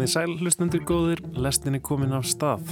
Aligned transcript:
Komið 0.00 0.14
sæl 0.14 0.30
hlustendur 0.40 0.80
góðir, 0.88 1.20
lestin 1.36 1.74
er 1.76 1.82
komin 1.84 2.14
af 2.16 2.22
stað. 2.24 2.70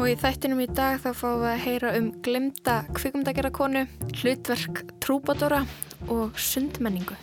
Og 0.00 0.08
í 0.10 0.16
þættinum 0.18 0.64
í 0.64 0.66
dag 0.66 0.96
þá 0.98 1.12
fáum 1.14 1.44
við 1.44 1.50
að 1.52 1.60
heyra 1.62 1.92
um 1.94 2.08
glemda 2.26 2.74
kvikumdagerakonu, 2.96 3.84
hlutverk 4.18 4.80
trúbadóra 4.98 5.60
og 6.10 6.34
sundmenningu. 6.34 7.14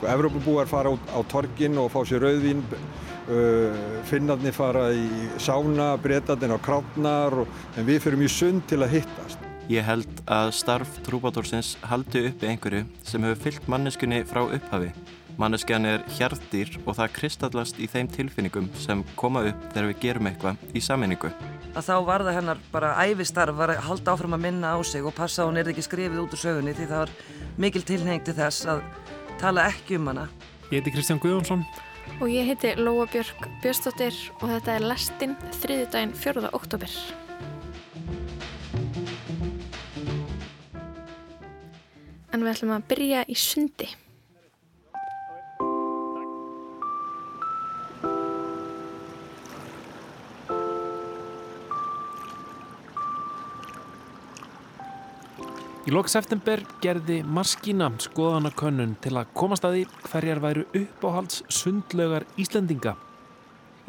Evrópabúar 0.00 0.72
fara 0.72 0.88
á 0.88 1.20
torgin 1.28 1.76
og 1.84 1.92
fá 1.92 2.00
sér 2.08 2.24
rauðvín, 2.24 2.64
uh, 2.72 3.76
finnarnir 4.08 4.56
fara 4.56 4.88
í 4.96 5.28
sána, 5.36 5.92
breytarnir 6.00 6.56
á 6.56 6.58
krátnar, 6.64 7.42
en 7.76 7.92
við 7.92 8.06
fyrum 8.06 8.24
í 8.24 8.32
sund 8.32 8.64
til 8.72 8.80
að 8.80 9.02
hittast. 9.02 9.50
Ég 9.68 9.84
held 9.84 10.24
að 10.24 10.56
starf 10.56 10.96
trúbadórsins 11.04 11.76
haldi 11.84 12.30
uppi 12.32 12.48
einhverju 12.48 12.86
sem 13.04 13.20
hefur 13.20 13.50
fyllt 13.50 13.68
manneskunni 13.68 14.24
frá 14.24 14.46
upphafi. 14.48 14.94
Manneskjan 15.40 15.86
er 15.88 16.02
hjartdýr 16.18 16.74
og 16.84 16.96
það 16.98 17.14
kristallast 17.16 17.78
í 17.80 17.88
þeim 17.90 18.08
tilfinningum 18.12 18.68
sem 18.78 19.00
koma 19.16 19.44
upp 19.48 19.62
þegar 19.72 19.88
við 19.88 20.00
gerum 20.02 20.28
eitthvað 20.28 20.76
í 20.76 20.82
sammenningu. 20.84 21.30
Að 21.72 21.86
þá 21.88 21.94
var 22.04 22.24
það 22.26 22.36
hennar 22.36 22.60
bara 22.72 22.90
æfistarf 23.06 23.56
var 23.56 23.72
að 23.72 23.86
halda 23.86 24.12
áfram 24.12 24.36
að 24.36 24.44
minna 24.44 24.74
á 24.76 24.78
sig 24.84 25.04
og 25.04 25.16
passa 25.16 25.42
að 25.42 25.50
hún 25.50 25.62
er 25.62 25.70
ekki 25.72 25.86
skrifið 25.86 26.20
út 26.20 26.36
úr 26.36 26.42
sögunni 26.42 26.74
því 26.76 26.88
það 26.90 27.00
var 27.04 27.14
mikil 27.64 27.84
tilheng 27.88 28.26
til 28.26 28.36
þess 28.36 28.68
að 28.74 28.84
tala 29.40 29.64
ekki 29.70 29.96
um 29.96 30.12
hana. 30.12 30.28
Ég 30.68 30.82
heiti 30.82 30.92
Kristján 30.92 31.22
Guðjónsson. 31.22 31.64
Og 32.20 32.28
ég 32.28 32.52
heiti 32.52 32.74
Lóa 32.76 33.08
Björg 33.08 33.48
Björnstóttir 33.64 34.16
og 34.40 34.46
þetta 34.50 34.76
er 34.76 34.86
lestinn 34.92 35.34
þriðjudaginn 35.62 36.14
4. 36.18 36.52
oktober. 36.52 37.00
En 42.32 42.44
við 42.44 42.54
ætlum 42.54 42.76
að 42.76 42.88
byrja 42.92 43.26
í 43.28 43.36
sundi. 43.36 43.88
Í 55.82 55.90
lok 55.90 56.06
september 56.06 56.60
gerði 56.78 57.24
Marskína 57.26 57.88
skoðanakönnun 58.04 58.92
til 59.02 59.16
að 59.18 59.32
komast 59.34 59.64
að 59.66 59.80
því 59.80 59.80
hverjar 60.12 60.40
væru 60.44 60.62
uppáhalds 60.78 61.40
sundlaugar 61.50 62.22
Íslendinga. 62.38 62.92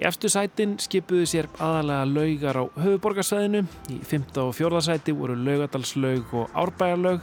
Í 0.02 0.08
efstu 0.09 0.31
sætin 0.33 0.73
skipuðu 0.81 1.27
sér 1.30 1.50
aðalega 1.61 2.08
laugar 2.09 2.58
á 2.58 2.63
höfuborgarsæðinu, 2.81 3.61
í 3.94 4.00
5. 4.09 4.25
og 4.41 4.55
4. 4.58 4.81
sæti 4.88 5.13
voru 5.13 5.38
laugadalslaug 5.38 6.33
og 6.33 6.58
árbæjarlaug, 6.63 7.22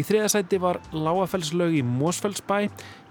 í 0.00 0.08
3. 0.08 0.24
sæti 0.32 0.62
var 0.64 0.80
lágafellslaug 0.96 1.76
í 1.76 1.84
Mósfellsbæ, 1.84 2.56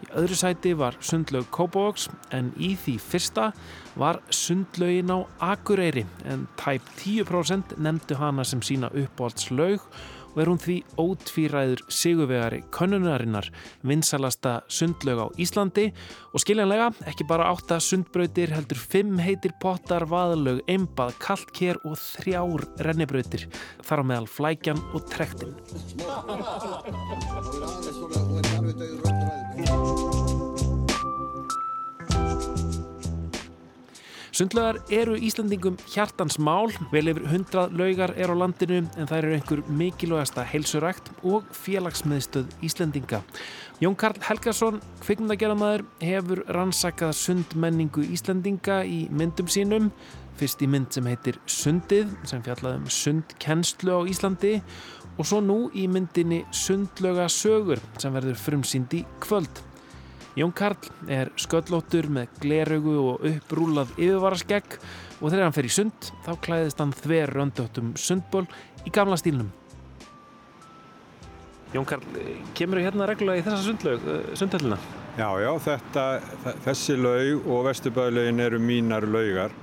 í 0.02 0.12
öðru 0.18 0.42
sæti 0.42 0.74
var 0.82 0.98
sundlaug 1.06 1.46
Kópavóks 1.54 2.10
en 2.34 2.50
í 2.58 2.74
því 2.82 2.98
fyrsta 3.12 3.52
var 3.94 4.24
sundlaugin 4.34 5.14
á 5.14 5.22
Akureyri 5.54 6.08
en 6.26 6.50
tæp 6.58 6.82
10% 6.98 7.78
nefndu 7.78 8.18
hana 8.18 8.42
sem 8.42 8.66
sína 8.66 8.90
uppáhaldslaug 8.90 9.86
og 10.36 10.42
er 10.44 10.52
hún 10.52 10.60
því 10.62 10.76
ótvíræður 11.00 11.84
sigurvegari 11.88 12.62
könnunarinnar 12.76 13.48
vinsalasta 13.88 14.60
sundlaug 14.68 15.20
á 15.24 15.28
Íslandi 15.42 15.88
og 16.36 16.44
skiljanlega 16.44 16.92
ekki 17.10 17.28
bara 17.30 17.48
átta 17.54 17.80
sundbrautir 17.80 18.52
heldur 18.56 18.80
fimm 18.80 19.18
heitir 19.24 19.56
pottar, 19.64 20.06
vaðlaug, 20.12 20.62
eimbað, 20.68 21.16
kaltkér 21.24 21.80
og 21.88 21.96
þrjár 22.02 22.68
rennibrautir 22.84 23.48
þar 23.86 24.04
á 24.04 24.08
meðal 24.12 24.30
flækjan 24.30 24.84
og 24.94 25.08
trektin. 25.12 25.56
Sundlögar 34.36 34.82
eru 34.92 35.14
Íslandingum 35.16 35.78
hjartans 35.88 36.36
mál, 36.44 36.68
vel 36.92 37.08
yfir 37.08 37.24
hundrað 37.32 37.76
laugar 37.80 38.12
er 38.20 38.28
á 38.28 38.36
landinu 38.36 38.82
en 38.84 39.08
það 39.08 39.20
eru 39.22 39.30
einhver 39.32 39.60
mikilvægasta 39.80 40.44
heilsurækt 40.50 41.08
og 41.24 41.46
félagsmiðstöð 41.56 42.50
Íslandinga. 42.68 43.22
Jón 43.80 43.96
Karl 43.96 44.20
Helgarsson, 44.28 44.82
kvikmyndagerðamæður, 45.06 45.86
hefur 46.04 46.42
rannsakað 46.52 47.14
sundmenningu 47.16 48.04
Íslandinga 48.12 48.82
í 48.84 49.06
myndum 49.08 49.48
sínum. 49.48 49.88
Fyrst 50.36 50.60
í 50.60 50.68
mynd 50.68 50.92
sem 50.92 51.08
heitir 51.08 51.40
Sundið, 51.48 52.12
sem 52.28 52.44
fjallaðum 52.44 52.90
sundkennslu 52.92 53.96
á 53.96 54.02
Íslandi 54.04 54.58
og 55.16 55.30
svo 55.30 55.40
nú 55.40 55.70
í 55.72 55.88
myndinni 55.88 56.42
Sundlöga 56.52 57.30
sögur 57.32 57.80
sem 57.96 58.12
verður 58.12 58.36
frumsýnd 58.44 59.00
í 59.00 59.06
kvöld. 59.24 59.64
Jón 60.36 60.52
Karl 60.52 60.90
er 61.08 61.30
sköllóttur 61.40 62.10
með 62.12 62.34
gleraugu 62.44 62.96
og 63.00 63.22
upprúlað 63.30 63.94
yfirvaraskegg 63.96 64.74
og 65.22 65.30
þegar 65.30 65.46
hann 65.46 65.54
fer 65.56 65.68
í 65.68 65.72
sund 65.72 66.08
þá 66.26 66.32
klæðist 66.44 66.82
hann 66.84 66.92
þver 66.92 67.32
röndöttum 67.38 67.94
sundból 67.96 68.44
í 68.84 68.92
gamla 68.92 69.16
stílnum. 69.22 69.48
Jón 71.72 71.88
Karl, 71.88 72.04
kemur 72.56 72.82
þau 72.82 72.88
hérna 72.90 73.08
reglulega 73.08 73.40
í 73.40 73.46
þessa 73.46 73.64
sundlaug, 73.64 74.10
sundhöllina? 74.36 74.80
Já, 75.16 75.30
já, 75.40 75.50
þetta, 75.64 76.04
þessi 76.66 76.98
laug 77.00 77.48
og 77.52 77.62
vesturbæðlaugin 77.70 78.44
eru 78.44 78.60
mínar 78.60 79.08
laugar. 79.08 79.56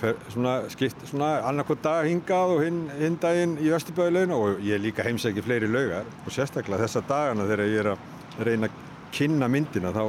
Fer 0.00 0.16
svona 0.32 0.54
skipt 0.72 1.04
svona 1.10 1.34
annarkot 1.48 1.82
dag 1.84 2.06
hingað 2.06 2.54
og 2.54 2.62
hinn, 2.64 2.80
hinn 2.96 3.18
daginn 3.20 3.58
í 3.60 3.68
vesturbæðlaugin 3.74 4.32
og 4.38 4.64
ég 4.64 4.80
líka 4.80 5.04
heimsæki 5.04 5.44
fleiri 5.44 5.68
laugar 5.68 6.08
og 6.22 6.32
sérstaklega 6.32 6.86
þessa 6.86 7.04
dagana 7.08 7.48
þegar 7.50 7.72
ég 7.74 7.82
er 7.82 7.90
að 7.92 8.48
reyna 8.48 8.70
að 8.70 8.80
kynna 9.14 9.48
myndina 9.52 9.92
þá 9.94 10.04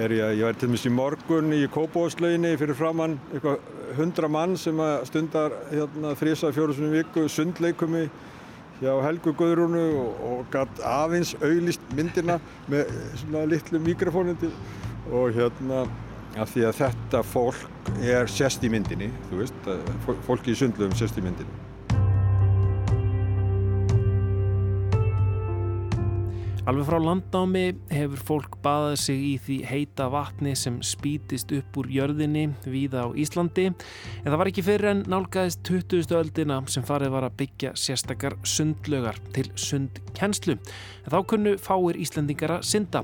er 0.00 0.14
ég, 0.16 0.38
ég 0.38 0.46
væri 0.46 0.58
til 0.60 0.70
dæmis 0.70 0.86
í 0.88 0.92
morgun 0.94 1.52
í 1.52 1.62
Kópavóðslauginni 1.72 2.54
fyrir 2.60 2.78
framann 2.78 3.18
eitthvað 3.32 3.58
hundra 3.98 4.30
mann 4.32 4.56
sem 4.56 4.78
stundar 5.08 5.56
hérna, 5.70 6.14
þrísað 6.16 6.54
fjórusunum 6.56 6.94
viku 6.96 7.26
sundleikumi 7.28 8.06
hjá 8.80 8.94
Helgu 9.04 9.34
Guðrúnu 9.38 9.82
og, 10.00 10.22
og 10.30 10.46
gætt 10.54 10.80
aðeins 10.86 11.34
auðlist 11.42 11.84
myndina 11.96 12.38
með 12.72 12.94
svona 13.20 13.44
litlu 13.50 13.82
mikrofónindi 13.82 14.50
og 15.12 15.36
hérna 15.36 15.84
af 16.40 16.54
því 16.54 16.64
að 16.68 16.78
þetta 16.80 17.20
fólk 17.28 17.92
er 18.00 18.30
sérst 18.30 18.64
í 18.64 18.70
myndinni, 18.72 19.10
þú 19.28 19.42
veist, 19.42 19.68
fólki 20.26 20.54
í 20.54 20.58
sundlegum 20.58 20.96
sérst 20.96 21.18
í 21.20 21.24
myndinni. 21.24 21.71
Alveg 26.62 26.86
frá 26.86 26.94
landnámi 27.02 27.72
hefur 27.90 28.20
fólk 28.22 28.52
baðað 28.62 28.92
sig 29.02 29.22
í 29.26 29.30
því 29.42 29.54
heita 29.66 30.04
vatni 30.12 30.52
sem 30.54 30.76
spítist 30.86 31.50
upp 31.56 31.78
úr 31.80 31.88
jörðinni 31.90 32.44
víða 32.62 33.02
á 33.02 33.08
Íslandi 33.18 33.64
en 33.72 34.28
það 34.28 34.36
var 34.38 34.50
ekki 34.52 34.64
fyrir 34.68 34.90
en 34.92 35.00
nálgæðist 35.10 35.64
20. 35.66 36.14
öldina 36.20 36.60
sem 36.70 36.86
farið 36.86 37.16
var 37.16 37.26
að 37.26 37.34
byggja 37.40 37.72
sérstakar 37.74 38.38
sundlögar 38.46 39.18
til 39.34 39.48
sundkennslu 39.58 40.54
en 40.54 41.10
þá 41.10 41.18
kunnu 41.34 41.56
fáir 41.58 41.98
Íslandingar 41.98 42.54
að 42.60 42.70
synda. 42.70 43.02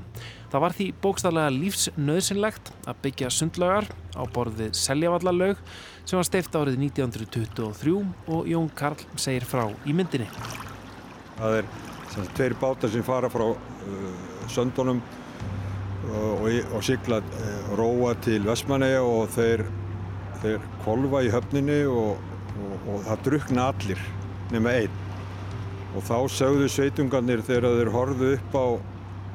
Það 0.55 0.65
var 0.65 0.79
því 0.79 0.89
bókstaflega 1.03 1.57
lífsnöðsynlegt 1.57 2.73
að 2.87 3.03
byggja 3.03 3.35
sundlögar 3.41 3.91
á 4.15 4.23
borðið 4.23 4.71
Seljavallalög 4.85 5.59
sem 6.05 6.15
var 6.15 6.31
steift 6.31 6.55
árið 6.55 6.79
1923 6.87 7.99
og 8.31 8.49
Jón 8.55 8.71
Karl 8.71 9.03
segir 9.19 9.43
frá 9.43 9.67
í 9.83 9.99
myndinni. 9.99 10.31
Það 11.35 11.59
er 11.59 11.88
tveir 12.37 12.55
bátar 12.59 12.91
sem 12.93 13.05
fara 13.05 13.29
frá 13.31 13.45
uh, 13.51 13.57
söndunum 14.51 15.01
og, 16.09 16.47
og 16.73 16.83
sigla 16.85 17.21
uh, 17.21 17.73
róa 17.79 18.15
til 18.25 18.47
Vestmanneia 18.47 19.01
og 19.05 19.29
þeir, 19.35 19.65
þeir 20.43 20.69
kolva 20.85 21.23
í 21.25 21.33
höfninni 21.33 21.83
og, 21.89 22.17
og, 22.59 22.87
og 22.93 23.03
það 23.07 23.25
drukna 23.29 23.69
allir 23.73 24.07
nema 24.53 24.77
einn 24.81 25.05
og 25.97 26.05
þá 26.05 26.15
sögðu 26.29 26.69
sveitungarnir 26.69 27.41
þegar 27.45 27.77
þeir 27.79 27.93
horfðu 27.93 28.31
upp 28.35 28.57
á 28.57 28.67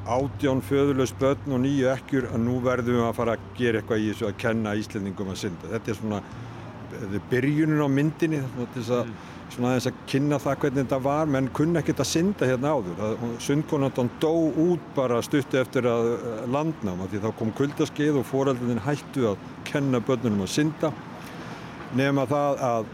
átján 0.05 0.61
föðulegs 0.61 1.13
börn 1.19 1.55
og 1.55 1.63
nýju 1.63 1.87
ekkjur 1.89 2.27
að 2.29 2.43
nú 2.45 2.59
verðum 2.63 2.99
við 2.99 3.07
að 3.07 3.15
fara 3.17 3.35
að 3.35 3.45
gera 3.57 3.81
eitthvað 3.81 4.03
í 4.03 4.09
þessu 4.11 4.27
að 4.27 4.35
kenna 4.43 4.75
Íslandingum 4.77 5.31
að 5.33 5.39
synda. 5.41 5.69
Þetta 5.71 5.91
er 5.91 5.97
svona, 5.99 6.19
þetta 6.91 7.17
er 7.17 7.23
byrjunin 7.31 7.81
á 7.81 7.89
myndinni, 7.89 8.41
þess 8.75 8.91
að 8.99 9.09
svona 9.53 9.71
aðeins 9.71 9.87
að 9.89 10.01
kynna 10.11 10.39
það 10.41 10.59
hvernig 10.63 10.83
þetta 10.83 10.99
var. 11.05 11.31
Menn 11.35 11.49
kunna 11.55 11.81
ekkert 11.81 12.03
að 12.03 12.11
synda 12.11 12.49
hérna 12.49 12.73
áður. 12.75 13.15
Sundkonandan 13.45 14.11
dó 14.23 14.33
út 14.65 14.91
bara 14.97 15.21
stuttu 15.25 15.59
eftir 15.61 15.87
að 15.89 16.11
landnáma 16.51 17.09
því 17.11 17.23
þá 17.25 17.29
kom 17.39 17.53
kuldaskeið 17.57 18.21
og 18.21 18.29
foreldrinin 18.29 18.83
hættu 18.85 19.29
að 19.31 19.49
kenna 19.67 20.01
börnunum 20.03 20.45
að 20.47 20.53
synda. 20.57 20.91
Nema 21.95 22.25
það 22.29 22.63
að 22.69 22.93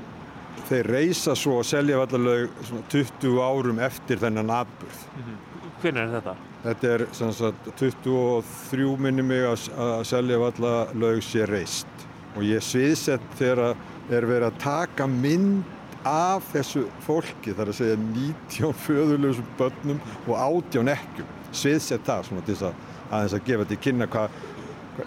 þeir 0.68 0.92
reysa 0.96 1.36
svo 1.36 1.60
að 1.62 1.70
selja 1.72 2.00
vallarlaug 2.02 2.60
20 2.92 3.40
árum 3.42 3.80
eftir 3.82 4.20
þennan 4.22 4.54
atbyrð 4.62 5.08
mm 5.16 5.24
-hmm. 5.24 5.40
Hvernig 5.82 6.02
er 6.02 6.12
þetta? 6.14 6.36
Þetta 6.62 6.90
er 6.94 7.04
sagt, 7.34 7.70
23 7.80 8.98
minni 9.02 9.24
mig 9.26 9.46
að, 9.50 9.64
að 9.82 10.04
selja 10.06 10.38
vallarlaug 10.38 11.24
sé 11.26 11.48
reist. 11.50 11.88
Og 12.36 12.44
ég 12.46 12.62
sviðsett 12.62 13.34
þegar 13.40 13.76
er 14.12 14.28
verið 14.30 14.48
að 14.52 14.60
taka 14.62 15.08
mynd 15.10 15.64
af 16.08 16.48
þessu 16.54 16.86
fólki 17.06 17.56
þar 17.58 17.72
að 17.72 17.80
segja 17.82 18.00
19 18.02 18.80
föðurlösum 18.86 19.52
börnum 19.60 20.02
og 20.28 20.34
18 20.38 20.94
ekkjum 20.96 21.36
sviðsett 21.52 22.08
það 22.08 22.28
svona 22.30 22.48
til 22.48 22.58
að 22.62 22.88
aðeins 23.12 23.36
að 23.36 23.46
gefa 23.48 23.66
þetta 23.66 23.78
í 23.78 23.84
kynna 23.86 24.08
hvað 24.12 24.40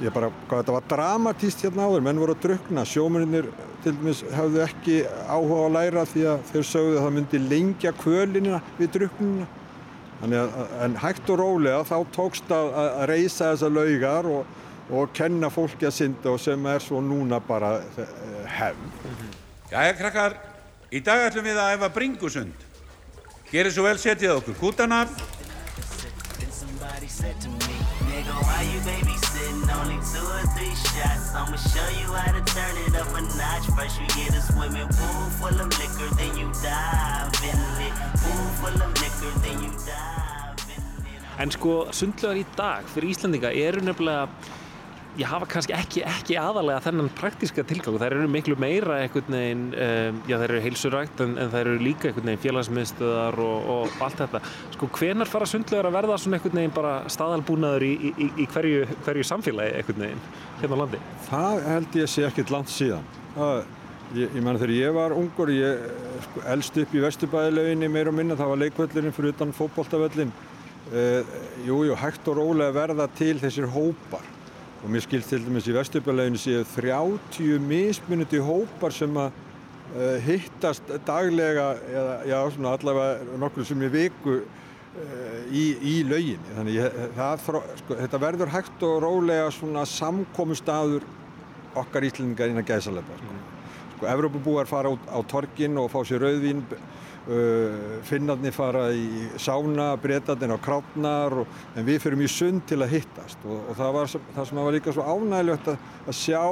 ég 0.02 0.14
bara, 0.14 0.30
hvað 0.48 0.62
þetta 0.62 0.74
var 0.74 0.86
dramatíst 0.90 1.64
hérna 1.64 1.88
áður, 1.88 2.04
menn 2.04 2.20
voru 2.20 2.34
að 2.34 2.42
drukna, 2.44 2.84
sjómurinnir 2.88 3.50
til 3.84 3.92
dæmis 3.98 4.22
hefðu 4.32 4.62
ekki 4.64 4.96
áhuga 5.28 5.60
að 5.66 5.74
læra 5.76 6.06
því 6.08 6.24
að 6.32 6.46
þeir 6.50 6.66
sögðu 6.70 6.94
að 6.94 7.04
það 7.04 7.14
myndi 7.18 7.40
lengja 7.42 7.92
kvölinina 7.98 8.60
við 8.78 8.92
druknina. 8.96 9.48
Þannig 10.22 10.40
að, 10.40 10.74
en 10.86 10.96
hægt 11.02 11.30
og 11.34 11.40
rólega 11.40 11.82
þá 11.90 11.96
tókst 12.14 12.54
að, 12.54 12.70
að 12.80 13.04
reysa 13.10 13.50
þessa 13.50 13.70
laugar 13.74 14.30
og, 14.30 14.56
og 14.94 15.14
kenna 15.16 15.50
fólki 15.52 15.88
að 15.88 15.96
synda 15.98 16.32
og 16.32 16.40
sem 16.40 16.66
er 16.70 16.84
svo 16.84 17.02
núna 17.04 17.40
bara 17.44 17.76
hefn. 18.56 18.90
Jæja 19.72 19.96
krakkar, 20.00 20.38
í 20.94 21.00
dag 21.02 21.24
ætlum 21.26 21.46
við 21.48 21.58
að 21.58 21.72
æfa 21.74 21.88
bringusund. 21.94 22.66
Gerið 23.50 23.74
svo 23.74 23.84
vel 23.86 23.98
setið 23.98 24.36
okkur 24.38 24.60
kútana. 24.60 25.04
I'ma 31.34 31.56
show 31.58 31.88
you 31.98 32.06
how 32.14 32.30
to 32.30 32.40
turn 32.54 32.76
it 32.86 32.94
up 32.94 33.10
a 33.10 33.20
notch. 33.20 33.66
First 33.76 33.98
you 34.00 34.06
get 34.14 34.38
a 34.38 34.40
swimming 34.40 34.86
pool 34.86 35.24
full 35.38 35.60
of 35.60 35.68
liquor, 35.82 36.08
then 36.14 36.36
you 36.38 36.46
dive 36.62 37.34
in 37.42 37.58
it. 37.82 37.94
Pool 38.22 38.46
full 38.60 38.78
of 38.86 38.92
liquor, 39.02 39.32
then 39.42 39.58
you 39.64 39.70
dive 39.82 40.62
in 40.76 40.84
it. 41.10 41.40
En 41.42 41.50
sko, 41.50 41.72
sundlegar 41.90 42.38
í 42.38 42.44
dag 42.54 42.86
fyrir 42.94 43.16
Íslandinga 43.16 43.50
eru 43.50 43.82
nefnilega 43.82 44.28
ég 45.14 45.28
hafa 45.30 45.46
kannski 45.46 45.74
ekki, 45.76 46.02
ekki 46.08 46.36
aðalega 46.40 46.82
þennan 46.88 47.10
praktíska 47.14 47.62
tilgang. 47.66 47.98
Það 48.00 48.06
eru 48.08 48.30
miklu 48.30 48.56
meira 48.58 48.96
einhvern 49.04 49.36
veginn 49.36 49.64
um, 49.70 50.18
já 50.26 50.34
það 50.34 50.46
eru 50.48 50.62
heilsurækt 50.64 51.22
en, 51.22 51.36
en 51.38 51.52
það 51.52 51.60
eru 51.60 51.74
líka 51.82 52.08
einhvern 52.10 52.30
veginn 52.30 52.42
félagsmiðstöðar 52.42 53.38
og, 53.44 53.68
og 53.74 54.02
allt 54.06 54.24
þetta. 54.24 54.42
Sko 54.74 54.90
hvenar 54.98 55.30
fara 55.30 55.48
sundlegar 55.50 55.90
að 55.90 55.96
verða 56.00 56.18
svona 56.22 56.40
einhvern 56.40 56.60
veginn 56.60 56.74
bara 56.74 56.96
staðalbúnaður 57.14 57.86
í, 57.86 57.92
í, 58.10 58.28
í 58.42 58.48
hverju, 58.50 58.82
hverju 59.06 59.28
samfélagi 59.30 59.78
einhvern 59.78 60.04
veginn 60.08 60.26
hérna 60.62 60.74
á 60.74 60.82
landi? 60.82 61.02
Það 61.30 61.64
held 61.70 61.98
ég 62.02 62.12
sé 62.16 62.26
ekkert 62.26 62.54
langt 62.56 62.74
síðan. 62.74 63.08
Það, 63.38 63.62
ég, 64.18 64.26
ég 64.26 64.40
menna 64.40 64.58
þegar 64.58 64.76
ég 64.80 64.98
var 64.98 65.16
ungur 65.20 65.54
ég 65.54 65.88
sko, 66.26 66.46
elst 66.56 66.82
upp 66.82 66.94
í 66.94 67.06
Vesturbæðilauginni 67.06 67.92
meir 67.92 68.10
og 68.10 68.18
minna, 68.18 68.38
það 68.38 68.54
var 68.56 68.64
leikvöllurinn 68.66 69.14
fyrir 69.14 69.36
utan 69.36 69.54
fótbóltavöllin 69.54 70.34
uh, 70.90 71.34
Jújú, 71.66 71.94
hægt 72.02 72.26
og 72.30 72.40
rólega 72.42 72.74
verða 72.82 73.10
til 73.14 73.36
þessir 73.42 73.70
hópar 73.70 74.33
og 74.84 74.90
mér 74.92 75.00
skilst 75.00 75.30
til 75.32 75.40
dæmis 75.40 75.66
í 75.70 75.72
Vesturbjörnleginu 75.72 76.40
séu 76.40 76.64
30 76.74 77.62
mismunandi 77.64 78.40
hópar 78.44 78.92
sem 78.92 79.16
að 79.16 79.30
uh, 79.94 80.18
hittast 80.26 80.92
daglega 81.06 81.70
eða 81.88 82.18
já, 82.28 82.36
svona 82.52 82.74
allavega 82.76 83.38
nokkur 83.40 83.64
sem 83.64 83.86
er 83.86 83.94
viku 83.94 84.36
uh, 84.42 85.40
í, 85.48 85.64
í 85.80 85.94
laugin 86.04 86.44
þannig 86.50 86.78
ég, 86.82 87.00
það, 87.16 87.48
sko, 87.80 87.98
þetta 88.02 88.22
verður 88.26 88.52
hægt 88.52 88.84
og 88.84 89.00
rólega 89.06 89.48
svona 89.56 89.86
samkomi 89.88 90.60
staður 90.60 91.08
okkar 91.80 92.04
íslendingar 92.10 92.52
innan 92.52 92.68
gæðsalega 92.68 93.20
sko. 93.22 93.53
Sko, 94.04 94.12
Evrópabúar 94.12 94.66
fara 94.66 94.92
út 94.92 95.00
á 95.08 95.18
torgin 95.26 95.78
og 95.78 95.90
fá 95.90 96.04
sér 96.04 96.20
rauðvín 96.20 96.64
Uh, 97.24 98.02
finnarnir 98.04 98.52
fara 98.52 98.90
í 98.92 99.30
sána, 99.40 99.96
breytarnir 99.96 100.50
á 100.52 100.60
krátnar 100.60 101.32
og, 101.32 101.46
en 101.72 101.86
við 101.86 102.02
fyrum 102.02 102.20
í 102.20 102.28
sund 102.28 102.66
til 102.68 102.82
að 102.84 102.98
hittast. 102.98 103.38
Og, 103.48 103.62
og 103.70 103.78
það 103.78 103.94
var 103.96 104.10
það 104.12 104.48
sem 104.50 104.60
var 104.60 104.76
líka 104.76 104.92
svo 104.92 105.06
ánægilegt 105.08 105.70
að, 105.72 105.78
að 106.04 106.18
sjá 106.18 106.42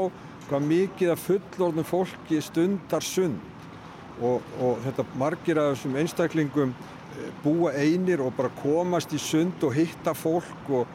hvað 0.46 0.64
mikið 0.70 1.12
af 1.12 1.26
fullorðnum 1.26 1.84
fólki 1.90 2.40
stundar 2.40 3.04
sund. 3.04 3.36
Og, 4.24 4.40
og 4.64 4.80
þetta 4.86 5.04
margir 5.20 5.60
af 5.60 5.74
þessum 5.74 6.00
einstaklingum 6.00 6.72
eh, 6.72 7.28
búa 7.44 7.76
einir 7.76 8.24
og 8.24 8.32
bara 8.40 8.48
komast 8.62 9.12
í 9.12 9.20
sund 9.20 9.60
og 9.68 9.76
hitta 9.76 10.16
fólk 10.16 10.72
og 10.72 10.88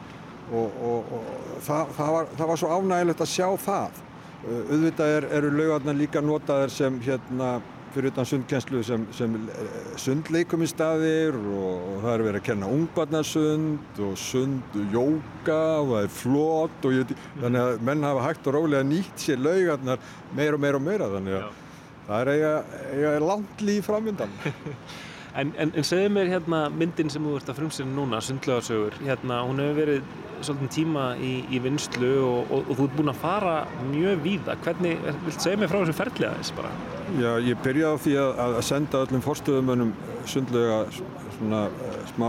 það, 0.50 1.94
það, 1.94 2.12
var, 2.18 2.34
það 2.34 2.46
var 2.50 2.64
svo 2.64 2.74
ánægilegt 2.82 3.26
að 3.28 3.34
sjá 3.36 3.50
það 3.62 4.07
auðvitað 4.46 5.16
er, 5.16 5.28
eru 5.40 5.50
laugarnar 5.56 5.98
líka 5.98 6.22
notaðir 6.22 6.72
sem 6.74 7.00
hérna 7.04 7.58
fyrir 7.94 8.12
utan 8.12 8.28
sundkenslu 8.28 8.84
sem, 8.86 9.06
sem 9.16 9.36
eh, 9.50 9.78
sundleikumistaðir 10.02 11.38
og, 11.40 11.86
og 11.92 12.04
það 12.04 12.12
er 12.12 12.24
verið 12.28 12.40
að 12.42 12.48
kenna 12.50 12.72
ungbarnarsund 12.76 14.02
og 14.06 14.18
sundjóka 14.22 15.62
og 15.82 15.94
það 15.94 16.04
er 16.04 16.14
flott 16.20 16.88
og 16.90 16.98
ég, 16.98 17.16
þannig 17.40 17.64
að 17.64 17.86
menn 17.90 18.08
hafa 18.08 18.28
hægt 18.28 18.50
og 18.52 18.58
rólega 18.60 18.88
nýtt 18.88 19.26
sér 19.26 19.42
laugarnar 19.42 20.04
meira 20.38 20.60
og 20.60 20.64
meira 20.66 20.82
og 20.82 20.86
meira 20.86 21.10
þannig 21.16 21.40
að 21.40 21.44
Já. 21.46 21.52
það 22.10 22.18
er 22.20 22.34
eiga, 22.36 22.54
eiga 22.94 23.18
langt 23.26 23.68
líf 23.70 23.90
framöndan 23.90 24.38
En, 25.38 25.52
en, 25.62 25.70
en 25.78 25.86
segðu 25.86 26.10
mér 26.16 26.32
hérna 26.32 26.64
myndin 26.74 27.12
sem 27.14 27.22
þú 27.22 27.36
ert 27.38 27.50
að 27.52 27.60
frumsýna 27.60 27.92
núna, 27.94 28.22
Sundlögarsögur, 28.26 28.96
hérna 29.06 29.44
hún 29.46 29.62
hefur 29.62 29.78
verið 29.84 30.08
svolítið 30.42 30.72
tíma 30.74 31.04
í, 31.22 31.32
í 31.54 31.60
vinslu 31.62 32.10
og, 32.26 32.50
og, 32.56 32.72
og 32.72 32.80
þú 32.80 32.88
ert 32.88 32.96
búin 32.98 33.12
að 33.12 33.20
fara 33.22 33.54
mjög 33.92 34.24
víða. 34.26 34.56
Hvernig, 34.66 35.06
vilt 35.28 35.46
segja 35.46 35.62
mér 35.62 35.70
frá 35.70 35.80
þessu 35.84 35.96
ferðlega 36.00 36.40
þess 36.40 36.56
bara? 36.58 36.74
Já, 37.22 37.30
ég 37.46 37.62
byrjaði 37.66 37.94
á 37.94 38.04
því 38.06 38.16
að, 38.24 38.42
að 38.48 38.66
senda 38.72 39.04
öllum 39.06 39.26
fórstöðumönnum 39.28 39.94
Sundlöga 40.28 40.82
svona 41.38 41.62
uh, 41.70 42.02
smá 42.16 42.28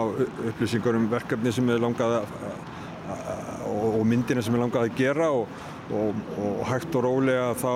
upplýsingar 0.53 1.01
um 1.01 1.09
verkefni 1.11 1.55
sem 1.57 1.73
ég 1.73 1.81
langaði 1.83 2.21
að, 2.21 2.37
og, 3.73 3.89
og 3.89 4.07
myndina 4.09 4.45
sem 4.45 4.57
ég 4.57 4.67
langaði 4.67 4.93
að 4.93 5.01
gera 5.01 5.33
og 5.33 5.49
hægt 6.69 6.97
og 6.99 7.05
rólega 7.07 7.53
þá 7.57 7.73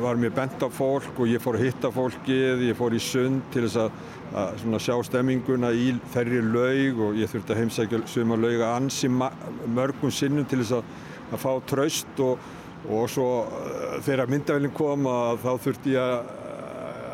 var 0.00 0.16
mér 0.16 0.32
bent 0.34 0.62
af 0.64 0.72
fólk 0.72 1.18
og 1.20 1.28
ég 1.28 1.42
fór 1.42 1.58
að 1.58 1.66
hitta 1.68 1.90
fólkið, 1.92 2.64
ég 2.70 2.78
fór 2.78 2.96
í 2.96 3.00
sund 3.02 3.44
til 3.52 3.66
þess 3.66 3.82
að 3.84 3.98
að 4.34 4.78
sjá 4.82 4.96
stemminguna 5.06 5.70
í 5.76 5.92
þerri 6.14 6.40
laug 6.42 7.00
og 7.06 7.18
ég 7.20 7.30
þurfti 7.30 7.54
að 7.54 7.60
heimsækja 7.62 8.00
suma 8.10 8.38
lauga 8.40 8.72
ansi 8.74 9.10
mörgum 9.10 10.10
sinnum 10.10 10.46
til 10.48 10.62
þess 10.62 10.78
að, 10.80 10.88
að 11.30 11.42
fá 11.44 11.52
tröst 11.70 12.22
og, 12.24 12.48
og 12.88 13.06
svo 13.12 13.28
uh, 13.44 14.00
þegar 14.04 14.32
myndavælinn 14.32 14.74
kom 14.74 15.06
að 15.10 15.44
þá 15.44 15.52
þurfti 15.68 15.94
ég 15.94 16.16
að, 16.16 16.34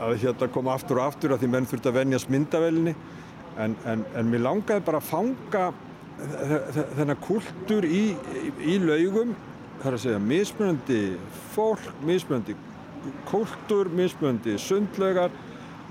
að 0.06 0.16
hérna 0.24 0.50
koma 0.54 0.74
aftur 0.78 1.00
og 1.00 1.10
aftur 1.10 1.34
að 1.34 1.42
því 1.42 1.52
menn 1.52 1.68
þurfti 1.68 1.90
að 1.90 1.98
venjast 2.00 2.32
myndavælinni 2.32 2.96
en, 3.60 3.76
en, 3.84 4.04
en 4.16 4.30
mér 4.32 4.46
langaði 4.46 4.86
bara 4.86 5.02
að 5.02 5.10
fanga 5.10 5.70
þennan 6.96 7.20
kultur 7.24 7.86
í, 7.88 8.10
í, 8.12 8.50
í 8.74 8.78
laugum. 8.82 9.32
Þar 9.80 9.96
að 9.96 10.02
segja 10.02 10.20
mismunandi 10.20 11.00
fólk, 11.54 11.86
mismunandi 12.04 12.56
kultur, 13.30 13.88
mismunandi 13.96 14.58
sundlaugar 14.60 15.32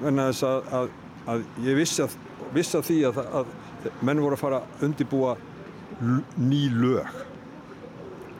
en 0.06 0.22
að 0.22 0.30
þess 0.30 0.46
að 0.78 0.92
að 1.30 1.46
ég 1.66 1.80
vissi 1.80 2.04
að, 2.06 2.16
vissi 2.56 2.78
að 2.80 2.88
því 2.90 3.00
að, 3.10 3.22
að 3.42 3.54
menn 4.06 4.24
voru 4.24 4.38
að 4.38 4.44
fara 4.44 4.62
að 4.64 4.88
undibúa 4.90 5.36
ný 6.40 6.64
lög. 6.74 7.20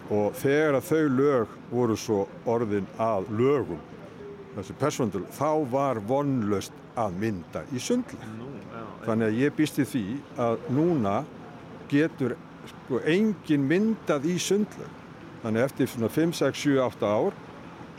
Og 0.10 0.34
þegar 0.42 0.80
að 0.80 0.90
þau 0.90 1.04
lög 1.20 1.56
voru 1.70 1.98
svo 2.00 2.24
orðin 2.50 2.88
að 2.98 3.30
lögum 3.38 3.82
þessi 4.56 4.76
persóndul, 4.80 5.26
þá 5.32 5.50
var 5.72 6.00
vonlöst 6.10 6.76
að 7.00 7.18
mynda 7.22 7.64
í 7.72 7.82
sundleg 7.82 8.24
þannig 9.06 9.28
að 9.30 9.38
ég 9.40 9.56
býst 9.56 9.80
í 9.80 9.86
því 9.88 10.06
að 10.42 10.64
núna 10.76 11.20
getur 11.92 12.36
sko 12.70 13.02
engin 13.08 13.68
myndað 13.70 14.28
í 14.30 14.36
sundleg 14.42 14.98
þannig 15.44 15.68
eftir 15.68 15.92
svona 15.92 16.10
5, 16.12 16.34
6, 16.42 16.64
7, 16.66 16.82
8 16.84 17.14
ár 17.14 17.38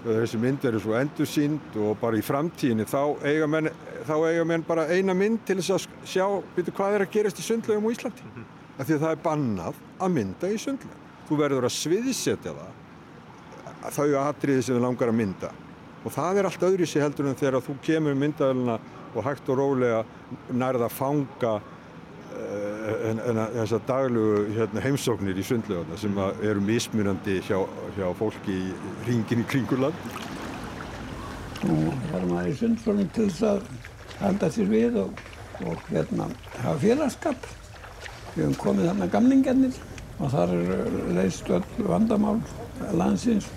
þessi 0.04 0.40
mynd 0.40 0.64
verður 0.64 0.85
svo 0.85 0.97
endursýnd 0.99 1.78
og 1.80 1.97
bara 2.00 2.20
í 2.20 2.25
framtíðinni 2.25 2.87
þá 2.88 3.02
eiga 3.25 3.49
menn, 3.50 3.70
þá 4.11 4.17
eiga 4.29 4.45
menn 4.50 4.67
bara 4.67 4.88
eina 4.90 5.17
mynd 5.17 5.45
til 5.47 5.59
þess 5.61 5.76
að 5.76 5.87
sjá 6.12 6.26
byrju, 6.57 6.75
hvað 6.76 6.99
er 6.99 7.07
að 7.07 7.14
gerast 7.17 7.40
í 7.40 7.47
sundlegum 7.47 7.88
á 7.88 7.95
Íslandi 7.95 8.26
mm 8.26 8.35
-hmm. 8.35 8.45
af 8.76 8.87
því 8.87 8.95
að 8.95 9.02
það 9.07 9.17
er 9.17 9.25
bannað 9.25 9.83
að 9.99 10.14
mynda 10.19 10.52
í 10.52 10.59
sundlegum 10.59 11.09
þú 11.29 11.40
verður 11.43 11.69
að 11.69 11.76
sviðsetja 11.79 12.55
það 12.59 13.90
þau 13.97 14.09
aðtriði 14.21 14.62
sem 14.62 14.75
við 14.75 14.83
langar 14.83 15.09
að 15.09 15.21
mynda 15.23 15.50
og 16.05 16.12
það 16.12 16.38
er 16.38 16.49
allt 16.49 16.62
öðru 16.62 16.87
sér 16.87 17.02
heldur 17.07 17.29
en 17.29 17.37
þegar 17.37 17.62
þú 17.62 17.76
kemur 17.83 18.14
myndaðalina 18.14 18.79
og 19.14 19.25
hægt 19.25 19.49
og 19.49 19.59
rólega 19.59 20.05
nærða 20.52 20.88
að 20.88 20.97
fanga 20.97 21.61
en, 23.11 23.21
en 23.26 23.40
þessar 23.55 23.83
daglugu 23.88 24.45
hérna, 24.55 24.83
heimsóknir 24.85 25.38
í 25.38 25.45
sundleguna 25.47 25.99
sem 26.00 26.17
eru 26.47 26.62
mismunandi 26.64 27.40
hjá, 27.47 27.59
hjá 27.97 28.07
fólki 28.19 28.57
í 28.57 28.73
ringin 29.09 29.43
í 29.43 29.47
kringurland. 29.50 30.07
Nú 31.67 31.76
er 32.17 32.26
maður 32.29 32.52
í 32.52 32.57
sundfólum 32.61 33.11
til 33.14 33.29
þess 33.29 33.47
að 33.50 33.64
halda 34.21 34.50
sér 34.55 34.71
við 34.71 35.00
og, 35.05 35.25
og 35.65 35.89
hérna 35.91 36.29
hafa 36.61 36.77
félagskap. 36.85 37.49
Við 38.35 38.45
hefum 38.45 38.61
komið 38.61 38.91
þarna 38.93 39.11
gamlingennir 39.15 39.81
og 40.21 40.31
þar 40.35 40.55
er 40.55 41.00
leist 41.17 41.50
öll 41.50 41.65
vandamál 41.89 42.39
landsins 42.97 43.49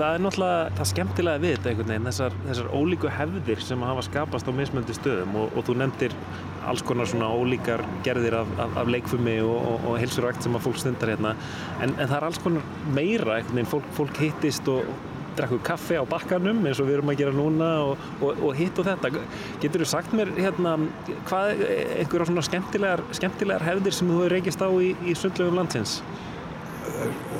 það 0.00 0.14
er 0.14 0.22
náttúrulega 0.24 0.76
það 0.78 0.88
skemmtilega 0.90 1.40
við 1.42 1.52
þetta 1.54 1.70
einhvern 1.70 1.90
veginn 1.92 2.08
þessar, 2.08 2.36
þessar 2.46 2.70
ólíku 2.72 3.10
hefðir 3.12 3.64
sem 3.64 3.82
hafa 3.84 4.04
skapast 4.06 4.48
á 4.48 4.52
mismöndi 4.56 4.96
stöðum 4.96 5.36
og, 5.42 5.52
og 5.58 5.66
þú 5.66 5.76
nefndir 5.82 6.14
alls 6.70 6.84
konar 6.86 7.08
svona 7.10 7.28
ólíkar 7.34 7.82
gerðir 8.06 8.38
af, 8.40 8.52
af, 8.64 8.78
af 8.80 8.90
leikfumi 8.94 9.36
og, 9.44 9.56
og, 9.58 9.86
og 9.90 10.00
helsurækt 10.00 10.46
sem 10.46 10.56
að 10.56 10.64
fólk 10.68 10.80
stundar 10.80 11.12
hérna 11.12 11.34
en, 11.84 11.92
en 11.92 12.06
það 12.06 12.16
er 12.16 12.28
alls 12.30 12.40
konar 12.44 12.68
meira 12.96 13.36
einhvern 13.36 13.60
veginn, 13.60 13.72
fólk, 13.74 13.90
fólk 13.98 14.22
hittist 14.22 14.72
og 14.72 14.88
drakku 15.38 15.60
kaffe 15.66 16.00
á 16.00 16.04
bakkanum 16.08 16.64
eins 16.66 16.80
og 16.82 16.88
við 16.88 16.98
erum 16.98 17.12
að 17.12 17.20
gera 17.22 17.36
núna 17.36 17.70
og 18.22 18.50
hitt 18.58 18.78
og 18.80 18.88
þetta 18.88 19.12
getur 19.62 19.84
þú 19.84 19.90
sagt 19.92 20.16
mér 20.16 20.32
hérna 20.38 20.76
hvað 21.28 21.62
einhverja 21.66 22.30
svona 22.30 22.44
skemmtilegar, 22.46 23.04
skemmtilegar 23.16 23.66
hefðir 23.68 23.96
sem 23.96 24.10
þú 24.10 24.18
hefur 24.22 24.36
reykist 24.36 24.64
á 24.64 24.68
í, 24.70 24.90
í 25.06 25.16
sundlegum 25.18 25.60
landsins? 25.60 26.00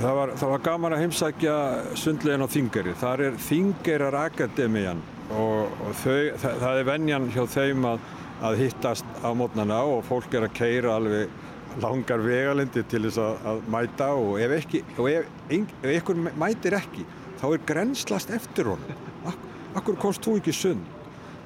það 0.01 0.17
var, 0.17 0.33
það 0.39 0.53
var 0.55 0.65
gaman 0.65 0.95
að 0.95 1.03
heimsækja 1.05 1.57
sundlegin 1.99 2.45
á 2.45 2.49
Þingari. 2.51 2.95
Þar 3.01 3.25
er 3.27 3.39
Þingerar 3.45 4.17
Akademian 4.25 5.03
og, 5.31 5.69
og 5.85 5.95
þau, 6.01 6.17
það, 6.41 6.57
það 6.65 6.81
er 6.81 6.89
venjan 6.89 7.29
hjá 7.35 7.45
þeim 7.55 7.87
að, 7.93 8.09
að 8.49 8.59
hittast 8.65 9.21
á 9.21 9.31
mótnana 9.37 9.81
og 9.91 10.03
fólk 10.09 10.35
er 10.37 10.49
að 10.49 10.57
keira 10.57 10.97
alveg 10.97 11.39
langar 11.81 12.23
vegalindi 12.25 12.83
til 12.91 13.05
þess 13.07 13.21
að, 13.23 13.49
að 13.53 13.65
mæta 13.71 14.11
og 14.19 14.41
ef, 14.43 14.55
ekki, 14.57 14.83
og 14.97 15.11
ef, 15.13 15.29
ef 15.53 15.91
einhver 15.93 16.23
mætir 16.41 16.77
ekki 16.81 17.07
þá 17.41 17.47
er 17.51 17.67
grenslast 17.69 18.33
eftir 18.35 18.69
honum. 18.73 19.05
Ak, 19.29 19.45
akkur 19.81 19.99
komst 20.01 20.25
þú 20.25 20.39
ekki 20.41 20.55
sund? 20.57 20.97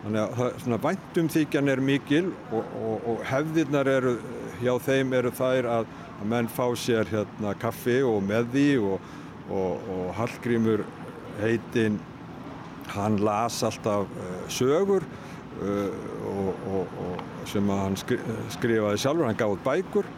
Þannig 0.04 0.74
að 0.76 0.82
væntumþykjan 0.84 1.70
er 1.72 1.80
mikil 1.80 2.26
og, 2.52 2.72
og, 2.76 3.06
og 3.12 3.22
hefðirnar 3.24 3.88
eru, 3.88 4.18
hjá 4.60 4.74
þeim 4.84 5.14
eru 5.16 5.32
þær 5.32 5.68
að, 5.78 5.86
að 6.18 6.26
menn 6.34 6.50
fá 6.52 6.66
sér 6.76 7.08
hérna 7.08 7.54
kaffi 7.60 8.02
og 8.04 8.20
með 8.26 8.50
því 8.52 8.66
og, 8.84 9.14
og 9.54 10.10
Hallgrímur 10.18 10.84
heitinn, 11.40 11.96
hann 12.92 13.16
las 13.24 13.62
alltaf 13.64 14.10
uh, 14.12 14.34
sögur 14.52 15.06
uh, 15.64 15.88
sem 17.48 17.72
hann 17.72 17.96
skri, 17.96 18.20
skrifaði 18.52 19.00
sjálfur, 19.00 19.28
hann 19.28 19.40
gaf 19.40 19.56
út 19.56 19.64
bækur 19.64 20.08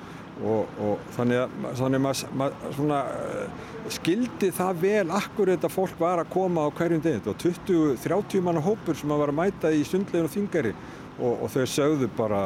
og 0.44 1.08
þannig 1.16 1.40
að, 1.40 1.56
þannig 1.78 1.98
að 1.98 2.04
maður 2.04 2.36
mað, 2.40 2.60
svona 2.76 3.00
uh, 3.08 3.64
skildi 3.96 4.50
það 4.56 4.82
vel 4.82 5.14
akkur 5.16 5.52
þetta 5.54 5.72
fólk 5.72 5.98
var 6.02 6.20
að 6.20 6.32
koma 6.34 6.66
á 6.66 6.68
hverjum. 6.76 7.02
Þetta 7.06 7.32
var 7.32 7.40
20-30 7.44 8.44
manna 8.44 8.64
hópur 8.64 8.98
sem 8.98 9.12
að 9.14 9.22
var 9.24 9.32
að 9.32 9.40
mæta 9.40 9.72
í 9.72 9.82
sundlegin 9.88 10.28
og 10.28 10.34
þingari 10.34 10.74
og, 11.16 11.32
og 11.32 11.52
þau 11.54 11.66
sögðu 11.72 12.10
bara 12.16 12.42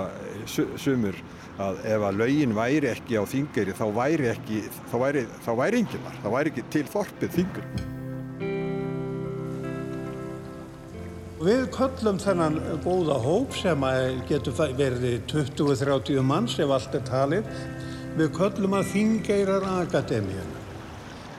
sumur 0.46 1.18
að 1.60 1.80
ef 1.92 2.04
að 2.08 2.20
laugin 2.22 2.56
væri 2.56 2.92
ekki 2.94 3.18
á 3.18 3.24
þingari 3.28 3.76
þá 3.76 3.86
væri 3.96 4.30
ekki, 4.32 4.66
þá 4.92 4.98
væri, 5.02 5.24
þá 5.44 5.54
væri 5.64 5.82
enginn 5.82 6.04
þar, 6.06 6.20
þá 6.22 6.28
væri 6.36 6.54
ekki 6.54 6.68
til 6.76 6.86
þorpið 6.94 7.40
þingur. 7.40 7.98
Við 11.40 11.70
köllum 11.72 12.18
þennan 12.20 12.58
góða 12.84 13.14
hóp 13.24 13.54
sem 13.56 13.84
getur 14.28 14.52
verið 14.76 15.22
20-30 15.30 16.20
manns 16.20 16.58
ef 16.60 16.68
allt 16.74 16.96
er 16.98 17.04
talið. 17.08 17.46
Við 18.18 18.28
köllum 18.36 18.76
að 18.76 18.90
Þingeirar 18.90 19.64
Akademíuna. 19.78 20.58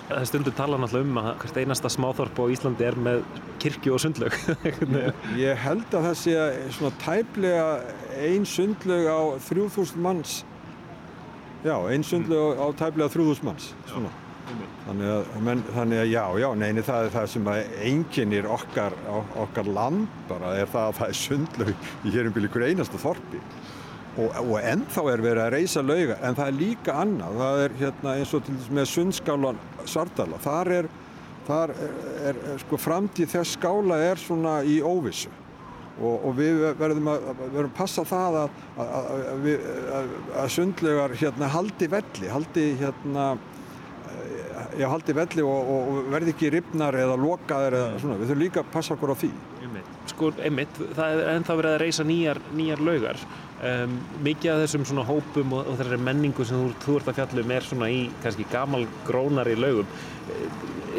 Það 0.08 0.26
stundur 0.32 0.56
tala 0.58 0.80
náttúrulega 0.82 1.06
um 1.06 1.20
að 1.22 1.30
hvert 1.44 1.60
einasta 1.62 1.92
smáþorp 1.94 2.42
á 2.42 2.46
Íslandi 2.56 2.88
er 2.88 2.98
með 2.98 3.22
kirkju 3.62 3.94
og 3.94 4.02
sundlaug. 4.02 4.40
Ég 5.46 5.62
held 5.68 5.94
að 5.94 6.10
það 6.10 6.18
sé 6.24 6.34
svona 6.80 6.98
tæplega 7.06 7.70
ein 8.26 8.50
sundlaug 8.50 9.06
á 9.06 9.22
3000 9.52 10.02
manns. 10.02 10.40
Já, 11.62 11.78
ein 11.78 12.02
sundlaug 12.02 12.58
á 12.58 12.66
tæplega 12.74 13.14
3000 13.14 13.52
manns. 13.52 13.70
Svona. 13.94 14.10
Þannig 14.86 15.12
að, 15.14 15.28
menn, 15.46 15.62
þannig 15.76 16.02
að 16.02 16.10
já, 16.12 16.24
já, 16.42 16.48
neini 16.58 16.84
það 16.86 17.06
er 17.06 17.14
það 17.16 17.28
sem 17.34 17.50
einkennir 17.90 18.48
okkar, 18.52 18.96
okkar 19.44 19.70
land 19.70 20.16
bara 20.30 20.56
er 20.60 20.72
það 20.72 20.88
að 20.90 20.98
það 21.00 21.12
er 21.14 21.20
sundlaug 21.20 21.86
í 22.04 22.14
hérum 22.16 22.36
byrju 22.36 22.50
ykkur 22.52 22.66
einasta 22.68 23.02
þorpi. 23.02 23.42
Og, 24.20 24.40
og 24.42 24.58
ennþá 24.60 25.04
er 25.08 25.22
verið 25.24 25.44
að 25.46 25.54
reysa 25.56 25.84
lauga 25.86 26.18
en 26.20 26.36
það 26.36 26.50
er 26.50 26.58
líka 26.58 26.96
annað, 27.00 27.38
það 27.42 27.62
er 27.66 27.76
hérna 27.80 28.16
eins 28.20 28.34
og 28.36 28.42
til 28.44 28.56
dæmis 28.58 28.74
með 28.76 28.90
sundskálan 28.92 29.62
Svardala, 29.88 30.40
þar 30.44 30.72
er, 30.80 30.90
þar 31.48 31.76
er, 31.76 31.94
er, 32.32 32.42
er 32.52 32.66
sko 32.66 32.80
framtíð 32.82 33.32
þess 33.38 33.56
skála 33.56 34.02
er 34.10 34.20
svona 34.20 34.58
í 34.68 34.82
óvissu. 34.84 35.32
Og, 36.02 36.28
og 36.28 36.36
við 36.38 36.60
verðum 36.80 37.08
að, 37.12 37.26
verðum 37.42 37.70
að 37.70 37.78
passa 37.78 38.04
það 38.08 38.38
að, 38.42 38.60
að, 38.82 40.14
að 40.42 40.52
sundlaugar 40.56 41.16
hérna 41.20 41.50
haldi 41.54 41.90
velli, 41.92 42.30
haldi 42.32 42.68
hérna 42.80 43.26
já, 44.80 44.88
haldi 44.92 45.16
velli 45.16 45.46
og, 45.46 45.72
og 45.76 46.10
verði 46.14 46.34
ekki 46.36 46.52
ripnar 46.54 46.98
eða 47.00 47.18
lokaðir 47.20 47.78
eða 47.80 48.02
svona, 48.02 48.18
við 48.20 48.32
þurfum 48.32 48.44
líka 48.44 48.64
að 48.64 48.74
passa 48.76 48.96
okkur 48.96 49.14
á 49.14 49.16
því. 49.22 49.32
Sko, 50.12 50.32
einmitt, 50.42 50.82
það 50.98 51.22
er 51.22 51.32
ennþá 51.36 51.56
verið 51.60 51.76
að 51.76 51.82
reysa 51.84 52.06
nýjar, 52.08 52.42
nýjar 52.58 52.84
laugar. 52.88 53.24
Um, 53.62 53.96
mikið 54.26 54.56
af 54.56 54.62
þessum 54.64 54.86
svona 54.90 55.06
hópum 55.06 55.54
og, 55.54 55.68
og 55.70 55.78
þessari 55.78 56.02
menningu 56.02 56.46
sem 56.48 56.58
þú, 56.58 56.72
þú 56.82 56.96
ert 56.98 57.12
að 57.12 57.20
fjallum 57.20 57.54
er 57.54 57.68
svona 57.68 57.90
í 57.94 58.00
kannski 58.24 58.48
gamal 58.50 58.88
grónari 59.06 59.54
laugum. 59.60 59.90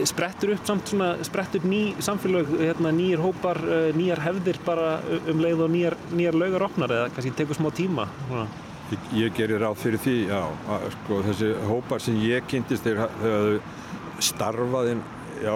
Sprettur 0.08 0.54
upp 0.54 0.66
samt 0.68 0.92
svona, 0.92 1.12
sprettur 1.26 1.60
upp 1.60 1.68
ný 1.68 1.82
samfélag, 2.02 2.52
hérna, 2.62 2.94
nýjar 2.94 3.24
hópar, 3.26 3.60
nýjar 3.98 4.22
hefðir 4.28 4.62
bara 4.66 4.94
um 5.18 5.42
leið 5.42 5.66
og 5.66 5.72
nýjar, 5.74 5.98
nýjar 6.14 6.38
laugar 6.38 6.68
opnar 6.70 6.94
eða 7.00 7.10
kannski 7.16 7.34
tekur 7.42 7.58
smá 7.58 7.72
tíma? 7.74 8.06
Svona. 8.28 8.46
Ég, 8.92 9.04
ég 9.16 9.32
gerir 9.36 9.62
ráð 9.62 9.78
fyrir 9.80 10.00
því, 10.04 10.16
já, 10.28 10.40
að, 10.68 10.86
sko, 10.96 11.18
þessi 11.24 11.50
hópar 11.64 12.02
sem 12.04 12.16
ég 12.20 12.44
kynntist 12.50 12.84
þegar 12.84 13.12
þau 13.22 13.60
starfaði 14.22 14.96
já, 15.40 15.52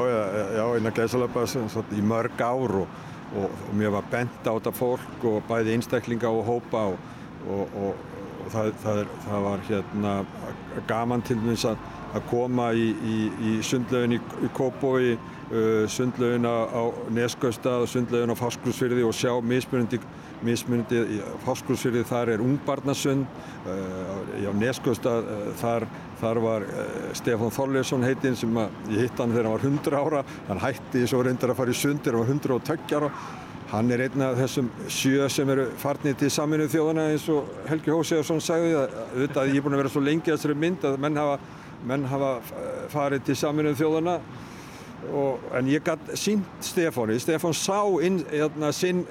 já, 0.57 0.65
innan 0.79 0.95
gæsalöpa 0.97 1.45
í 1.93 2.05
mörg 2.05 2.41
ár 2.41 2.77
og, 2.81 2.95
og, 3.37 3.45
og 3.51 3.75
mér 3.77 3.93
var 3.93 4.09
bent 4.11 4.49
á 4.49 4.57
þetta 4.57 4.73
fólk 4.79 5.27
og 5.29 5.43
bæði 5.51 5.77
einstaklinga 5.77 6.31
og 6.33 6.47
hópa 6.49 6.87
og, 6.95 7.77
og 7.77 8.01
það, 8.55 8.73
það, 8.83 9.03
er, 9.03 9.13
það 9.27 9.47
var 9.47 9.65
hérna 9.69 10.15
gaman 10.89 11.25
til 11.27 11.39
þess 11.45 11.69
að, 11.73 11.87
að 12.17 12.29
koma 12.31 12.71
í, 12.73 12.89
í, 12.97 13.19
í 13.51 13.57
sundlaugin 13.67 14.17
í, 14.17 14.21
í 14.47 14.53
Kópói, 14.57 15.17
uh, 15.51 15.85
sundlaugin 15.93 16.49
á 16.49 16.85
Neskausta 17.15 17.83
og 17.83 17.91
sundlaugin 17.93 18.33
á 18.33 18.37
Farsklúsfyrði 18.39 19.05
og 19.07 19.17
sjá 19.17 19.35
mismunandi 19.43 20.01
mismunandi 20.45 20.99
í 21.17 21.21
Fáskursfyrði 21.45 22.03
þar 22.09 22.33
er 22.35 22.43
ungbarnasund 22.45 23.25
uh, 23.25 24.45
á 24.45 24.53
Neskustad 24.57 25.31
uh, 25.31 25.49
þar, 25.61 25.87
þar 26.21 26.41
var 26.45 26.67
uh, 26.67 26.85
Stefán 27.17 27.55
Þorleifsson 27.55 28.05
heitinn 28.07 28.37
sem 28.39 28.61
að, 28.61 28.77
ég 28.93 29.07
hitt 29.07 29.23
hann 29.23 29.35
þegar 29.35 29.49
hann 29.49 29.57
var 29.57 29.67
100 29.71 29.99
ára 30.03 30.23
hann 30.51 30.63
hætti 30.63 31.05
svo 31.09 31.23
reyndar 31.25 31.55
að 31.55 31.61
fara 31.63 31.75
í 31.75 31.81
sund 31.81 32.05
þegar 32.05 32.21
hann 32.21 32.27
var 32.27 32.35
120 32.37 32.97
ára. 33.01 33.13
Hann 33.67 33.91
er 33.91 34.05
einn 34.05 34.23
af 34.23 34.37
þessum 34.39 34.69
sjö 34.95 35.27
sem 35.33 35.49
eru 35.51 35.65
farnið 35.83 36.21
til 36.21 36.29
saminuð 36.31 36.69
þjóðana 36.77 37.09
eins 37.11 37.25
og 37.35 37.49
Helgi 37.67 37.91
Hósegarsson 37.91 38.43
sagði 38.45 38.77
að, 38.79 38.93
að 39.27 39.51
ég 39.51 39.59
er 39.59 39.65
búin 39.65 39.75
að 39.75 39.83
vera 39.83 39.91
svo 39.91 40.03
lengi 40.07 40.31
að 40.31 40.37
þessari 40.37 40.59
mynd 40.63 40.87
að 40.87 41.01
menn 41.03 41.19
hafa, 41.19 41.41
menn 41.91 42.07
hafa 42.07 42.31
farið 42.93 43.25
til 43.27 43.39
saminuð 43.41 43.81
þjóðana 43.81 44.21
Og, 45.15 45.39
en 45.55 45.69
ég 45.71 45.85
gæti 45.87 46.17
sínt 46.19 46.65
Stefáni, 46.65 47.19
Stefán 47.23 47.55
sá 47.55 47.79
inn, 48.03 48.23
hérna, 48.31 48.73
sin, 48.73 49.05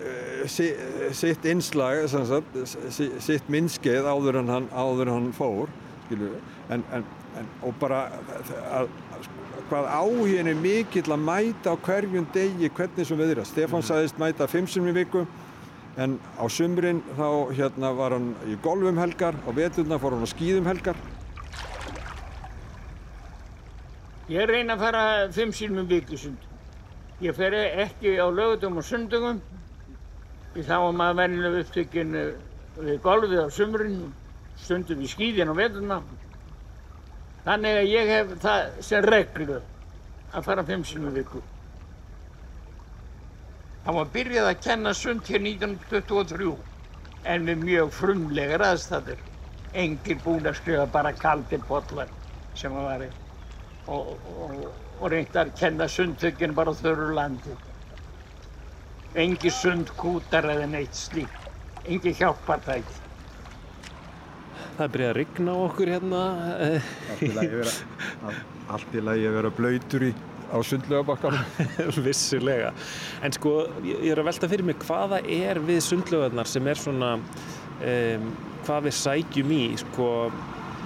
si, 0.51 0.71
sitt 1.15 1.45
innslag, 1.47 2.03
sagt, 2.11 2.57
si, 2.91 3.09
sitt 3.23 3.47
minnskeið 3.51 4.09
áður 4.09 4.41
en 4.41 4.51
hann, 4.51 4.67
áður 4.75 5.07
en 5.07 5.13
hann 5.13 5.31
fór, 5.37 5.71
en, 6.11 6.83
en, 6.91 7.05
en, 7.39 7.49
og 7.63 7.77
bara 7.79 8.05
að, 8.75 8.89
hvað 9.69 9.89
áhugin 9.93 10.51
er 10.51 10.59
mikill 10.59 11.07
að 11.15 11.25
mæta 11.25 11.73
á 11.73 11.83
hverjum 11.87 12.27
degi 12.35 12.69
hvernig 12.69 13.07
sem 13.07 13.19
viðra. 13.19 13.45
Stefán 13.47 13.81
mm. 13.81 13.89
sagðist 13.89 14.21
mæta 14.21 14.49
fimm 14.51 14.67
sem 14.69 14.91
í 14.91 14.95
viku, 14.95 15.25
en 16.01 16.17
á 16.35 16.45
sumrin 16.51 17.03
þá 17.15 17.27
hérna, 17.55 17.93
var 17.95 18.17
hann 18.17 18.33
í 18.49 18.59
golfum 18.65 18.99
helgar, 18.99 19.37
á 19.47 19.49
veturna 19.55 20.01
fór 20.01 20.17
hann 20.17 20.27
á 20.27 20.33
skýðum 20.33 20.67
helgar. 20.73 20.99
Ég 24.25 24.47
reyna 24.49 24.73
að 24.73 24.81
fara 24.81 25.01
fimm 25.29 25.51
sínum 25.53 25.83
um 25.83 25.89
vikisund. 25.89 26.45
Ég 27.21 27.35
fer 27.37 27.53
ekki 27.53 28.15
á 28.17 28.25
lögutum 28.25 28.79
og 28.81 28.85
sundugum. 28.87 29.41
Þá 30.55 30.77
er 30.79 30.95
maður 30.97 31.17
vennilega 31.19 31.59
upptökinn 31.61 32.15
við 32.79 33.01
golfið 33.03 33.43
á 33.45 33.49
sumrun, 33.53 33.99
stundum 34.57 35.03
í 35.05 35.09
skýðin 35.11 35.51
á 35.53 35.55
veturna. 35.59 35.97
Þannig 37.45 37.77
að 37.81 37.89
ég 37.91 38.09
hef 38.09 38.31
það 38.41 38.79
sem 38.87 39.05
reglu 39.05 39.59
að 40.33 40.47
fara 40.47 40.63
fimm 40.65 40.85
sínum 40.89 41.11
um 41.11 41.19
viku. 41.19 41.41
Það 43.85 43.99
var 43.99 44.09
byrjað 44.15 44.49
að 44.49 44.63
kenna 44.65 44.95
sund 44.97 45.29
hér 45.29 45.43
1923 45.45 46.55
en 47.29 47.45
með 47.45 47.61
mjög 47.67 47.93
frumlegar 47.99 48.65
aðstæður. 48.71 49.21
Engir 49.85 50.17
búin 50.25 50.49
að 50.49 50.57
skrifa 50.63 50.87
bara 50.89 51.13
kaldir 51.13 51.61
botlar 51.69 52.09
sem 52.57 52.73
að 52.73 52.89
var 52.89 53.05
einn 53.05 53.24
og, 53.87 54.11
og, 54.41 54.67
og 54.99 55.07
reyndar 55.11 55.49
að 55.49 55.55
kenna 55.59 55.87
sundtökinn 55.91 56.55
bara 56.57 56.73
á 56.73 56.79
þörru 56.79 57.13
landi. 57.15 57.55
Engi 59.15 59.51
sundkútar 59.53 60.47
eða 60.51 60.67
neitt 60.67 60.95
slíkt. 60.97 61.49
Engi 61.85 62.15
hjálpartæki. 62.17 63.01
Það 64.75 64.85
er 64.85 64.93
byrjað 64.93 65.11
að 65.11 65.17
rigna 65.19 65.57
okkur 65.63 65.91
hérna. 65.93 66.21
Allt 68.75 68.95
í 68.97 69.03
lagi 69.03 69.29
að 69.29 69.37
vera 69.37 69.51
blöytur 69.55 70.09
í 70.09 70.15
á 70.51 70.57
sundlögabakkanum. 70.63 71.45
Vissulega. 72.05 72.73
En 73.23 73.33
sko, 73.35 73.55
ég 73.85 74.11
er 74.11 74.21
að 74.21 74.29
velta 74.29 74.49
fyrir 74.51 74.67
mig 74.67 74.81
hvaða 74.83 75.21
er 75.23 75.61
við 75.63 75.81
sundlögarnar 75.85 76.49
sem 76.49 76.67
er 76.67 76.79
svona, 76.79 77.15
um, 77.15 78.27
hvað 78.65 78.89
við 78.89 78.97
sækjum 78.99 79.55
í, 79.55 79.63
sko, 79.83 80.09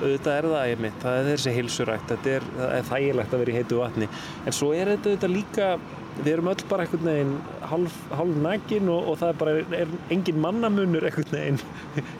auðvitað 0.01 0.35
er 0.35 0.49
það 0.49 0.73
einmitt, 0.73 0.99
það 1.03 1.21
er 1.21 1.31
þessi 1.31 1.55
heilsurækt, 1.55 2.11
þetta 2.13 2.35
er, 2.35 2.51
er 2.69 2.89
þægilegt 2.89 3.33
að 3.33 3.43
vera 3.43 3.53
í 3.53 3.57
heitu 3.59 3.79
vatni, 3.79 4.11
en 4.45 4.55
svo 4.59 4.73
er 4.75 4.93
þetta 4.93 5.11
auðvitað 5.11 5.35
líka 5.35 5.71
við 6.19 6.33
erum 6.33 6.49
öll 6.51 6.63
bara 6.69 6.85
einhvern 6.85 7.07
veginn 7.07 7.33
hálf, 7.69 7.97
hálf 8.11 8.39
nægin 8.43 8.89
og, 8.91 9.11
og 9.11 9.19
það 9.21 9.31
er 9.31 9.37
bara 9.39 9.53
er 9.77 9.93
engin 10.11 10.41
mannamunur 10.43 11.07
einhvern 11.07 11.31
veginn. 11.31 11.61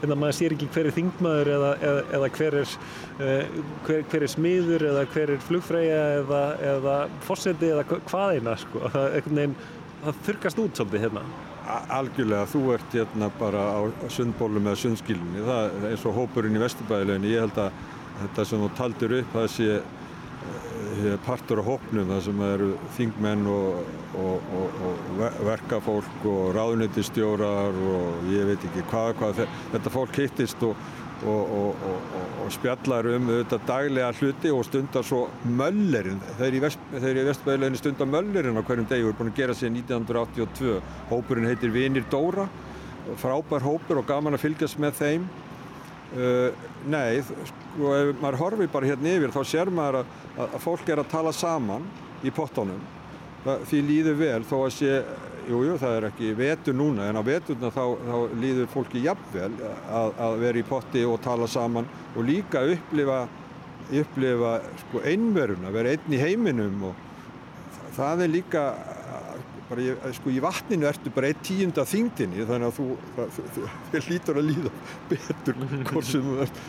En 0.00 0.14
maður 0.22 0.38
sér 0.38 0.54
ekki 0.56 0.70
hver 0.74 0.88
er 0.88 0.96
þingmaður 0.96 1.52
eða, 1.56 1.72
eða, 1.90 2.06
eða 2.18 2.30
hver, 2.38 2.58
er, 2.62 2.74
uh, 3.18 3.60
hver, 3.88 4.02
hver 4.12 4.26
er 4.26 4.34
smiður 4.34 4.86
eða 4.92 5.04
hver 5.12 5.34
er 5.36 5.44
flugfræja 5.50 6.00
eða, 6.22 6.42
eða 6.72 6.96
fórseti 7.26 7.70
eða 7.74 7.86
hvað 7.98 8.38
eina 8.38 8.56
sko. 8.64 8.84
það, 8.96 9.20
veginn, 9.28 9.56
það 10.00 10.26
þurkast 10.30 10.64
út 10.64 10.80
svolítið 10.80 11.08
hérna 11.08 11.28
Algjörlega, 12.00 12.48
þú 12.50 12.64
ert 12.74 12.98
hérna 12.98 13.30
bara 13.38 13.62
á 13.76 13.80
sundbólum 14.12 14.68
eða 14.68 14.82
sundskilunni, 14.84 15.46
það 15.46 15.78
er 15.78 15.88
eins 15.92 16.04
og 16.08 16.18
hópurinn 16.18 16.58
í 16.58 16.62
Vesturbæðileginni, 16.62 17.34
ég 17.34 17.46
held 17.46 17.64
að 17.64 17.80
þetta 18.20 18.46
sem 18.50 18.62
þú 18.64 18.70
taldir 18.78 19.18
upp, 19.20 19.34
það 19.36 19.50
sé 19.56 19.72
Eh, 21.00 21.16
partur 21.24 21.60
á 21.60 21.64
hópnum 21.64 22.08
þar 22.10 22.22
sem 22.24 22.40
eru 22.44 22.68
þingmenn 22.96 23.46
og, 23.48 23.90
og, 24.20 24.48
og, 24.58 24.80
og 24.88 25.12
verkafólk 25.46 26.24
og 26.28 26.50
ráðnöttistjórar 26.56 27.76
og 27.92 28.26
ég 28.32 28.48
veit 28.48 28.66
ekki 28.68 28.82
hvað, 28.90 29.12
hvað 29.20 29.40
þetta 29.44 29.92
fólk 29.94 30.18
hittist 30.20 30.64
og 30.66 30.74
spjallar 32.50 33.08
um 33.14 33.28
auðvitað 33.28 33.66
daglega 33.68 34.10
hluti 34.18 34.52
og 34.54 34.64
stundar 34.66 35.04
svo 35.06 35.26
möllerinn, 35.44 36.20
þeir 36.38 36.56
í 36.56 36.62
Vestbæðileginu 36.64 37.80
stundar 37.80 38.08
möllerinn 38.10 38.56
á 38.56 38.64
hverjum 38.64 38.88
degi, 38.88 39.04
við 39.04 39.10
erum 39.10 39.18
búin 39.20 39.32
að 39.32 39.40
gera 39.42 39.56
sér 39.56 39.72
1982, 39.74 40.78
hópurinn 41.10 41.48
heitir 41.50 41.74
Vinir 41.74 42.06
Dóra, 42.10 42.48
frábær 43.20 43.66
hópur 43.66 44.00
og 44.00 44.08
gaman 44.08 44.36
að 44.36 44.46
fylgjast 44.46 44.80
með 44.80 44.96
þeim. 45.00 45.28
Uh, 46.10 46.48
nei, 46.90 47.20
sko 47.22 47.92
ef 47.94 48.16
maður 48.18 48.40
horfi 48.40 48.66
bara 48.72 48.88
hérna 48.90 49.12
yfir 49.14 49.30
þá 49.30 49.42
sér 49.46 49.70
maður 49.70 50.00
að, 50.00 50.16
að, 50.42 50.56
fólk 50.64 50.88
er 50.90 51.04
að 51.04 51.12
tala 51.12 51.32
saman 51.36 51.84
í 52.26 52.32
pottónum 52.34 52.80
því 53.40 53.82
líður 53.86 54.16
vel 54.18 54.40
þó 54.44 54.56
að 54.64 54.72
sé, 54.74 54.96
jújú 55.48 55.70
jú, 55.70 55.76
það 55.80 55.96
er 55.96 56.06
ekki 56.10 56.30
vetur 56.38 56.76
núna 56.76 57.08
en 57.10 57.20
á 57.20 57.22
veturna 57.26 57.70
þá, 57.74 57.82
þá 58.06 58.16
líður 58.42 58.70
fólki 58.72 59.04
jafnvel 59.04 59.50
að, 59.64 60.14
að 60.26 60.38
vera 60.44 60.60
í 60.60 60.66
potti 60.68 61.04
og 61.08 61.20
tala 61.24 61.48
saman 61.50 61.88
og 62.14 62.26
líka 62.26 62.62
upplifa, 62.74 63.20
upplifa 63.90 64.54
sko 64.84 65.04
einveruna, 65.06 65.72
vera 65.74 65.94
einn 65.94 66.16
í 66.16 66.22
heiminum 66.22 66.90
og 66.90 67.06
það 67.96 68.26
er 68.26 68.34
líka 68.38 68.64
bara 69.70 70.12
sko 70.16 70.32
í 70.32 70.40
vatninu 70.42 70.88
ertu 70.88 71.12
bara 71.14 71.30
eitt 71.30 71.42
tíunda 71.46 71.84
þingdini 71.86 72.46
þannig 72.48 72.70
að 72.70 72.78
þú, 72.78 72.86
það, 73.16 73.38
þið 73.92 74.08
hlýtur 74.08 74.40
að 74.40 74.48
líða 74.48 74.72
betur 75.12 75.60
hvort 75.92 76.08
sem 76.08 76.26
þú 76.26 76.36
ert 76.44 76.60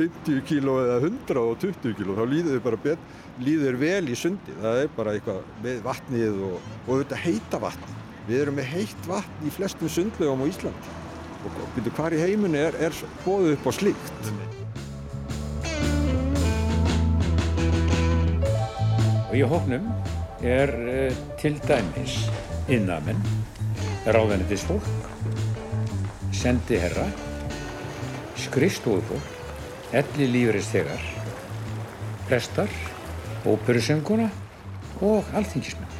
50 0.00 0.44
kíló 0.50 0.76
eða 0.82 0.98
120 1.08 1.96
kíló 1.98 2.18
þá 2.18 2.22
líður 2.28 2.58
þið 2.58 2.62
bara 2.66 2.82
betur, 2.84 3.18
líður 3.48 3.80
vel 3.80 4.04
í 4.04 4.18
sundi 4.18 4.60
það 4.60 4.84
er 4.84 4.94
bara 4.98 5.16
eitthvað 5.16 5.42
með 5.64 5.82
vatnið 5.88 6.46
og, 6.50 6.70
og 6.84 7.02
þetta 7.02 7.22
heita 7.24 7.62
vatn 7.62 8.00
við 8.28 8.44
erum 8.44 8.58
með 8.60 8.70
heitt 8.76 9.08
vatn 9.08 9.48
í 9.48 9.52
flestum 9.54 9.90
sundlegum 9.90 10.44
á 10.44 10.46
Íslandi 10.50 10.98
og 11.42 11.60
byrju 11.74 11.94
hvar 11.96 12.14
í 12.14 12.22
heiminu 12.22 12.58
er, 12.60 12.78
er 12.78 13.04
bóðið 13.26 13.56
upp 13.56 13.66
á 13.66 13.72
slíkt 13.74 14.16
og 19.32 19.38
í 19.38 19.44
hóknum 19.48 19.86
er 20.44 20.72
uh, 20.76 21.20
til 21.40 21.54
dæmis 21.64 22.18
innamenn, 22.70 23.20
ráðanitisfólk, 24.06 24.86
sendiherra, 26.36 27.06
skrifstofufólk, 28.38 29.30
elli 29.92 30.28
lífeyristegar, 30.34 31.02
prestar, 32.28 32.70
óperusönguna 33.46 34.28
og 35.02 35.32
alþingismenn. 35.34 35.91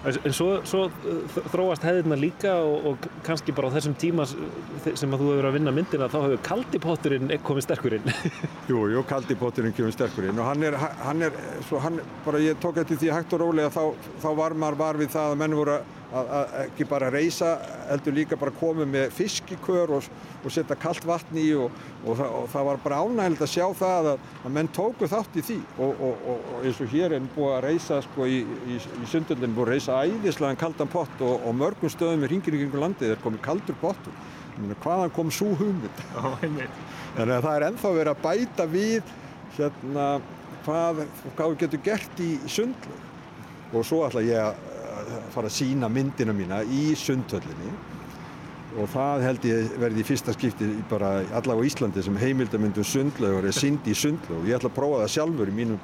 En 0.00 0.32
svo, 0.32 0.48
svo 0.64 0.86
uh, 0.88 1.38
þróast 1.52 1.84
hefðirna 1.84 2.16
líka 2.16 2.54
og, 2.64 2.86
og 2.88 3.08
kannski 3.26 3.52
bara 3.52 3.68
á 3.68 3.74
þessum 3.74 3.96
tíma 4.00 4.24
sem 4.24 5.12
að 5.12 5.20
þú 5.20 5.28
hefur 5.34 5.48
að 5.50 5.56
vinna 5.58 5.74
myndina 5.76 6.08
þá 6.08 6.18
hefur 6.22 6.42
kaldipotturinn 6.46 7.34
komið 7.44 7.66
sterkurinn. 7.66 8.08
Jú, 8.70 8.86
jú, 8.94 9.04
kaldipotturinn 9.10 9.76
komið 9.76 9.96
sterkurinn 9.98 10.40
og 10.40 10.48
hann 10.48 10.64
er, 10.64 10.78
hann 11.04 11.28
er, 11.28 11.36
svo 11.68 11.82
hann, 11.84 12.00
bara 12.24 12.40
ég 12.40 12.56
tók 12.62 12.80
eftir 12.80 13.00
því 13.02 13.12
hægt 13.12 13.36
og 13.36 13.44
rólega 13.44 13.72
þá, 13.74 14.08
þá 14.24 14.30
var 14.40 14.56
maður 14.56 14.80
var 14.80 15.00
við 15.02 15.12
það 15.18 15.34
að 15.34 15.42
menn 15.44 15.58
voru 15.60 15.76
að 15.76 15.99
að, 16.16 16.54
ekki 16.64 16.86
bara 16.90 17.10
reysa, 17.12 17.52
heldur 17.88 18.16
líka 18.16 18.38
bara 18.40 18.54
komið 18.58 18.88
með 18.90 19.12
fiskikör 19.14 19.92
og, 19.96 20.08
og 20.40 20.54
setja 20.54 20.76
kallt 20.80 21.04
vatn 21.06 21.38
í 21.38 21.46
og, 21.58 21.70
og, 22.04 22.16
það, 22.18 22.34
og 22.38 22.48
það 22.54 22.66
var 22.70 22.82
bara 22.84 23.00
ánægild 23.04 23.44
að 23.46 23.52
sjá 23.52 23.66
það 23.78 24.10
að, 24.14 24.26
að 24.42 24.54
menn 24.56 24.72
tóku 24.76 25.10
þátt 25.10 25.38
í 25.38 25.44
því 25.50 25.58
og 25.86 26.64
eins 26.64 26.82
og 26.82 26.92
hér 26.94 27.16
er 27.16 27.30
búið 27.36 27.54
að 27.54 27.64
reysa 27.68 28.00
sko 28.08 28.26
í, 28.26 28.42
í, 28.42 28.80
í 28.80 29.10
sundöldin 29.10 29.54
búið 29.56 29.66
að 29.68 29.72
reysa 29.74 30.00
æðislegan 30.06 30.60
kaldan 30.60 30.92
pott 30.92 31.24
og 31.26 31.48
mörgum 31.56 31.92
stöðum 31.92 32.26
í 32.26 32.32
ringin 32.34 32.58
ykkur 32.58 32.84
landið 32.86 33.14
er 33.14 33.24
komið 33.24 33.44
kaldur 33.46 33.78
pottur. 33.80 34.20
Hvaðan 34.82 35.12
kom 35.14 35.30
svo 35.32 35.54
hugmynd? 35.56 36.02
Þannig 36.12 37.36
að 37.36 37.44
það 37.46 37.54
er 37.54 37.66
enþá 37.70 37.92
verið 37.96 38.10
að 38.12 38.24
bæta 38.26 38.66
við 38.68 39.14
hérna 39.56 40.08
hvað, 40.64 41.04
hvað 41.36 41.52
við 41.52 41.62
getum 41.62 41.86
gert 41.86 42.20
í 42.22 42.30
sundlu 42.50 42.98
og 43.70 43.86
svo 43.86 44.02
ætla 44.06 44.22
ég 44.26 44.50
að 44.50 44.69
fara 45.34 45.48
að 45.50 45.56
sína 45.56 45.90
myndina 45.92 46.34
mína 46.36 46.60
í 46.64 46.90
sundhöllinni. 46.98 47.72
Og 48.78 48.86
það 48.92 49.24
held 49.26 49.46
ég 49.48 49.72
verði 49.82 50.02
í 50.02 50.06
fyrsta 50.06 50.34
skipti 50.36 50.68
bara 50.90 51.16
allavega 51.34 51.66
í 51.66 51.70
Íslandi 51.72 52.04
sem 52.06 52.18
heimildamindum 52.20 52.86
sundlaugur 52.86 53.48
er 53.50 53.56
synd 53.56 53.88
í 53.90 53.96
sundlaug. 53.98 54.44
Og 54.44 54.50
ég 54.50 54.60
ætla 54.60 54.70
að 54.70 54.78
prófa 54.78 55.02
það 55.02 55.14
sjálfur 55.16 55.50
í 55.50 55.56
mínum 55.56 55.80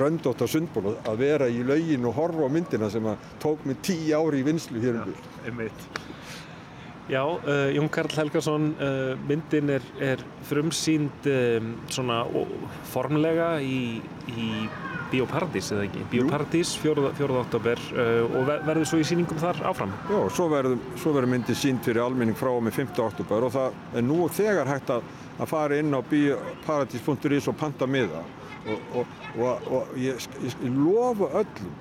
röndótt 0.00 0.42
á 0.42 0.46
sundból 0.48 0.96
að 0.96 1.18
vera 1.20 1.48
í 1.52 1.60
laugin 1.66 2.06
og 2.08 2.16
horfa 2.16 2.48
á 2.48 2.50
myndina 2.50 2.88
sem 2.90 3.06
að 3.06 3.26
tók 3.42 3.66
mig 3.68 3.82
tíu 3.84 4.16
ári 4.16 4.40
í 4.40 4.46
vinslu 4.46 4.80
hér 4.82 5.02
um 5.02 5.12
byrj. 5.60 6.07
Já, 7.08 7.24
uh, 7.24 7.72
Jón 7.72 7.88
Karl 7.88 8.12
Helgarsson, 8.12 8.76
uh, 8.76 9.16
myndin 9.28 9.70
er, 9.72 9.84
er 9.96 10.20
frumsýnd 10.44 11.24
um, 11.24 11.70
svona 11.88 12.18
formlega 12.92 13.54
í, 13.64 14.02
í 14.28 14.48
Bíóparadís 15.08 15.70
eða 15.72 15.86
ekki? 15.86 16.04
Bíóparadís, 16.12 16.74
4. 16.76 17.14
oktober 17.40 17.80
uh, 17.94 18.36
og 18.36 18.52
verður 18.52 18.84
svo 18.90 19.00
í 19.00 19.08
síningum 19.08 19.40
þar 19.40 19.62
áfram? 19.70 19.96
Já, 20.04 20.20
svo 20.36 20.50
verður, 20.52 20.76
svo 21.00 21.14
verður 21.16 21.32
myndið 21.32 21.60
sínt 21.62 21.88
fyrir 21.88 22.04
almenning 22.04 22.36
frá 22.36 22.52
og 22.52 22.60
með 22.66 22.82
5. 22.82 22.92
oktober 23.06 23.48
og 23.48 23.56
það 23.56 23.80
er 23.96 24.04
nú 24.04 24.20
og 24.26 24.36
þegar 24.36 24.68
hægt 24.74 24.92
að, 24.98 25.08
að 25.40 25.52
fara 25.56 25.80
inn 25.80 25.96
á 25.96 26.00
bíóparadís.is 26.12 27.48
og 27.48 27.56
panta 27.56 27.88
miða 27.88 28.20
og, 28.68 28.96
og, 29.00 29.18
og, 29.40 29.72
og 29.78 29.96
ég, 29.96 30.28
ég, 30.44 30.60
ég 30.60 30.76
lofa 30.76 31.32
öllum 31.40 31.72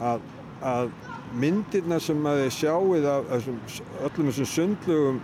að, 0.00 0.30
að 0.64 0.94
myndirna 1.38 1.98
sem 2.02 2.26
að 2.28 2.44
þið 2.44 2.54
sjáuð 2.58 3.06
af 3.12 3.30
öllum 3.36 4.30
þessum 4.30 4.50
sundlögum 4.52 5.20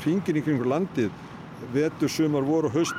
hringin 0.00 0.38
í 0.40 0.44
kringur 0.44 0.70
landið 0.70 1.10
vetur, 1.74 2.08
sumar, 2.08 2.44
voru, 2.46 2.70
haust 2.72 2.96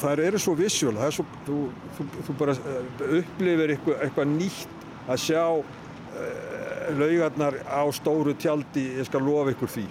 það 0.00 0.22
eru 0.26 0.40
svo 0.42 0.54
vissjól 0.58 0.96
þú, 0.98 1.26
þú, 1.46 2.06
þú 2.26 2.36
bara 2.38 2.56
eh, 2.56 3.18
upplifir 3.20 3.74
eitthvað, 3.76 4.00
eitthvað 4.06 4.32
nýtt 4.34 4.74
að 5.06 5.20
sjá 5.22 5.42
uh, 5.54 6.88
laugarnar 6.98 7.60
á 7.70 7.82
stóru 7.94 8.34
tjaldi 8.34 8.88
ég 8.98 9.06
skal 9.06 9.22
lofa 9.22 9.54
ykkur 9.54 9.70
því. 9.76 9.86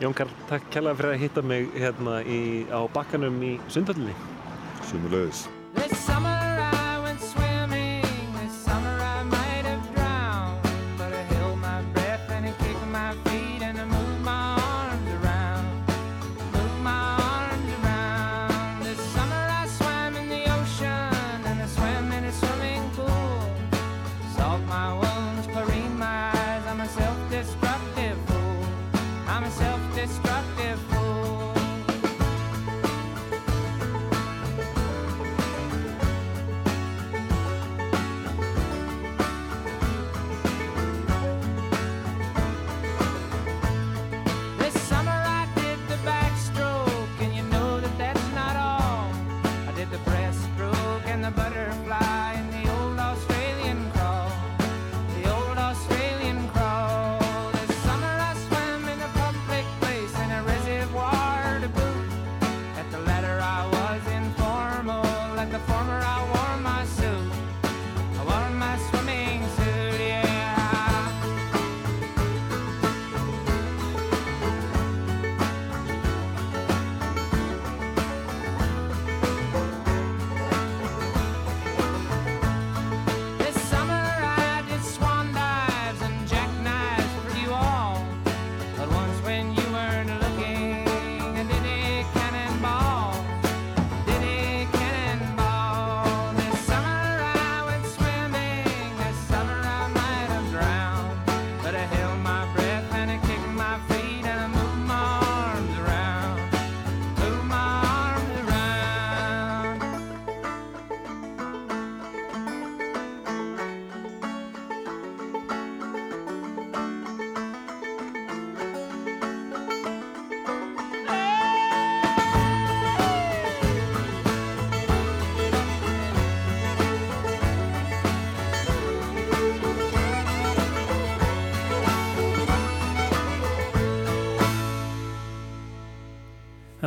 Jón 0.00 0.16
Karl, 0.16 0.32
takk 0.48 0.66
kærlega 0.74 0.98
fyrir 0.98 1.12
að 1.12 1.22
hitta 1.22 1.44
mig 1.44 1.68
hérna 1.76 2.22
í, 2.24 2.64
á 2.72 2.80
bakkanum 2.96 3.36
í 3.44 3.54
Sundhöllinni. 3.68 4.16
Sumulegis 4.88 5.46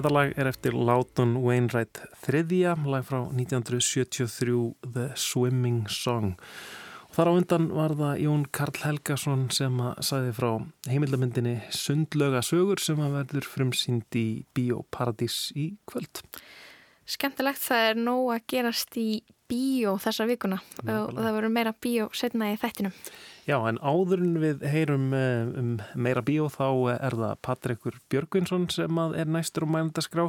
Þetta 0.08 0.22
lag 0.22 0.38
er 0.40 0.48
eftir 0.48 0.76
Lawton 0.88 1.34
Wainwright 1.44 2.00
þriðja, 2.24 2.78
lag 2.88 3.04
frá 3.04 3.18
1973 3.26 4.54
The 4.86 5.10
Swimming 5.20 5.82
Song. 5.92 6.38
Og 7.10 7.18
þar 7.18 7.28
á 7.28 7.34
undan 7.34 7.66
var 7.76 7.96
það 8.00 8.22
Jón 8.24 8.46
Karl 8.56 8.80
Helgason 8.86 9.44
sem 9.52 9.82
að 9.84 10.00
sæði 10.08 10.32
frá 10.38 10.48
heimildamindinni 10.88 11.58
Sundlöga 11.76 12.40
sögur 12.40 12.80
sem 12.80 13.04
að 13.04 13.18
verður 13.18 13.50
frumsýnd 13.52 14.20
í 14.22 14.26
Bíóparadís 14.56 15.50
í 15.60 15.74
kvöld. 15.92 16.24
Skemmtilegt 17.04 17.68
það 17.68 17.90
er 17.90 18.00
nóg 18.08 18.32
að 18.38 18.46
gerast 18.56 18.96
í 19.04 19.10
bíó 19.52 19.98
þessa 20.00 20.30
vikuna 20.32 20.62
Nákvæmlega. 20.62 21.04
og 21.04 21.20
það 21.20 21.36
verður 21.42 21.58
meira 21.60 21.76
bíó 21.84 22.08
setna 22.16 22.54
í 22.56 22.62
þættinum. 22.64 22.96
Já, 23.48 23.62
en 23.64 23.78
áðurinn 23.80 24.42
við 24.42 24.64
heyrum 24.68 25.14
eh, 25.16 25.46
um 25.56 25.78
meira 25.96 26.20
bíó 26.20 26.50
þá 26.52 26.98
er 26.98 27.16
það 27.16 27.38
Patrikur 27.48 27.96
Björgvinsson 28.12 28.66
sem 28.74 29.00
er 29.16 29.32
næstur 29.32 29.64
um 29.64 29.72
mælundaskrá. 29.72 30.26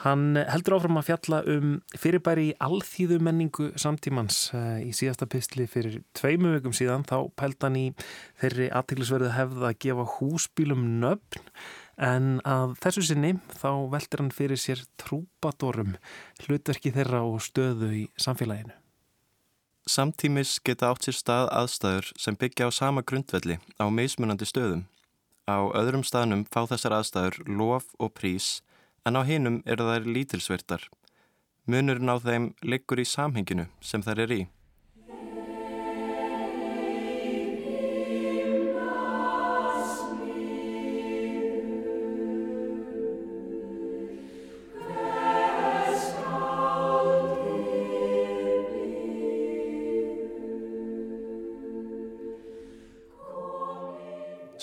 Hann 0.00 0.38
heldur 0.48 0.78
áfram 0.78 0.96
að 0.96 1.10
fjalla 1.10 1.42
um 1.52 1.74
fyrirbæri 2.00 2.46
í 2.48 2.54
alþýðu 2.64 3.18
menningu 3.26 3.68
samtímans 3.76 4.40
eh, 4.56 4.80
í 4.86 4.94
síðasta 4.96 5.28
pistli 5.28 5.68
fyrir 5.68 6.00
tveimu 6.16 6.54
vikum 6.54 6.72
síðan. 6.72 7.04
Þá 7.04 7.28
pælt 7.36 7.68
hann 7.68 7.76
í 7.76 7.84
þeirri 8.40 8.70
aðtiklisverðu 8.80 9.34
hefð 9.36 9.68
að 9.68 9.78
gefa 9.84 10.08
húsbílum 10.16 10.88
nöfn 11.04 11.52
en 12.00 12.34
að 12.48 12.78
þessu 12.80 13.10
sinni 13.10 13.36
þá 13.60 13.70
veldur 13.92 14.24
hann 14.24 14.32
fyrir 14.32 14.64
sér 14.64 14.88
trúbadorum 15.02 15.98
hlutverki 16.46 16.96
þeirra 16.96 17.26
og 17.28 17.42
stöðu 17.44 17.92
í 18.06 18.08
samfélaginu. 18.16 18.77
Samtímis 19.88 20.58
geta 20.60 20.90
átt 20.92 21.06
sér 21.06 21.16
stað 21.16 21.46
aðstæður 21.56 22.08
sem 22.20 22.36
byggja 22.36 22.66
á 22.68 22.70
sama 22.76 23.00
grundvelli 23.00 23.56
á 23.80 23.88
meismunandi 23.88 24.44
stöðum. 24.44 24.82
Á 25.48 25.64
öðrum 25.80 26.04
staðnum 26.04 26.42
fá 26.44 26.66
þessar 26.68 26.98
aðstæður 26.98 27.38
lof 27.48 27.86
og 27.96 28.12
prís 28.12 28.60
en 29.08 29.16
á 29.16 29.24
hinum 29.24 29.62
eru 29.64 29.86
þær 29.88 30.10
lítilsvertar. 30.12 30.84
Munurinn 31.64 32.12
á 32.12 32.20
þeim 32.20 32.50
liggur 32.60 33.00
í 33.00 33.08
samhenginu 33.08 33.64
sem 33.80 34.04
þær 34.04 34.26
er 34.26 34.34
í. 34.36 34.42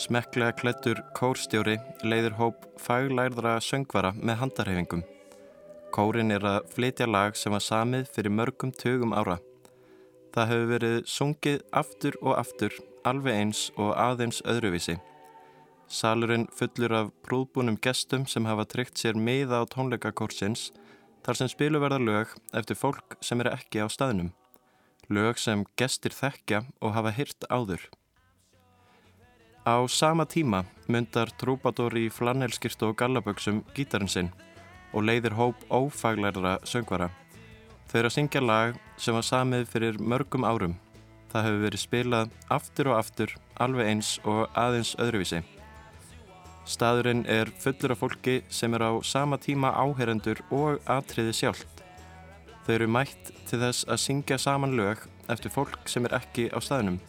Smekklega 0.06 0.54
klettur 0.54 1.00
kórstjóri 1.18 1.80
leiður 2.06 2.36
hóp 2.38 2.66
faglærðra 2.78 3.56
söngvara 3.64 4.12
með 4.14 4.36
handarhefingum. 4.44 5.02
Kórin 5.96 6.36
er 6.36 6.46
að 6.46 6.68
flytja 6.76 7.08
lag 7.10 7.34
sem 7.40 7.56
var 7.56 7.64
samið 7.66 8.12
fyrir 8.14 8.36
mörgum 8.38 8.74
tögum 8.76 9.16
ára. 9.18 9.40
Það 10.36 10.52
hefur 10.52 10.70
verið 10.74 11.00
sungið 11.10 11.66
aftur 11.82 12.20
og 12.22 12.38
aftur, 12.38 12.78
alveg 13.02 13.40
eins 13.40 13.64
og 13.82 13.96
aðeins 13.98 14.44
öðruvísi. 14.46 15.00
Salurinn 15.90 16.46
fullur 16.54 16.98
af 17.00 17.12
brúðbúnum 17.26 17.82
gestum 17.82 18.30
sem 18.30 18.46
hafa 18.46 18.70
tryggt 18.70 19.02
sér 19.02 19.18
miða 19.18 19.66
á 19.66 19.70
tónleikakórsins 19.74 20.70
þar 21.26 21.42
sem 21.42 21.50
spilu 21.50 21.82
verða 21.82 22.04
lög 22.04 22.38
eftir 22.54 22.78
fólk 22.78 23.18
sem 23.26 23.42
er 23.42 23.56
ekki 23.56 23.82
á 23.82 23.90
staðnum. 23.90 24.36
Lög 25.10 25.42
sem 25.42 25.66
gestir 25.82 26.14
þekkja 26.14 26.68
og 26.78 26.94
hafa 26.94 27.18
hyrt 27.18 27.50
áður. 27.50 27.90
Á 29.66 29.90
sama 29.90 30.26
tíma 30.30 30.62
myndar 30.86 31.32
trúbador 31.42 31.96
í 31.98 32.06
flanelskirtu 32.14 32.92
og 32.92 33.00
gallaböksum 33.00 33.64
gítarinn 33.74 34.12
sinn 34.14 34.28
og 34.94 35.08
leiðir 35.10 35.34
hóp 35.34 35.64
ófaglærðra 35.74 36.60
söngvara. 36.70 37.08
Þau 37.90 37.98
eru 38.00 38.12
að 38.12 38.14
syngja 38.14 38.44
lag 38.46 38.78
sem 39.02 39.18
var 39.18 39.26
samið 39.26 39.66
fyrir 39.72 39.98
mörgum 39.98 40.46
árum. 40.46 40.76
Það 41.34 41.48
hefur 41.48 41.64
verið 41.64 41.82
spilað 41.82 42.36
aftur 42.54 42.92
og 42.92 43.00
aftur, 43.00 43.34
alveg 43.58 43.90
eins 43.90 44.12
og 44.22 44.54
aðeins 44.54 44.94
öðruvísi. 45.02 45.42
Staðurinn 46.70 47.26
er 47.26 47.50
fullur 47.50 47.96
af 47.98 48.04
fólki 48.04 48.38
sem 48.50 48.78
er 48.78 48.86
á 48.86 48.94
sama 49.02 49.42
tíma 49.42 49.74
áherendur 49.74 50.46
og 50.54 50.78
atriði 50.86 51.34
sjálft. 51.42 51.82
Þau 52.70 52.74
eru 52.78 52.92
mætt 53.00 53.34
til 53.50 53.64
þess 53.66 53.90
að 53.90 54.04
syngja 54.06 54.38
saman 54.38 54.78
lög 54.78 55.10
eftir 55.26 55.50
fólk 55.58 55.90
sem 55.90 56.06
er 56.06 56.20
ekki 56.22 56.52
á 56.54 56.62
staðnum 56.62 57.02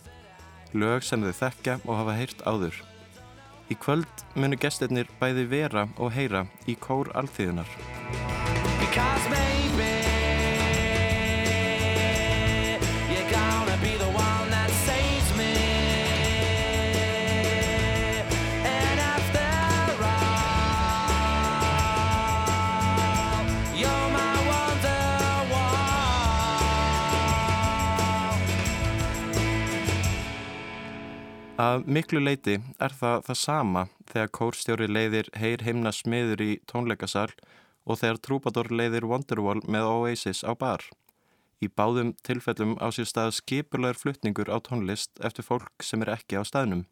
lög 0.75 1.05
sem 1.07 1.23
þau 1.23 1.35
þekkja 1.41 1.79
og 1.85 1.99
hafa 2.01 2.17
heyrt 2.19 2.43
áður. 2.47 2.81
Í 3.71 3.75
kvöld 3.83 4.25
munu 4.39 4.59
gestirnir 4.63 5.11
bæði 5.21 5.47
vera 5.51 5.89
og 5.99 6.15
heyra 6.15 6.47
í 6.71 6.77
kór 6.79 7.11
alþýðunar. 7.19 7.71
Að 31.57 31.87
miklu 31.89 32.21
leiti 32.21 32.59
er 32.85 32.93
það 32.93 33.23
það 33.25 33.39
sama 33.41 33.83
þegar 34.11 34.33
kórstjóri 34.39 34.87
leiðir 34.91 35.29
Heyr 35.41 35.63
heimna 35.65 35.89
smiður 35.89 36.43
í 36.45 36.49
tónleikasal 36.69 37.31
og 37.89 37.97
þegar 38.03 38.19
Trúbador 38.27 38.69
leiðir 38.69 39.07
Wonderwall 39.09 39.63
með 39.65 39.89
Oasis 39.89 40.43
á 40.45 40.53
bar. 40.53 40.85
Í 41.65 41.71
báðum 41.73 42.11
tilfellum 42.29 42.75
á 42.77 42.93
sér 42.93 43.09
stað 43.09 43.33
skipulagur 43.39 43.97
fluttningur 43.97 44.53
á 44.53 44.61
tónlist 44.61 45.17
eftir 45.25 45.49
fólk 45.49 45.73
sem 45.81 46.05
er 46.05 46.13
ekki 46.19 46.37
á 46.37 46.45
staðnum. 46.45 46.85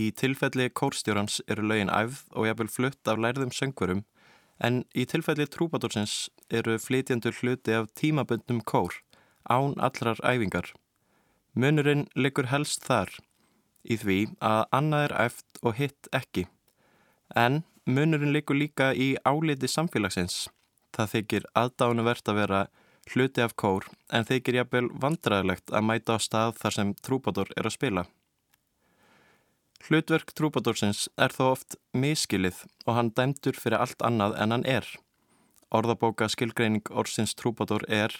Í 0.00 0.08
tilfelli 0.16 0.70
kórstjórans 0.72 1.42
eru 1.52 1.68
lögin 1.68 1.92
æfð 1.92 2.24
og 2.32 2.48
jafnvel 2.48 2.72
flutt 2.78 3.12
af 3.12 3.20
lærðum 3.20 3.52
söngverum 3.52 4.06
en 4.56 4.86
í 4.96 5.04
tilfelli 5.04 5.44
Trúbadorsins 5.44 6.30
eru 6.48 6.80
flytjandur 6.80 7.36
hluti 7.42 7.76
af 7.76 7.92
tímaböndum 7.92 8.64
kór 8.64 9.02
án 9.44 9.76
allrar 9.76 10.16
æfingar. 10.24 10.72
Munurinn 11.56 12.02
liggur 12.12 12.50
helst 12.50 12.82
þar 12.84 13.08
í 13.88 13.96
því 13.96 14.16
að 14.44 14.58
annað 14.76 15.04
er 15.06 15.14
eft 15.22 15.60
og 15.62 15.78
hitt 15.78 16.08
ekki. 16.12 16.42
En 17.32 17.62
munurinn 17.88 18.34
liggur 18.34 18.58
líka 18.60 18.90
í 18.92 19.14
áliti 19.24 19.70
samfélagsins. 19.72 20.50
Það 20.92 21.12
þykir 21.14 21.46
aðdánuvert 21.56 22.28
að 22.28 22.38
vera 22.42 22.60
hluti 23.08 23.40
af 23.40 23.56
kór 23.56 23.88
en 24.12 24.28
þykir 24.28 24.60
jafnvel 24.60 24.90
vandræðilegt 25.00 25.72
að 25.72 25.88
mæta 25.88 26.16
á 26.16 26.18
stað 26.20 26.60
þar 26.60 26.76
sem 26.76 26.92
trúbador 27.08 27.52
er 27.56 27.70
að 27.70 27.76
spila. 27.78 28.04
Hlutverk 29.86 30.32
trúbadorsins 30.36 31.06
er 31.16 31.32
þó 31.32 31.52
oft 31.54 31.80
miskilið 31.96 32.64
og 32.84 32.96
hann 32.98 33.12
dæmtur 33.16 33.56
fyrir 33.56 33.80
allt 33.80 34.04
annað 34.04 34.36
en 34.42 34.52
hann 34.52 34.68
er. 34.68 34.84
Orðabóka 35.72 36.28
skilgreining 36.28 36.84
orsins 36.90 37.32
trúbador 37.38 37.88
er 37.88 38.12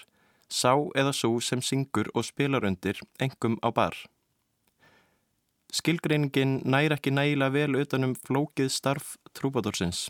sá 0.50 0.74
eða 0.94 1.12
svo 1.12 1.40
sem 1.40 1.62
syngur 1.62 2.10
og 2.14 2.24
spilar 2.24 2.64
undir 2.64 3.00
engum 3.20 3.58
á 3.62 3.70
bar. 3.74 3.96
Skilgreiningin 5.72 6.60
næri 6.64 6.94
ekki 6.94 7.10
nægilega 7.10 7.52
vel 7.52 7.80
utanum 7.80 8.14
flókið 8.14 8.70
starf 8.70 9.16
trúbadórsins. 9.34 10.06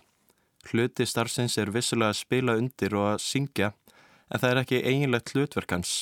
Hluti 0.69 1.07
starfsins 1.07 1.57
er 1.59 1.73
vissulega 1.73 2.13
að 2.13 2.21
spila 2.21 2.57
undir 2.61 2.95
og 2.95 3.15
að 3.15 3.23
syngja 3.25 3.73
en 4.31 4.41
það 4.43 4.51
er 4.51 4.61
ekki 4.63 4.83
eiginlegt 4.83 5.33
hlutverk 5.33 5.73
hans. 5.73 5.93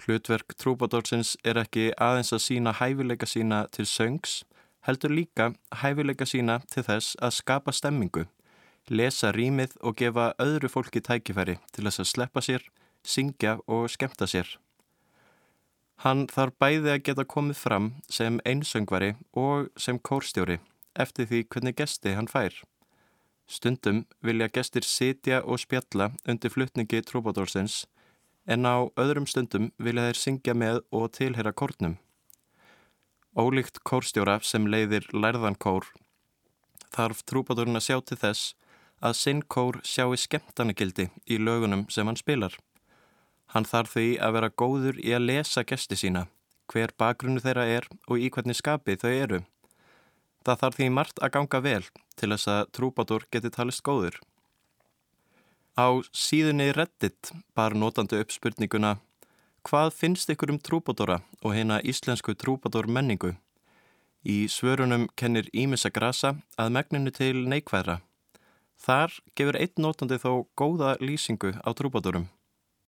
Hlutverk 0.00 0.54
trúbadórsins 0.56 1.34
er 1.44 1.60
ekki 1.60 1.90
aðeins 1.98 2.32
að 2.32 2.44
sína 2.46 2.74
hæfileika 2.78 3.28
sína 3.28 3.64
til 3.74 3.88
söngs, 3.88 4.42
heldur 4.86 5.12
líka 5.12 5.50
hæfileika 5.82 6.28
sína 6.28 6.60
til 6.70 6.86
þess 6.86 7.16
að 7.20 7.36
skapa 7.36 7.74
stemmingu, 7.76 8.26
lesa 8.88 9.32
rýmið 9.36 9.76
og 9.84 9.98
gefa 10.00 10.30
öðru 10.40 10.70
fólki 10.72 11.02
tækifæri 11.04 11.58
til 11.72 11.84
þess 11.84 12.04
að 12.04 12.12
sleppa 12.14 12.44
sér 12.44 12.64
syngja 13.04 13.58
og 13.66 13.88
skemta 13.92 14.28
sér. 14.30 14.48
Hann 16.00 16.26
þarf 16.32 16.56
bæði 16.60 16.94
að 16.94 17.02
geta 17.06 17.26
komið 17.28 17.58
fram 17.60 17.88
sem 18.08 18.40
einsöngvari 18.48 19.14
og 19.36 19.68
sem 19.76 19.98
kórstjóri 19.98 20.58
eftir 21.04 21.28
því 21.28 21.44
hvernig 21.52 21.76
gesti 21.76 22.14
hann 22.16 22.30
fær. 22.30 22.54
Stundum 23.46 24.04
vilja 24.24 24.48
gestir 24.48 24.86
sitja 24.86 25.42
og 25.44 25.60
spjalla 25.60 26.12
undir 26.28 26.52
flutningi 26.54 27.02
trúbadórsins 27.04 27.84
en 28.46 28.64
á 28.64 28.88
öðrum 28.96 29.26
stundum 29.28 29.72
vilja 29.78 30.08
þeir 30.08 30.22
syngja 30.24 30.54
með 30.54 30.80
og 30.90 31.10
tilhera 31.18 31.52
kórnum. 31.52 31.98
Ólíkt 33.36 33.82
kórstjóra 33.84 34.40
sem 34.42 34.66
leiðir 34.66 35.06
lærðan 35.12 35.58
kór 35.60 35.90
þarf 36.94 37.22
trúbadórun 37.26 37.78
að 37.78 37.86
sjá 37.86 37.98
til 38.02 38.18
þess 38.20 38.54
að 39.00 39.16
sinn 39.16 39.42
kór 39.54 39.80
sjáu 39.86 40.16
skemtanagildi 40.18 41.08
í 41.30 41.38
lögunum 41.40 41.86
sem 41.92 42.06
hann 42.08 42.18
spilar. 42.18 42.56
Hann 43.50 43.66
þarf 43.66 43.96
því 43.96 44.06
að 44.22 44.34
vera 44.36 44.50
góður 44.62 45.00
í 45.02 45.14
að 45.16 45.26
lesa 45.26 45.64
gesti 45.66 45.98
sína, 45.98 46.26
hver 46.70 46.94
bakgrunnu 46.98 47.42
þeirra 47.42 47.66
er 47.66 47.88
og 48.06 48.22
í 48.22 48.30
hvernig 48.30 48.58
skapi 48.58 48.96
þau 49.00 49.10
eru. 49.10 49.40
Það 50.46 50.60
þarf 50.62 50.78
því 50.78 50.88
margt 50.96 51.20
að 51.20 51.32
ganga 51.36 51.60
vel 51.66 51.84
til 52.16 52.30
þess 52.32 52.48
að 52.48 52.66
trúbadur 52.76 53.26
geti 53.34 53.50
talist 53.52 53.82
góður. 53.84 54.16
Á 55.74 55.98
síðunni 56.14 56.70
Reddit 56.76 57.32
bar 57.54 57.74
notandi 57.74 58.20
upp 58.22 58.32
spurninguna 58.34 58.96
Hvað 59.60 59.90
finnst 59.92 60.30
ykkur 60.32 60.54
um 60.54 60.58
trúbadora 60.58 61.18
og 61.44 61.52
hérna 61.52 61.82
íslensku 61.84 62.32
trúbador 62.32 62.86
menningu? 62.88 63.34
Í 64.24 64.48
svörunum 64.48 65.06
kennir 65.20 65.50
Ímissa 65.52 65.90
Grasa 65.92 66.32
að 66.56 66.72
megninu 66.76 67.12
til 67.12 67.44
neikvæðra. 67.44 67.98
Þar 68.80 69.18
gefur 69.36 69.58
einn 69.60 69.84
notandi 69.84 70.16
þó 70.16 70.46
góða 70.56 70.94
lýsingu 71.04 71.52
á 71.60 71.68
trúbadorum. 71.76 72.30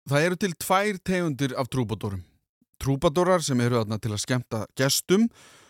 Það 0.08 0.24
eru 0.26 0.38
til 0.42 0.54
tvær 0.58 0.96
tegundir 1.06 1.52
af 1.54 1.68
trúbadorum. 1.70 2.22
Trúbadorar 2.82 3.42
sem 3.46 3.60
eru 3.62 3.78
aðna 3.78 4.00
til 4.02 4.10
að 4.10 4.24
skemta 4.24 4.64
gestum 4.78 5.28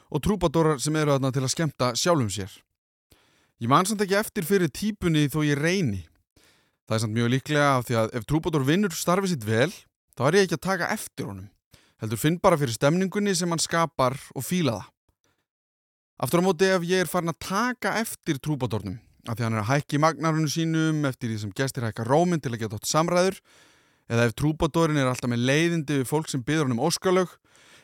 og 0.08 0.22
trúbadorar 0.24 0.80
sem 0.80 0.96
eru 0.96 1.12
aðna 1.12 1.32
til 1.34 1.42
að 1.44 1.52
skemta 1.52 1.90
sjálfum 1.98 2.30
sér. 2.32 2.52
Ég 3.60 3.68
man 3.68 3.84
samt 3.86 4.00
ekki 4.02 4.16
eftir 4.16 4.46
fyrir 4.48 4.72
típunni 4.72 5.28
þó 5.30 5.42
ég 5.44 5.60
reyni. 5.60 6.06
Það 6.88 6.96
er 6.96 7.02
samt 7.04 7.16
mjög 7.16 7.28
líklega 7.34 7.66
af 7.76 7.84
því 7.86 7.98
að 8.00 8.14
ef 8.18 8.24
trúbador 8.26 8.64
vinnur 8.66 8.96
starfið 8.96 9.34
sitt 9.34 9.44
vel, 9.46 9.68
þá 10.16 10.22
er 10.26 10.38
ég 10.38 10.46
ekki 10.48 10.58
að 10.58 10.66
taka 10.66 10.88
eftir 10.96 11.28
honum. 11.28 11.50
Heldur 12.02 12.18
finn 12.18 12.40
bara 12.42 12.58
fyrir 12.58 12.74
stemningunni 12.74 13.34
sem 13.36 13.52
hann 13.52 13.62
skapar 13.62 14.16
og 14.34 14.42
fíla 14.42 14.78
það. 14.80 14.88
Aftur 16.22 16.42
á 16.42 16.46
móti 16.46 16.70
ef 16.72 16.86
ég 16.88 17.04
er 17.04 17.10
farin 17.10 17.32
að 17.32 17.38
taka 17.44 17.94
eftir 18.00 18.40
trúbadornum, 18.42 18.96
af 19.28 19.36
því 19.36 19.46
hann 19.46 19.58
er 19.58 19.62
að 19.62 19.70
hækki 19.70 20.00
magnarunum 20.02 20.50
sínum 20.50 21.04
eftir 21.08 21.30
því 21.30 21.38
sem 21.44 21.54
gestir 21.60 21.86
hækka 21.86 22.06
róminn 22.08 22.42
til 22.42 22.52
að 22.54 22.64
geta 22.64 22.78
átt 22.80 22.90
samræður, 22.90 23.38
eða 24.10 24.28
ef 24.28 24.36
trúbadorin 24.38 25.00
er 25.00 25.10
alltaf 25.10 25.30
með 25.30 25.44
leiðindi 25.48 26.00
við 26.00 26.08
fólk 26.10 26.30
sem 26.30 26.42
byður 26.46 26.68
hann 26.68 26.76
um 26.76 26.86
óskalög, 26.86 27.34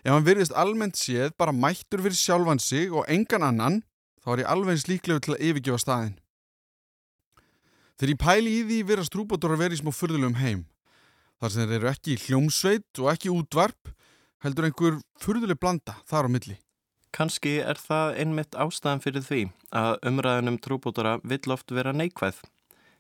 ef 0.05 0.13
hann 0.13 0.27
virðist 0.27 0.57
almennt 0.57 0.99
séð 0.99 1.35
bara 1.39 1.55
mættur 1.55 2.03
fyrir 2.05 2.19
sjálfan 2.19 2.63
sig 2.63 2.95
og 2.95 3.07
engan 3.11 3.47
annan, 3.47 3.83
þá 4.23 4.33
er 4.35 4.43
ég 4.45 4.51
alveg 4.55 4.75
eins 4.75 4.89
líklegu 4.89 5.25
til 5.25 5.37
að 5.37 5.45
yfirgefa 5.49 5.83
staðin. 5.83 6.17
Þegar 7.99 8.13
ég 8.15 8.23
pæli 8.23 8.51
í 8.55 8.65
því 8.67 8.81
virðast 8.87 9.15
trúbadórar 9.15 9.59
verið 9.59 9.81
í 9.81 9.83
smá 9.83 9.91
fyrðulegum 9.91 10.39
heim. 10.39 10.61
Þar 11.39 11.53
sem 11.55 11.65
þeir 11.67 11.79
eru 11.81 11.91
ekki 11.91 12.19
hljómsveit 12.27 13.01
og 13.03 13.11
ekki 13.13 13.33
útvarp, 13.35 13.91
heldur 14.43 14.69
einhver 14.69 15.01
fyrðuleg 15.23 15.59
blanda 15.59 15.97
þar 16.07 16.31
á 16.31 16.35
milli. 16.35 16.59
Kanski 17.15 17.57
er 17.65 17.81
það 17.81 18.19
einmitt 18.23 18.55
ástæðan 18.59 19.03
fyrir 19.03 19.25
því 19.25 19.41
að 19.75 19.97
umræðinum 20.11 20.59
trúbadóra 20.63 21.17
vill 21.25 21.55
oft 21.55 21.73
vera 21.75 21.95
neikvæð. 21.97 22.43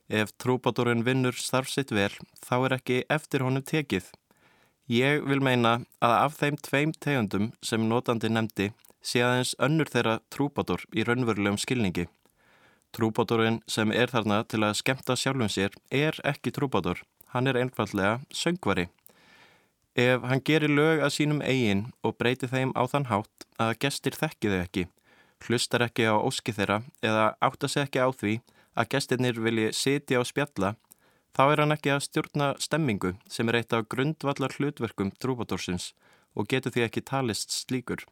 Ef 0.09 0.33
trúbadórin 0.41 1.05
vinnur 1.05 1.37
starfsitt 1.37 1.91
vel, 1.93 2.15
þá 2.41 2.55
er 2.65 2.75
ekki 2.79 3.03
eftir 3.13 3.43
honum 3.45 3.63
tekið. 3.63 4.07
Ég 4.89 5.27
vil 5.29 5.43
meina 5.45 5.83
að 6.01 6.15
af 6.17 6.39
þeim 6.41 6.57
tveim 6.65 6.95
tegundum 6.97 7.51
sem 7.61 7.85
notandi 7.91 8.31
nefndi 8.33 8.71
sé 9.05 9.21
aðeins 9.21 9.53
önnur 9.61 9.91
þeirra 9.93 10.17
trúbadór 10.33 10.87
í 10.97 11.05
raunverulegum 11.05 11.61
skilningi. 11.61 12.07
Trúbadórin 12.97 13.61
sem 13.69 13.93
er 13.93 14.09
þarna 14.09 14.41
til 14.49 14.63
að 14.65 14.79
skemta 14.81 15.17
sjálfum 15.17 15.53
sér 15.53 15.77
er 15.93 16.17
ekki 16.25 16.55
trúbadór, 16.57 17.05
hann 17.37 17.47
er 17.47 17.61
einfallega 17.61 18.23
söngvari. 18.33 18.89
Ef 19.93 20.25
hann 20.25 20.41
gerir 20.41 20.73
lög 20.73 21.05
að 21.05 21.17
sínum 21.19 21.45
eigin 21.45 21.91
og 22.01 22.17
breytir 22.17 22.49
þeim 22.49 22.73
á 22.73 22.89
þann 22.89 23.11
hátt 23.13 23.49
að 23.61 23.77
gestir 23.85 24.17
þekki 24.17 24.55
þau 24.55 24.61
ekki, 24.63 24.85
hlustar 25.45 25.85
ekki 25.85 26.09
á 26.09 26.17
óski 26.17 26.55
þeirra 26.57 26.81
eða 27.05 27.35
átta 27.45 27.69
sig 27.69 27.85
ekki 27.85 28.01
á 28.01 28.09
því 28.09 28.41
að 28.79 28.93
gestirnir 28.95 29.41
vilji 29.43 29.73
sitja 29.75 30.21
og 30.23 30.29
spjalla, 30.31 30.77
þá 31.35 31.43
er 31.53 31.63
hann 31.63 31.75
ekki 31.75 31.93
að 31.95 32.05
stjórna 32.07 32.53
stemmingu 32.63 33.17
sem 33.31 33.51
er 33.51 33.61
eitt 33.61 33.75
af 33.75 33.89
grundvallar 33.93 34.55
hlutverkum 34.59 35.11
trúbadórsins 35.23 35.93
og 36.39 36.49
getur 36.53 36.75
því 36.75 36.87
ekki 36.87 37.05
talist 37.11 37.55
slíkur. 37.55 38.05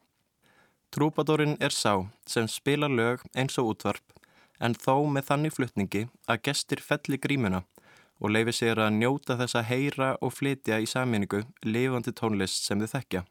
Trúbadórin 0.95 1.57
er 1.61 1.75
sá 1.75 2.07
sem 2.27 2.49
spila 2.51 2.89
lög 2.91 3.25
eins 3.35 3.59
og 3.61 3.75
útvarp 3.75 4.15
en 4.63 4.75
þó 4.75 5.07
með 5.13 5.31
þannig 5.31 5.57
flutningi 5.57 6.05
að 6.27 6.43
gestir 6.49 6.83
felli 6.83 7.19
grímuna 7.21 7.63
og 8.17 8.33
leifi 8.33 8.55
sér 8.61 8.81
að 8.81 8.95
njóta 8.97 9.37
þess 9.37 9.59
að 9.59 9.69
heyra 9.71 10.11
og 10.25 10.33
flytja 10.33 10.79
í 10.81 10.89
saminningu 10.89 11.43
lifandi 11.67 12.15
tónlist 12.17 12.65
sem 12.65 12.81
þið 12.81 12.95
þekkja. 12.95 13.23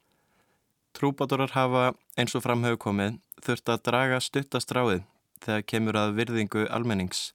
Trúbadórar 0.96 1.56
hafa 1.56 1.88
eins 2.16 2.36
og 2.38 2.46
framhau 2.46 2.78
komið 2.80 3.18
þurft 3.44 3.72
að 3.74 3.84
draga 3.90 4.22
stuttastráið 4.22 5.02
þegar 5.46 5.66
kemur 5.72 6.00
að 6.02 6.16
virðingu 6.20 6.68
almennings. 6.74 7.32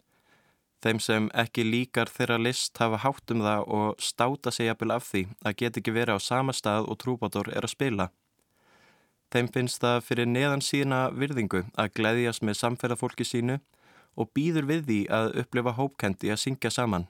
Þeim 0.81 1.01
sem 1.05 1.27
ekki 1.37 1.64
líkar 1.66 2.09
þeirra 2.09 2.38
list 2.40 2.79
hafa 2.81 3.03
hátt 3.03 3.33
um 3.35 3.42
það 3.44 3.66
og 3.77 4.01
státa 4.01 4.53
sig 4.53 4.70
jafnvel 4.70 4.94
af 4.94 5.11
því 5.11 5.27
að 5.44 5.57
get 5.61 5.77
ekki 5.77 5.92
verið 5.92 6.16
á 6.16 6.20
sama 6.25 6.55
stað 6.57 6.88
og 6.88 6.99
trúbadór 7.03 7.51
er 7.53 7.66
að 7.68 7.75
spila. 7.75 8.07
Þeim 9.31 9.51
finnst 9.55 9.85
það 9.85 10.01
fyrir 10.07 10.27
neðan 10.27 10.64
sína 10.64 11.03
virðingu 11.14 11.66
að 11.79 11.92
gleyðjast 11.99 12.42
með 12.42 12.59
samferðafólki 12.62 13.27
sínu 13.29 13.61
og 14.16 14.33
býður 14.35 14.66
við 14.73 14.87
því 14.88 15.01
að 15.18 15.37
upplifa 15.42 15.77
hópkendi 15.77 16.33
að 16.33 16.40
syngja 16.44 16.73
saman. 16.75 17.07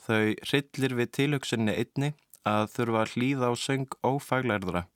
Þau 0.00 0.34
hryllir 0.48 0.96
við 0.98 1.12
tilhugsunni 1.18 1.76
einni 1.76 2.14
að 2.48 2.72
þurfa 2.74 3.04
að 3.04 3.12
hlýða 3.14 3.52
á 3.52 3.54
söng 3.60 3.86
ófaglærðura, 4.00 4.86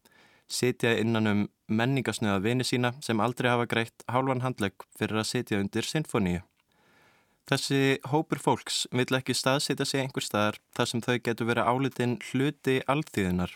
setja 0.50 0.94
innan 1.00 1.30
um 1.30 1.44
menningasnöða 1.68 2.42
vini 2.44 2.64
sína 2.64 2.92
sem 3.02 3.20
aldrei 3.20 3.50
hafa 3.50 3.68
greitt 3.68 4.04
hálfan 4.10 4.44
handlegg 4.44 4.84
fyrir 4.98 5.22
að 5.22 5.30
setja 5.30 5.60
undir 5.60 5.86
sinfoníu. 5.88 6.42
Þessi 7.44 7.98
hópur 8.08 8.40
fólks 8.40 8.86
vill 8.92 9.18
ekki 9.18 9.36
staðsetja 9.36 9.84
sig 9.84 10.00
einhver 10.00 10.24
staðar 10.24 10.56
þar 10.76 10.88
sem 10.88 11.02
þau 11.04 11.16
getur 11.18 11.48
verið 11.50 11.68
álitinn 11.68 12.14
hluti 12.30 12.78
alþýðinar. 12.88 13.52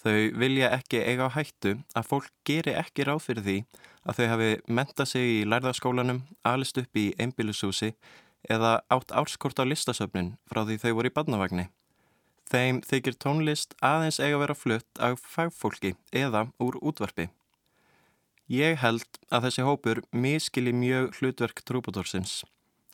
Þau 0.00 0.36
vilja 0.40 0.68
ekki 0.76 1.00
eiga 1.04 1.28
á 1.28 1.36
hættu 1.36 1.78
að 1.96 2.08
fólk 2.08 2.28
geri 2.48 2.74
ekki 2.76 3.04
ráð 3.08 3.24
fyrir 3.24 3.46
því 3.46 3.56
að 4.04 4.20
þau 4.20 4.28
hafi 4.32 4.50
menta 4.68 5.06
sig 5.08 5.32
í 5.40 5.40
lærðaskólanum, 5.48 6.22
alist 6.44 6.80
upp 6.80 6.96
í 6.96 7.10
einbílusúsi 7.20 7.94
eða 8.48 8.80
átt 8.92 9.12
árskort 9.12 9.60
á 9.60 9.64
listasöfnin 9.64 10.34
frá 10.48 10.64
því 10.64 10.80
þau 10.84 10.92
voru 11.00 11.12
í 11.12 11.16
badnavagni. 11.16 11.66
Þeim 12.50 12.80
þykir 12.82 13.14
tónlist 13.22 13.76
aðeins 13.78 14.18
eiga 14.18 14.34
að 14.34 14.40
vera 14.42 14.56
flutt 14.58 15.00
af 15.06 15.20
fagfólki 15.22 15.92
eða 16.10 16.48
úr 16.58 16.80
útvarpi. 16.82 17.28
Ég 18.50 18.80
held 18.82 19.20
að 19.30 19.44
þessi 19.46 19.66
hópur 19.68 20.00
miskili 20.10 20.72
mjög 20.74 21.12
hlutverk 21.20 21.62
trúbadórsins, 21.62 22.40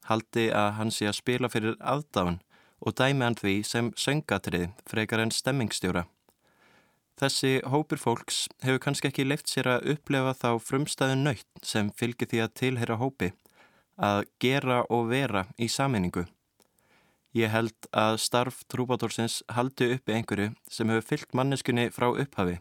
haldi 0.04 0.50
að 0.52 0.74
hann 0.76 0.92
sé 0.92 1.08
að 1.08 1.16
spila 1.22 1.48
fyrir 1.48 1.78
aðdáðan 1.80 2.42
og 2.84 2.98
dæmi 3.00 3.24
hann 3.24 3.38
því 3.40 3.54
sem 3.64 3.88
söngatrið 3.96 4.68
frekar 4.84 5.24
en 5.24 5.32
stemmingstjóra. 5.32 6.04
Þessi 7.16 7.62
hópur 7.64 7.96
fólks 7.96 8.44
hefur 8.60 8.82
kannski 8.84 9.08
ekki 9.08 9.24
leift 9.24 9.48
sér 9.48 9.70
að 9.78 9.94
upplefa 9.94 10.36
þá 10.36 10.50
frumstæðu 10.60 11.16
nöytt 11.22 11.64
sem 11.64 11.88
fylgir 11.96 12.28
því 12.28 12.44
að 12.44 12.56
tilheyra 12.60 13.00
hópi, 13.00 13.32
að 13.96 14.26
gera 14.36 14.82
og 14.92 15.08
vera 15.08 15.46
í 15.56 15.72
saminningu. 15.72 16.26
Ég 17.37 17.51
held 17.53 17.88
að 17.92 18.14
starf 18.22 18.62
trúbátorsins 18.72 19.42
haldi 19.53 19.90
uppi 19.92 20.14
einhverju 20.16 20.55
sem 20.72 20.88
hefur 20.88 21.05
fyllt 21.05 21.35
manneskunni 21.37 21.90
frá 21.92 22.07
upphafi. 22.09 22.55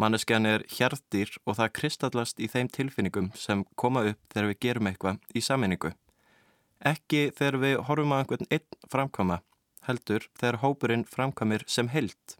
Manneskjan 0.00 0.48
er 0.48 0.62
hjartýr 0.72 1.34
og 1.44 1.58
það 1.58 1.74
kristallast 1.76 2.40
í 2.40 2.48
þeim 2.48 2.70
tilfinningum 2.72 3.28
sem 3.36 3.66
koma 3.76 4.06
upp 4.08 4.20
þegar 4.32 4.48
við 4.48 4.60
gerum 4.64 4.88
eitthvað 4.88 5.18
í 5.36 5.42
saminningu. 5.44 5.90
Ekki 6.80 7.26
þegar 7.36 7.58
við 7.64 7.74
horfum 7.88 8.14
á 8.16 8.20
einhvern 8.22 8.48
einn 8.48 8.78
framkama, 8.94 9.36
heldur 9.84 10.24
þegar 10.40 10.60
hópurinn 10.64 11.04
framkamir 11.04 11.66
sem 11.68 11.92
held. 11.92 12.38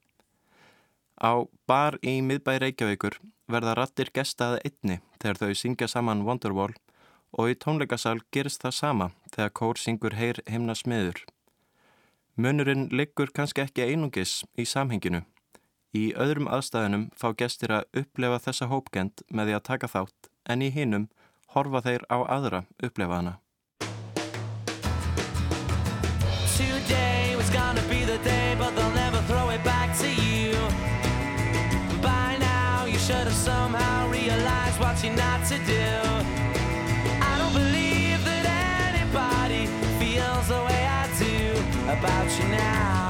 Á 1.20 1.44
bar 1.68 1.98
í 2.00 2.16
miðbæ 2.24 2.54
Reykjavíkur 2.64 3.18
verða 3.52 3.76
rattir 3.76 4.08
gestaði 4.14 4.64
einni 4.70 5.02
þegar 5.20 5.42
þau 5.42 5.60
syngja 5.60 5.90
saman 5.92 6.24
Wonderwall 6.24 6.72
og 7.36 7.52
í 7.52 7.60
tónleikasal 7.60 8.22
gerist 8.32 8.64
það 8.64 8.78
sama 8.80 9.12
þegar 9.36 9.56
kór 9.60 9.84
syngur 9.84 10.16
heyr 10.16 10.40
himna 10.48 10.74
smiður. 10.78 11.20
Munurinn 12.36 12.86
liggur 12.88 13.28
kannski 13.36 13.60
ekki 13.60 13.84
einungis 13.84 14.38
í 14.56 14.64
samhenginu. 14.64 15.20
Í 15.92 16.14
öðrum 16.16 16.48
aðstæðunum 16.48 17.10
fá 17.12 17.26
gestir 17.36 17.74
að 17.76 18.00
upplefa 18.00 18.38
þessa 18.46 18.68
hópkend 18.70 19.20
með 19.28 19.50
því 19.50 19.56
að 19.58 19.66
taka 19.68 19.90
þátt 19.92 20.30
en 20.48 20.64
í 20.64 20.70
hinnum 20.72 21.08
horfa 21.52 21.84
þeir 21.84 22.06
á 22.08 22.18
aðra 22.24 22.64
upplefa 22.80 23.20
hana. 23.20 23.38
Today 35.52 36.41
about 41.92 42.38
you 42.38 42.48
now 42.48 43.01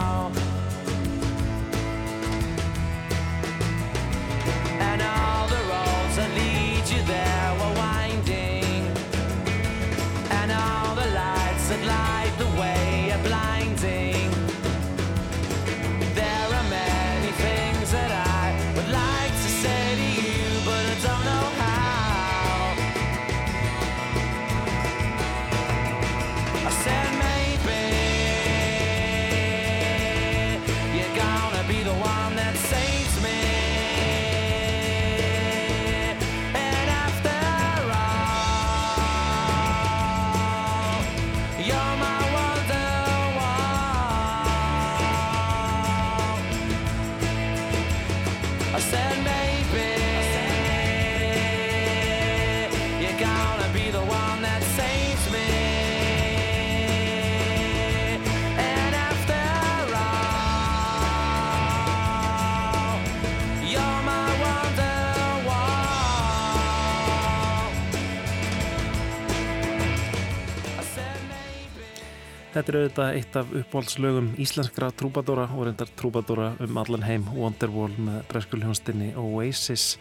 Þetta 72.73 72.81
er 72.81 72.87
auðvitað 72.87 73.17
eitt 73.19 73.35
af 73.37 73.51
uppáhaldslögum 73.59 74.29
íslenskra 74.41 74.87
trúbadóra 74.97 75.43
og 75.53 75.67
reyndar 75.67 75.91
trúbadóra 76.01 76.47
um 76.65 76.79
allan 76.81 77.03
heim 77.05 77.27
Wonderwall 77.37 77.93
með 78.01 78.23
breskulhjónstinni 78.31 79.11
Oasis. 79.21 79.99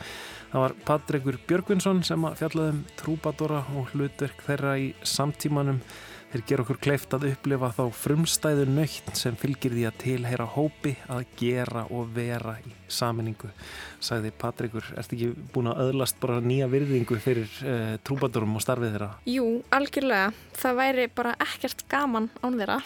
Það 0.53 0.63
var 0.63 0.75
Patrikur 0.87 1.39
Björgvinsson 1.49 1.99
sem 2.07 2.23
að 2.29 2.37
fjallaði 2.39 2.75
um 2.77 2.79
trúbadóra 3.01 3.59
og 3.75 3.91
hlutverk 3.91 4.45
þeirra 4.47 4.77
í 4.79 4.87
samtímanum. 5.03 5.81
Þeir 6.31 6.43
gera 6.47 6.63
okkur 6.63 6.77
kleift 6.79 7.11
að 7.15 7.25
upplifa 7.27 7.69
þá 7.75 7.81
frumstæðu 7.91 8.63
nöytt 8.71 9.09
sem 9.19 9.35
fylgir 9.35 9.73
því 9.75 9.81
að 9.89 9.97
tilheyra 9.99 10.45
hópi 10.53 10.93
að 11.11 11.25
gera 11.41 11.81
og 11.91 12.13
vera 12.15 12.53
í 12.63 12.71
saminningu. 12.91 13.49
Sagði 13.99 14.31
Patrikur, 14.39 14.87
ertu 14.99 15.17
ekki 15.17 15.27
búin 15.51 15.67
að 15.73 15.81
öðlast 15.89 16.21
bara 16.23 16.39
nýja 16.43 16.69
virðingu 16.71 17.19
fyrir 17.19 17.51
uh, 17.67 17.97
trúbadórum 18.07 18.55
og 18.55 18.63
starfið 18.63 18.95
þeirra? 18.95 19.09
Jú, 19.27 19.45
algjörlega. 19.75 20.31
Það 20.61 20.79
væri 20.79 21.07
bara 21.19 21.35
ekkert 21.43 21.83
gaman 21.91 22.31
án 22.41 22.57
þeirra. 22.61 22.79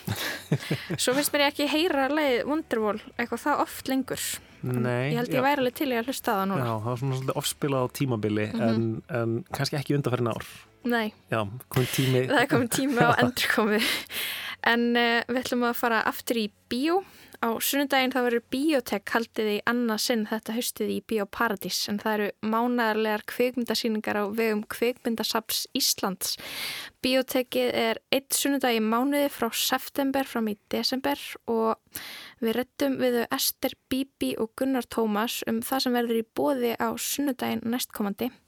Svo 1.02 1.14
finnst 1.14 1.34
mér 1.36 1.46
ég 1.46 1.54
ekki 1.54 1.70
heyra 1.76 2.10
leið 2.12 2.42
Wonderwall 2.50 3.00
eitthvað 3.16 3.46
það 3.46 3.64
oft 3.68 3.94
lengur. 3.94 4.26
Nei. 4.66 5.12
Ég 5.14 5.20
held 5.22 5.30
já. 5.30 5.38
ég 5.38 5.44
væri 5.46 5.62
alveg 5.62 5.76
til 5.78 5.92
í 5.94 5.98
að 6.00 6.08
hlusta 6.10 6.40
það 6.40 6.48
núna. 6.50 6.64
Já, 6.66 6.74
það 6.82 6.88
var 6.90 7.02
svona 7.04 7.18
svolítið 7.20 7.40
ofspilað 7.44 7.84
á 7.86 7.88
tímabili 8.00 8.46
Mhm. 8.56 8.64
en, 8.66 8.88
en 9.22 9.36
kannski 9.54 9.78
ekki 9.78 9.94
undanferðin 10.00 10.32
ár. 10.34 10.48
Nei, 10.86 11.14
Já, 11.32 11.42
komið 11.74 11.92
tími. 11.98 12.24
það 12.30 12.42
er 12.44 12.50
komin 12.52 12.70
tími 12.74 13.02
á 13.02 13.10
endurkomi. 13.24 13.82
En 14.66 14.88
uh, 14.98 15.22
við 15.30 15.44
ætlum 15.44 15.68
að 15.68 15.80
fara 15.82 16.04
aftur 16.10 16.38
í 16.46 16.50
bíó. 16.72 17.04
Á 17.44 17.52
sunnudaginn 17.62 18.14
þá 18.14 18.22
verður 18.24 18.44
Bíotek 18.50 19.12
haldið 19.12 19.50
í 19.52 19.56
annað 19.68 20.00
sinn 20.02 20.22
þetta 20.30 20.54
haustið 20.56 20.92
í 20.94 21.02
Bíóparadís 21.06 21.82
en 21.92 22.00
það 22.02 22.14
eru 22.16 22.30
mánaðarlegar 22.48 23.26
kvikmyndasýningar 23.30 24.18
á 24.18 24.26
vegum 24.34 24.64
kvikmyndasaps 24.72 25.66
Íslands. 25.78 26.38
Bíotekið 27.04 27.70
er 27.76 28.00
eitt 28.16 28.34
sunnudag 28.34 28.78
í 28.80 28.82
mánuði 28.82 29.28
frá 29.36 29.50
september 29.52 30.26
fram 30.26 30.48
í 30.50 30.56
desember 30.72 31.20
og 31.52 31.76
við 32.42 32.56
rettum 32.62 32.98
við 33.04 33.20
Ester 33.28 33.76
Bibi 33.92 34.32
og 34.42 34.56
Gunnar 34.58 34.88
Tómas 34.88 35.42
um 35.52 35.60
það 35.62 35.86
sem 35.86 36.00
verður 36.00 36.24
í 36.24 36.26
bóði 36.40 36.74
á 36.80 36.88
sunnudaginn 36.98 37.68
næstkomandi 37.68 38.32
og 38.32 38.40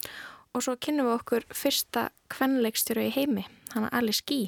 svo 0.64 0.78
kynnum 0.82 1.10
við 1.10 1.18
okkur 1.20 1.50
fyrsta 1.56 2.10
kvenleikstjóru 2.34 3.08
í 3.08 3.12
heimi, 3.16 3.44
hana 3.74 3.92
Alice 3.96 4.24
Guy. 4.28 4.48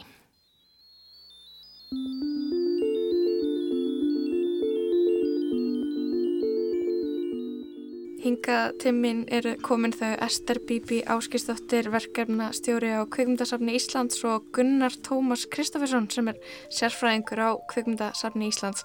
Hinga 8.19 8.57
timmin 8.83 9.21
eru 9.31 9.53
komin 9.63 9.93
þau 9.95 10.11
Ester 10.25 10.59
Bibi 10.67 10.99
Áskistóttir 11.07 11.87
verkefna 11.93 12.49
stjóri 12.53 12.91
á 12.91 13.07
Kvikmyndasafni 13.07 13.77
Íslands 13.79 14.19
og 14.27 14.49
Gunnar 14.53 14.93
Tómas 15.07 15.45
Kristoffersson 15.47 16.09
sem 16.11 16.27
er 16.27 16.41
sérfræðingur 16.67 17.39
á 17.39 17.49
Kvikmyndasafni 17.71 18.51
Íslands. 18.51 18.83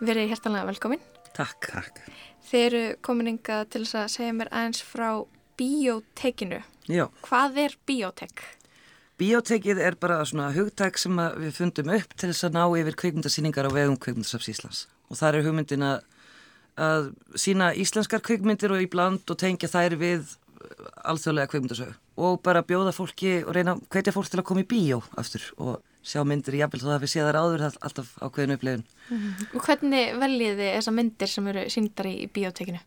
Verið 0.00 0.32
hjertanlega 0.32 0.70
velkomin. 0.72 1.04
Takk. 1.36 1.68
Takk. 1.74 2.00
Þeir 2.48 2.66
eru 2.70 2.96
komin 3.04 3.34
inga 3.34 3.60
til 3.68 3.84
þess 3.84 4.00
að 4.00 4.08
segja 4.16 4.38
mér 4.40 4.50
aðeins 4.50 4.80
frá 4.82 5.10
bíótekinu. 5.60 6.62
Já. 6.88 7.06
Hvað 7.26 7.60
er 7.66 7.76
bíótek? 7.86 8.42
Bíótekið 9.20 9.80
er 9.84 9.98
bara 10.00 10.22
svona 10.24 10.48
hugtæk 10.54 10.96
sem 10.98 11.18
við 11.36 11.52
fundum 11.58 11.92
upp 11.92 12.14
til 12.16 12.30
þess 12.30 12.46
að 12.48 12.56
ná 12.56 12.62
yfir 12.80 12.96
kvikmyndasýningar 13.02 13.68
á 13.68 13.76
vegum 13.76 13.98
kvikmyndasaps 14.00 14.48
Íslands. 14.48 14.86
Og 15.12 15.20
það 15.20 15.36
er 15.36 15.48
hugmyndin 15.48 15.84
að, 15.84 16.06
að 16.80 17.10
sína 17.36 17.74
íslenskar 17.76 18.24
kvikmyndir 18.24 18.72
og 18.72 18.80
í 18.80 18.88
bland 18.88 19.28
og 19.28 19.40
tengja 19.42 19.68
þær 19.68 19.98
við 20.00 20.32
alþjóðlega 21.04 21.52
kvikmyndasögu. 21.52 21.94
Og 22.20 22.40
bara 22.44 22.64
bjóða 22.64 22.96
fólki 22.96 23.36
og 23.44 23.52
reyna 23.56 23.76
að 23.76 23.84
hvetja 23.92 24.16
fólk 24.16 24.32
til 24.32 24.40
að 24.40 24.48
koma 24.48 24.64
í 24.64 24.68
bíó 24.70 25.02
aftur 25.20 25.44
og 25.60 25.78
sjá 26.00 26.24
myndir 26.24 26.56
í 26.56 26.62
jafnvel 26.62 26.80
þó 26.80 26.90
að 26.94 27.04
við 27.04 27.12
séð 27.12 27.28
þar 27.28 27.38
áður 27.42 27.62
það 27.64 27.70
er 27.70 27.86
alltaf 27.88 28.10
ákveðin 28.24 28.56
upplifun. 28.56 28.84
Og 29.52 29.64
hvernig 29.66 30.18
veljið 30.20 30.60
þið 30.60 30.74
þessa 30.78 30.94
myndir 30.96 31.32
sem 31.34 31.52
eru 31.52 31.64
síndar 31.76 32.08
í, 32.08 32.16
bíótekinu? 32.32 32.80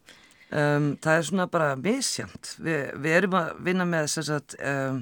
Um, 0.53 0.91
það 1.01 1.17
er 1.17 1.25
svona 1.25 1.45
bara 1.49 1.73
misjant. 1.79 2.53
Vi, 2.61 2.75
við 3.01 3.15
erum 3.17 3.35
að 3.39 3.51
vinna 3.65 3.85
með 3.89 4.09
sem 4.13 4.25
sagt, 4.27 4.53
um, 4.61 4.99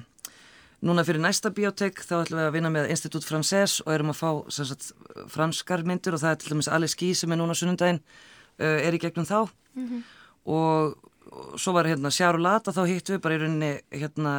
núna 0.88 1.04
fyrir 1.04 1.20
næsta 1.20 1.52
biotek 1.52 2.00
þá 2.06 2.22
ætlum 2.22 2.40
við 2.40 2.48
að 2.48 2.56
vinna 2.56 2.72
með 2.72 2.92
Institut 2.94 3.28
Français 3.28 3.82
og 3.84 3.92
erum 3.92 4.14
að 4.14 4.22
fá 4.22 4.30
sagt, 4.56 4.92
franskar 5.34 5.84
myndur 5.88 6.16
og 6.16 6.24
það 6.24 6.36
er 6.36 6.40
til 6.42 6.54
dæmis 6.54 6.72
Alice 6.72 6.96
Guy 6.98 7.12
sem 7.18 7.36
er 7.36 7.42
núna 7.42 7.58
sunnundaginn 7.58 8.00
uh, 8.00 8.78
er 8.80 8.96
í 8.96 9.02
gegnum 9.04 9.28
þá. 9.28 9.42
Og, 10.48 10.96
og 11.32 11.60
svo 11.60 11.76
var 11.76 11.92
hérna 11.92 12.14
Sjáru 12.16 12.40
Lata 12.42 12.72
þá 12.72 12.86
hittum 12.88 13.18
við 13.18 13.26
bara 13.26 13.36
í 13.36 13.44
rauninni 13.44 13.74
hérna 13.92 14.38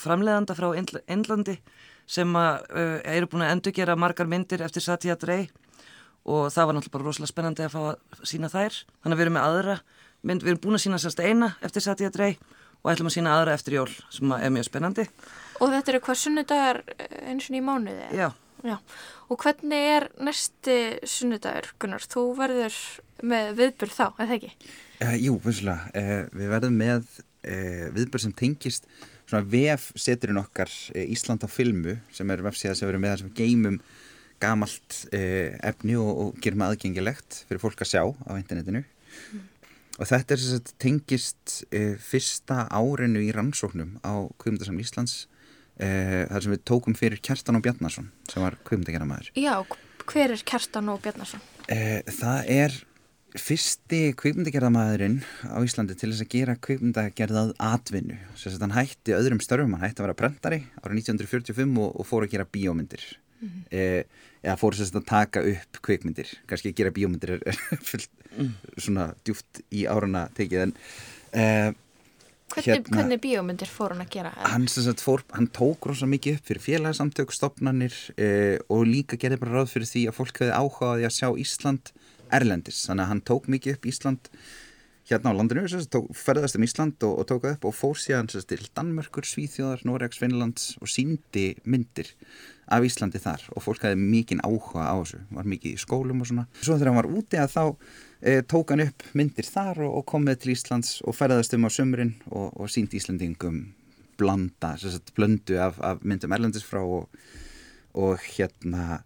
framleiðanda 0.00 0.54
frá 0.54 0.70
Indlandi 0.78 1.58
sem 2.06 2.30
að, 2.38 2.62
uh, 2.70 2.96
eru 3.10 3.32
búin 3.32 3.42
að 3.48 3.56
endurgera 3.56 3.98
margar 3.98 4.30
myndir 4.30 4.62
eftir 4.62 4.86
Satya 4.86 5.18
Drey 5.18 5.50
og 6.24 6.46
það 6.54 6.70
var 6.70 6.78
náttúrulega 6.78 6.94
bara 6.94 7.10
rosalega 7.10 7.32
spennandi 7.32 7.66
að 7.66 7.74
fá 7.74 7.80
að 7.90 8.24
sína 8.24 8.48
þær. 8.48 8.78
Þannig 9.02 9.14
að 9.14 9.18
við 9.18 9.26
erum 9.26 9.34
með 9.36 9.46
aðra 9.50 9.78
mynd, 10.24 10.44
við 10.44 10.54
erum 10.54 10.62
búin 10.66 10.78
að 10.78 10.86
sína 10.86 11.00
sérst 11.02 11.22
eina 11.22 11.54
eftir 11.64 11.84
Satya 11.84 12.10
Drey 12.14 12.38
og 12.82 12.92
ætlum 12.92 13.08
að 13.08 13.16
sína 13.18 13.36
aðra 13.36 13.56
eftir 13.56 13.78
jól 13.78 13.90
sem 14.12 14.32
er 14.36 14.52
mjög 14.52 14.68
spennandi 14.68 15.08
Og 15.62 15.70
þetta 15.70 15.92
eru 15.92 16.00
hvað 16.04 16.20
sunnudagar 16.20 16.80
eh, 16.96 17.20
eins 17.30 17.46
og 17.50 17.58
í 17.58 17.62
mánuði? 17.64 18.08
Já. 18.16 18.28
Já. 18.64 18.78
Og 19.30 19.40
hvernig 19.40 19.88
er 19.92 20.06
næsti 20.24 20.78
sunnudagur, 21.08 21.70
Gunnar? 21.80 22.04
Þú 22.08 22.24
verður 22.38 22.78
með 23.24 23.50
viðbyrð 23.60 23.96
þá, 23.96 24.06
eða 24.24 24.38
ekki? 24.38 24.52
Uh, 25.00 25.16
jú, 25.20 25.36
vissulega. 25.44 25.90
Uh, 25.92 26.22
við 26.34 26.54
verðum 26.54 26.78
með 26.80 27.04
uh, 27.04 27.84
viðbörð 27.94 28.26
sem 28.26 28.36
tengist 28.40 28.88
svona 29.24 29.44
vef 29.48 29.90
seturinn 30.00 30.40
okkar 30.42 30.72
Ísland 31.04 31.44
á 31.44 31.48
filmu 31.48 31.98
sem 32.12 32.28
er 32.32 32.42
vefsíða 32.44 32.74
sem 32.76 32.88
við 32.88 32.94
erum 32.94 33.04
með 33.06 33.14
þar 33.14 33.22
sem 33.22 33.36
geymum 33.38 33.78
gamalt 34.42 34.96
efni 35.14 35.94
og, 35.96 36.10
og 36.20 36.40
gerum 36.44 36.64
aðgengilegt 36.66 37.38
fyrir 37.48 37.62
fólk 37.62 37.80
að 37.80 37.88
sjá 37.94 38.02
á 38.04 38.32
internetinu. 38.36 38.82
Mm. 38.84 39.44
Og 39.94 40.08
þetta 40.10 40.34
er 40.34 40.42
sagt 40.42 40.72
tengist 40.82 41.60
fyrsta 42.02 42.64
árinu 42.74 43.22
í 43.22 43.30
rannsóknum 43.34 44.00
á 44.02 44.26
Kvimdasamn 44.42 44.82
Íslands 44.82 45.28
þar 45.78 46.42
sem 46.42 46.54
við 46.54 46.64
tókum 46.66 46.96
fyrir 46.98 47.22
Kjartan 47.22 47.58
og 47.58 47.64
Bjarnason 47.66 48.10
sem 48.30 48.42
var 48.42 48.56
kvimdagerðamæður. 48.66 49.30
Já, 49.38 49.62
hver 50.10 50.34
er 50.34 50.42
Kjartan 50.46 50.90
og 50.92 51.00
Bjarnason? 51.02 51.42
Það 51.66 52.50
er 52.54 52.76
fyrsti 53.34 54.12
kvikmyndagerðamæðurinn 54.18 55.16
á 55.50 55.58
Íslandi 55.66 55.96
til 55.98 56.12
þess 56.12 56.22
að 56.22 56.30
gera 56.36 56.54
kvikmyndagerðað 56.62 57.50
atvinnu. 57.58 58.18
Þess 58.38 58.58
að 58.58 58.66
hann 58.68 58.76
hætti 58.76 59.16
öðrum 59.16 59.42
störfum, 59.42 59.74
hann 59.74 59.88
hætti 59.88 60.02
að 60.02 60.06
vera 60.06 60.18
brendari 60.20 60.60
árið 60.78 61.00
1945 61.02 61.80
og, 61.82 61.96
og 61.98 62.06
fór 62.06 62.26
að 62.26 62.36
gera 62.36 62.46
bíómyndir. 62.46 63.02
Mm 63.40 63.48
-hmm. 63.48 63.64
e, 63.70 64.04
eða 64.44 64.56
fór 64.60 64.74
þess 64.74 64.94
að 64.94 65.06
taka 65.06 65.40
upp 65.40 65.80
kvikmyndir. 65.82 66.28
Kanski 66.46 66.72
að 66.72 66.76
gera 66.76 66.90
bíómyndir 66.90 67.38
er, 67.40 67.56
fullt 67.90 68.10
mm. 68.36 68.52
svona 68.76 69.14
djúft 69.24 69.62
í 69.70 69.86
árana 69.86 70.28
tekið 70.34 70.62
en 70.68 70.76
e, 71.32 71.74
Hvernig, 72.54 72.84
hérna, 72.84 72.96
hvernig 72.98 73.20
bíómyndir 73.24 73.70
fór 73.70 73.94
hann 73.94 74.04
að 74.04 74.10
gera? 74.14 74.30
Hann, 74.46 74.66
fór, 75.00 75.24
hann 75.34 75.48
tók 75.50 75.88
rosa 75.88 76.06
mikið 76.06 76.36
upp 76.38 76.50
fyrir 76.50 76.62
félagsamtök, 76.62 77.32
stopnarnir 77.34 77.94
e, 78.20 78.58
og 78.70 78.84
líka 78.86 79.18
gerði 79.18 79.40
bara 79.42 79.56
ráð 79.58 79.72
fyrir 79.72 79.90
því 79.90 80.02
að 80.10 80.18
fólk 80.18 80.42
hefði 80.42 80.58
áhugaði 80.60 81.08
að 81.08 81.16
sjá 81.16 81.28
Ísland 81.40 81.90
erlendis. 82.30 82.84
Þannig 82.86 83.04
að 83.06 83.10
hann 83.10 83.24
tók 83.32 83.48
mikið 83.50 83.74
upp 83.74 83.88
Ísland 83.90 84.30
hérna 85.08 85.34
á 85.34 85.36
landinu, 85.36 85.64
tók, 85.90 86.12
ferðast 86.16 86.60
um 86.60 86.66
Ísland 86.68 87.08
og, 87.08 87.16
og 87.22 87.28
tók 87.32 87.48
upp 87.50 87.66
og 87.68 87.74
fór 87.76 87.98
síðan 88.00 88.30
sérst, 88.30 88.52
til 88.52 88.68
Danmörkur, 88.76 89.26
Svíþjóðar, 89.28 89.82
Noregs, 89.88 90.20
Finnlands 90.20 90.74
og 90.80 90.92
síndi 90.92 91.50
myndir 91.64 92.12
af 92.72 92.86
Íslandi 92.86 93.20
þar 93.22 93.44
og 93.52 93.64
fólk 93.64 93.84
hefði 93.84 94.00
mikið 94.00 94.42
áhuga 94.44 94.88
á 94.88 94.94
þessu, 95.02 95.20
var 95.36 95.48
mikið 95.52 95.76
í 95.76 95.80
skólum 95.80 96.24
og 96.24 96.30
svona. 96.30 96.46
Svo 96.60 96.76
þegar 96.76 96.90
hann 96.90 97.00
var 97.00 97.10
úti 97.20 97.40
að 97.40 97.54
þá 97.54 97.64
e, 98.20 98.36
tók 98.50 98.72
hann 98.72 98.84
upp 98.86 99.06
myndir 99.12 99.48
þar 99.48 99.82
og, 99.86 99.96
og 100.00 100.06
kom 100.10 100.26
með 100.26 100.42
til 100.42 100.54
Íslands 100.54 100.98
og 101.04 101.16
ferðast 101.18 101.56
um 101.56 101.66
á 101.68 101.70
sömurinn 101.72 102.14
og, 102.30 102.52
og 102.56 102.70
síndi 102.72 103.00
Íslandingum 103.00 103.64
blanda, 104.18 104.74
sérst, 104.78 105.12
blöndu 105.16 105.58
af, 105.60 105.80
af 105.82 106.04
myndum 106.06 106.32
erlendis 106.36 106.66
frá 106.66 106.80
og, 106.82 107.10
og 107.98 108.22
hérna 108.36 109.02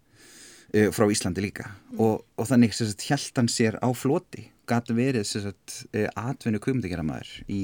e, 0.73 0.89
frá 0.93 1.09
Íslandi 1.09 1.43
líka 1.43 1.71
mm. 1.71 1.99
og 1.99 2.47
þannig 2.49 2.77
held 3.09 3.41
hann 3.41 3.51
sér 3.51 3.79
á 3.81 3.89
floti 3.97 4.49
gæti 4.69 4.93
verið 4.93 5.49
e, 5.97 6.05
atvinnu 6.13 6.61
kvömdageramaður 6.61 7.33
í 7.49 7.61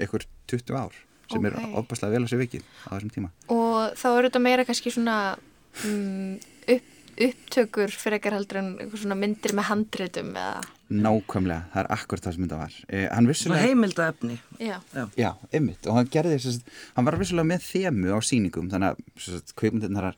einhver 0.00 0.24
20 0.48 0.76
ár 0.80 0.96
sem 1.30 1.44
okay. 1.44 1.52
er 1.52 1.76
ofbærslega 1.80 2.16
vel 2.16 2.26
á 2.26 2.28
sig 2.30 2.42
vikið 2.44 2.64
á 2.66 2.90
þessum 2.94 3.12
tíma. 3.14 3.30
Og 3.54 3.94
þá 3.98 4.08
eru 4.10 4.30
þetta 4.30 4.42
meira 4.44 4.66
kannski 4.68 4.92
svona 4.94 5.16
um, 5.86 6.34
upp, 6.74 6.90
upptökur 7.28 7.94
fyrir 7.94 8.18
ekkar 8.18 8.36
heldur 8.38 8.60
en 8.60 8.70
svona 8.94 9.18
myndir 9.18 9.56
með 9.56 9.68
handritum 9.70 10.32
eða? 10.34 10.60
Nákvæmlega, 10.90 11.68
það 11.70 11.84
er 11.84 11.88
akkurat 11.94 12.24
það 12.24 12.34
sem 12.34 12.46
þetta 12.46 12.56
var 12.58 12.72
Hann 12.90 13.10
Svona 13.14 13.30
vissulega 13.30 13.66
heimilda 13.68 14.06
efni. 14.10 14.38
Já. 14.58 14.78
Já, 15.14 15.30
einmitt, 15.54 15.86
og 15.86 16.00
hann 16.00 16.10
gerði 16.10 16.38
þess 16.40 16.56
að 16.58 16.80
hann 16.96 17.06
var 17.06 17.18
vissulega 17.20 17.50
með 17.52 17.66
þemu 17.68 18.16
á 18.16 18.18
sýningum 18.26 18.72
þannig 18.72 18.96
að 18.96 19.52
kveikmyndirnar 19.60 20.16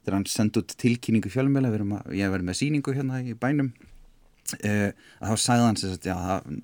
þegar 0.00 0.16
hann 0.18 0.26
sendi 0.28 0.60
út 0.60 0.74
tilkynningu 0.80 1.32
fjölmjöla 1.32 1.72
ég 2.16 2.32
verið 2.32 2.46
með 2.48 2.58
sýningu 2.60 2.94
hérna 2.96 3.22
í 3.24 3.34
bænum 3.38 3.72
uh, 3.72 4.90
að 5.20 5.32
þá 5.32 5.44
sagði 5.44 5.66
hann 5.66 5.80
sagt, 5.80 6.08
já, 6.08 6.16
það, 6.16 6.60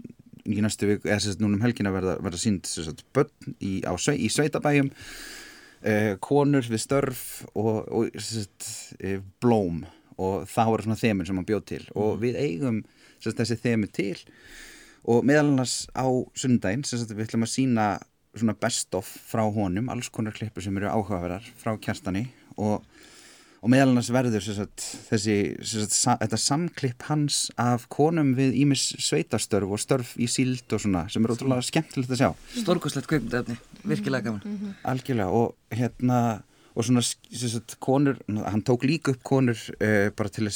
í 0.55 0.63
næstu 0.65 0.89
viku 0.91 1.11
eða 1.11 1.21
sagt, 1.25 1.43
núna 1.43 1.59
um 1.59 1.65
helgina 1.65 1.93
verða, 1.95 2.17
verða 2.23 2.41
sínd 2.41 2.69
sagt, 2.71 3.03
börn 3.17 3.57
í, 3.59 3.81
svei- 4.03 4.21
í 4.23 4.31
sveitabæjum 4.33 4.93
uh, 4.93 6.13
konur 6.23 6.67
við 6.71 6.83
störf 6.85 7.25
og, 7.55 7.83
og 7.91 8.21
sagt, 8.23 8.69
uh, 9.03 9.19
blóm. 9.43 9.85
Og 10.17 10.47
það 10.49 10.71
voru 10.73 10.87
svona 10.87 11.01
þemin 11.01 11.29
sem 11.29 11.37
hann 11.37 11.49
bjóð 11.49 11.65
til. 11.69 11.83
Og 11.99 12.21
við 12.23 12.39
eigum 12.41 12.83
sagt, 13.19 13.37
þessi 13.41 13.59
þemu 13.61 13.91
til. 13.93 14.17
Og 15.07 15.27
meðal 15.29 15.51
annars 15.51 15.83
á 15.93 16.07
sundaginn 16.39 16.87
sagt, 16.89 17.13
við 17.13 17.27
ætlum 17.27 17.45
að 17.45 17.53
sína 17.53 17.89
svona 18.37 18.57
best 18.61 18.97
of 18.97 19.09
frá 19.29 19.43
honum, 19.45 19.91
alls 19.93 20.09
konar 20.13 20.35
klippur 20.37 20.65
sem 20.65 20.77
eru 20.77 20.89
áhugaverðar 20.93 21.45
frá 21.61 21.75
kjartani. 21.81 22.27
Og, 22.57 22.85
og 23.63 23.73
meðal 23.73 23.91
annars 23.93 24.11
verður 24.15 24.45
sem 24.45 24.57
sagt, 24.59 24.85
þessi, 25.09 25.37
sem 25.61 25.85
sagt, 25.85 25.97
sa, 25.97 26.17
þetta 26.21 26.41
samklipp 26.41 27.07
hans 27.09 27.39
af 27.61 27.87
konum 27.93 28.35
við 28.39 28.59
ímis 28.63 28.89
sveitastörf 29.03 29.73
og 29.77 29.83
störf 29.83 30.13
í 30.21 30.29
síld 30.31 30.77
og 30.77 30.83
svona 30.85 31.07
sem 31.13 31.25
er 31.25 31.35
ótrúlega 31.35 31.67
skemmtilegt 31.67 32.13
að 32.15 32.23
sjá. 32.23 32.29
Stórkoslegt 32.59 33.09
kveikmyndaefni, 33.11 33.57
virkilega 33.87 34.29
gaman. 34.29 34.77
algjörlega 34.87 35.41
og 35.41 35.57
hérna 35.75 36.21
og 36.77 36.85
svona 36.85 37.01
sem 37.07 37.49
sagt, 37.49 37.79
konur, 37.81 38.19
hann 38.29 38.65
tók 38.67 38.85
líka 38.85 39.15
upp 39.15 39.23
konur 39.25 39.57
uh, 39.81 40.13
bara 40.17 40.33
til 40.33 40.51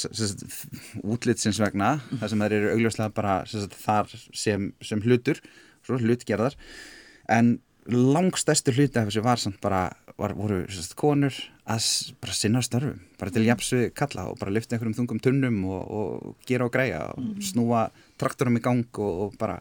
útlitsins 1.00 1.60
vegna 1.62 1.94
þar 2.20 2.32
sem 2.32 2.44
þær 2.44 2.56
eru 2.58 2.72
augljóslega 2.74 3.16
bara 3.16 3.40
þar 3.48 4.12
sem, 4.36 4.70
sem 4.84 5.02
hlutur 5.06 5.40
svo 5.86 5.96
hlutgerðar. 5.96 6.58
En 7.30 7.58
langstæstu 7.88 8.74
hluti 8.76 9.00
af 9.00 9.08
þessu 9.08 9.24
var 9.24 9.40
samt 9.40 9.60
bara 9.64 9.88
var, 10.18 10.34
voru 10.38 10.60
sagt, 10.72 10.94
konur 10.98 11.34
að 11.70 11.86
bara 12.22 12.34
sinna 12.34 12.62
störfum, 12.64 13.00
bara 13.20 13.32
til 13.34 13.46
jafsu 13.46 13.80
kalla 13.96 14.26
og 14.30 14.38
bara 14.40 14.52
lyfta 14.54 14.74
einhverjum 14.74 14.96
þungum 14.98 15.20
tunnum 15.22 15.58
og, 15.70 15.82
og 15.90 16.46
gera 16.48 16.66
og 16.66 16.74
græja 16.74 17.02
og 17.14 17.42
snúa 17.44 17.86
traktorum 18.20 18.58
í 18.58 18.62
gang 18.64 18.86
og, 18.98 19.26
og 19.26 19.36
bara 19.40 19.60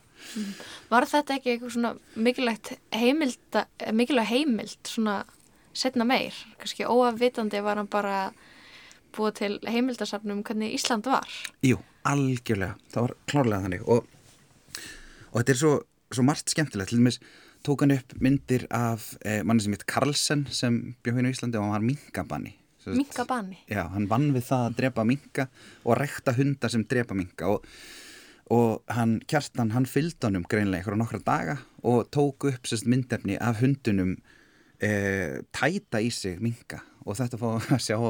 Var 0.90 1.08
þetta 1.08 1.38
ekki 1.38 1.54
eitthvað 1.54 1.76
svona 1.76 1.94
mikilvægt 2.20 2.74
heimild, 2.96 3.60
mikilvægt 3.96 4.32
heimild 4.34 4.80
svona 4.90 5.22
setna 5.78 6.08
meir? 6.08 6.36
Kannski 6.60 6.88
óafvitandi 6.90 7.62
var 7.64 7.80
hann 7.80 7.92
bara 7.92 8.32
búið 9.16 9.36
til 9.40 9.60
heimildasafnum 9.66 10.44
hvernig 10.46 10.74
Ísland 10.78 11.08
var. 11.10 11.30
Jú, 11.66 11.80
algjörlega, 12.08 12.76
það 12.94 13.06
var 13.06 13.16
klárlega 13.32 13.66
þannig 13.66 13.86
og, 13.86 14.10
og 15.32 15.38
þetta 15.40 15.56
er 15.56 15.62
svo, 15.62 15.76
svo 16.14 16.26
margt 16.26 16.54
skemmtilegt, 16.54 16.92
til 16.94 17.02
dæmis 17.02 17.22
tók 17.70 17.86
hann 17.86 17.94
upp 17.94 18.16
myndir 18.18 18.66
af 18.74 19.12
eh, 19.22 19.44
manni 19.46 19.62
sem 19.62 19.76
heit 19.76 19.86
Karlsen 19.90 20.48
sem 20.50 20.80
bjóð 21.04 21.20
hérna 21.20 21.30
í 21.30 21.36
Íslandi 21.38 21.60
og 21.60 21.68
hann 21.68 21.78
var 21.78 21.86
minkabanni 21.86 22.56
Minkabanni. 22.90 23.60
Já, 23.70 23.84
hann 23.94 24.08
vann 24.10 24.32
við 24.34 24.48
það 24.48 24.66
að 24.66 24.76
drepa 24.80 25.04
minka 25.06 25.44
og 25.84 25.92
að 25.94 26.00
rekta 26.00 26.34
hunda 26.38 26.70
sem 26.72 26.86
drepa 26.90 27.18
minka 27.18 27.50
og, 27.52 27.66
og 28.56 28.94
hann, 28.96 29.18
kjartan, 29.30 29.74
hann 29.76 29.86
fylgd 29.90 30.26
honum 30.26 30.46
greinlega 30.50 30.86
ykkur 30.86 30.98
á 30.98 31.02
nokkra 31.04 31.20
daga 31.26 31.58
og 31.84 32.08
tók 32.16 32.48
upp 32.50 32.70
sérst 32.70 32.88
myndefni 32.90 33.38
af 33.38 33.60
hundunum 33.62 34.16
eh, 34.82 35.44
tæta 35.54 36.02
í 36.02 36.10
sig 36.14 36.40
minka 36.42 36.82
og 37.06 37.20
þetta 37.20 37.40
fá 37.42 37.48
að 37.58 37.84
sjá. 37.84 37.98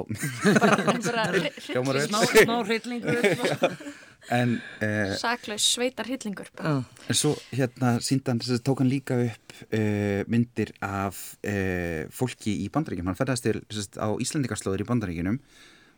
Smá, 1.66 2.22
smá 2.24 2.56
hryllingur. 2.68 3.20
en 4.34 4.56
eh, 4.84 5.14
Saklaus 5.20 5.66
sveitar 5.74 6.10
hillingur. 6.10 6.50
En 6.62 7.18
svo 7.18 7.34
hérna 7.52 7.98
síndan 8.04 8.42
tók 8.42 8.84
hann 8.84 8.92
líka 8.92 9.18
upp 9.26 9.56
uh, 9.74 10.22
myndir 10.30 10.74
af 10.86 11.38
uh, 11.44 12.06
fólki 12.14 12.60
í 12.64 12.70
bandaríkjum. 12.74 13.10
Hann 13.10 13.20
ferðast 13.20 13.48
til 13.48 13.64
sest, 13.74 13.98
á 13.98 14.08
Íslandikaslóður 14.22 14.86
í 14.86 14.90
bandaríkjunum, 14.90 15.42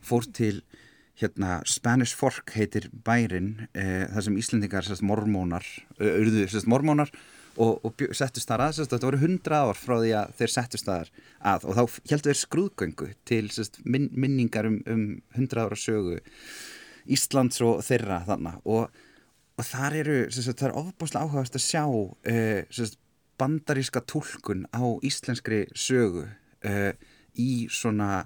fór 0.02 0.28
til 0.32 0.62
hérna 1.22 1.60
Spanish 1.68 2.18
Fork 2.18 2.56
heitir 2.56 2.90
bærin, 3.06 3.68
uh, 3.76 4.08
þar 4.16 4.28
sem 4.30 4.40
Íslandikar 4.42 4.88
sest, 4.88 5.06
mormónar, 5.06 5.68
urðu 6.00 6.48
mormónar 6.72 7.12
og, 7.60 7.82
og 7.84 8.04
settust 8.16 8.50
þar 8.50 8.66
að, 8.68 8.76
sest, 8.80 8.94
þetta 8.94 9.10
voru 9.10 9.22
hundra 9.22 9.62
ár 9.68 9.80
frá 9.80 9.96
því 10.00 10.12
að 10.22 10.36
þeir 10.40 10.54
settust 10.56 10.88
þar 10.88 11.12
að 11.52 11.66
og 11.68 11.78
þá 11.78 11.82
heldur 12.12 12.30
þeir 12.30 12.42
skrúðgöngu 12.42 13.10
til 13.28 13.44
minningar 13.86 14.70
um, 14.70 14.78
um 14.88 15.04
hundra 15.36 15.68
ára 15.68 15.80
sögu 15.80 16.20
Íslands 17.12 17.62
og 17.66 17.82
þeirra 17.86 18.22
þarna. 18.28 18.58
Og 18.66 19.02
og 19.62 19.68
þar 19.68 19.96
eru, 20.02 20.18
sagt, 20.34 20.58
það 20.58 20.68
er 20.72 20.78
ofbúslega 20.80 21.28
áhugast 21.28 21.58
að 21.58 21.66
sjá 21.66 21.84
uh, 21.86 22.62
sagt, 22.74 22.98
bandaríska 23.42 24.04
túlkun 24.10 24.66
á 24.74 24.82
íslenskri 25.06 25.64
sögu 25.78 26.26
uh, 26.26 26.92
í 27.38 27.68
svona 27.70 28.26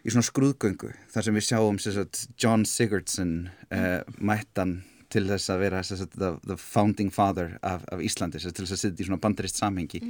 í 0.00 0.12
svona 0.12 0.24
skrúðgöngu. 0.24 0.92
Þar 1.12 1.26
sem 1.26 1.36
við 1.36 1.46
sjáum 1.48 1.80
sagt, 1.80 2.22
John 2.40 2.64
Sigurdsson 2.68 3.34
uh, 3.72 4.00
mættan 4.16 4.80
til 5.10 5.24
þess 5.28 5.52
að 5.52 5.62
vera 5.64 5.82
sem 5.86 5.98
sagt, 6.00 6.14
the, 6.18 6.30
the 6.46 6.56
founding 6.60 7.10
father 7.14 7.56
af, 7.66 7.82
af 7.92 8.02
Íslandi 8.04 8.40
til 8.40 8.52
þess 8.52 8.76
að 8.76 8.82
setja 8.84 9.04
í 9.04 9.08
svona 9.08 9.20
bandarist 9.22 9.60
samhengi 9.60 10.02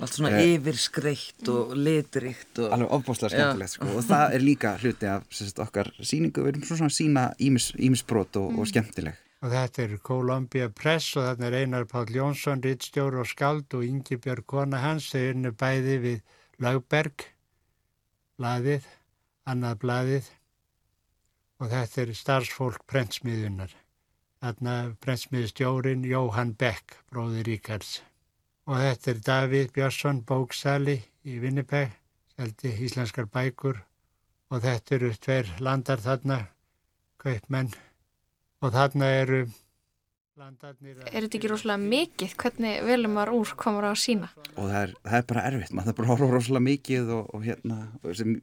Allt 0.00 0.16
svona 0.16 0.32
Eh, 0.36 0.56
yfirskreitt 0.56 1.50
og 1.52 1.76
litrikt 1.76 2.62
og... 2.62 2.72
alveg 2.76 2.96
ofbúslega 2.98 3.34
skemmtilegt 3.34 3.76
sko. 3.76 3.90
og 3.92 4.08
það 4.08 4.38
er 4.38 4.44
líka 4.44 4.74
hluti 4.80 5.10
af 5.12 5.28
sem 5.30 5.50
sagt, 5.50 5.62
okkar 5.66 5.92
síningu, 6.00 6.44
við 6.44 6.54
erum 6.54 6.66
svona 6.70 6.90
að 6.90 6.98
sína 6.98 7.28
ímisbrot 7.38 8.40
og, 8.42 8.58
og 8.60 8.68
skemmtileg 8.72 9.22
Og 9.44 9.52
þetta 9.52 9.82
er 9.84 9.98
Columbia 10.02 10.66
Press 10.72 11.12
og 11.14 11.26
þarna 11.26 11.50
er 11.50 11.56
Einar 11.60 11.84
Páll 11.86 12.08
Jónsson, 12.10 12.62
rittstjóri 12.64 13.20
og 13.20 13.28
skald 13.28 13.74
og 13.76 13.84
Ingibjörg 13.84 14.46
kona 14.48 14.80
hans. 14.80 15.10
Þau 15.12 15.20
eru 15.20 15.52
bæði 15.52 15.96
við 16.02 16.22
Lagberg, 16.64 17.26
blaðið, 18.40 18.88
annað 19.46 19.78
blaðið 19.84 20.30
og 21.60 21.72
þetta 21.72 22.02
er 22.02 22.14
starfsfólk 22.16 22.86
prentsmiðunar. 22.88 23.72
Þarna 24.44 24.74
prentsmiðstjórin 25.00 26.04
Jóhann 26.04 26.52
Beck, 26.60 26.98
bróðir 27.10 27.46
Ríkards. 27.48 28.00
Og 28.68 28.80
þetta 28.82 29.12
er 29.12 29.20
Davíð 29.28 29.70
Björnsson, 29.76 30.22
bóksali 30.28 30.98
í 31.24 31.38
Winnipeg, 31.42 31.94
seldi 32.36 32.74
íslenskar 32.84 33.30
bækur 33.32 33.80
og 34.52 34.62
þetta 34.62 34.98
eru 34.98 35.12
tveir 35.16 35.52
landar 35.64 36.02
þarna, 36.02 36.40
kaupmenn 37.22 37.72
og 38.62 38.74
þarna 38.74 39.08
eru 39.22 39.40
landarnir 40.36 41.00
Er 41.08 41.24
þetta 41.24 41.38
ekki 41.38 41.50
rosalega 41.50 41.80
mikið 41.80 42.36
hvernig 42.42 42.84
velum 42.84 43.16
maður 43.16 43.34
úr 43.38 43.52
komur 43.58 43.88
á 43.88 43.90
að 43.94 44.02
sína? 44.04 44.30
og 44.52 44.68
það 44.68 44.78
er, 44.82 44.94
það 45.02 45.18
er 45.18 45.26
bara 45.32 45.44
erfitt, 45.50 45.74
maður 45.78 45.96
bara 45.98 46.10
horfa 46.12 46.30
rosalega 46.34 46.66
mikið 46.66 47.12
og, 47.16 47.34
og 47.34 47.46
hérna, 47.46 47.78
og 48.02 48.16
sem 48.18 48.34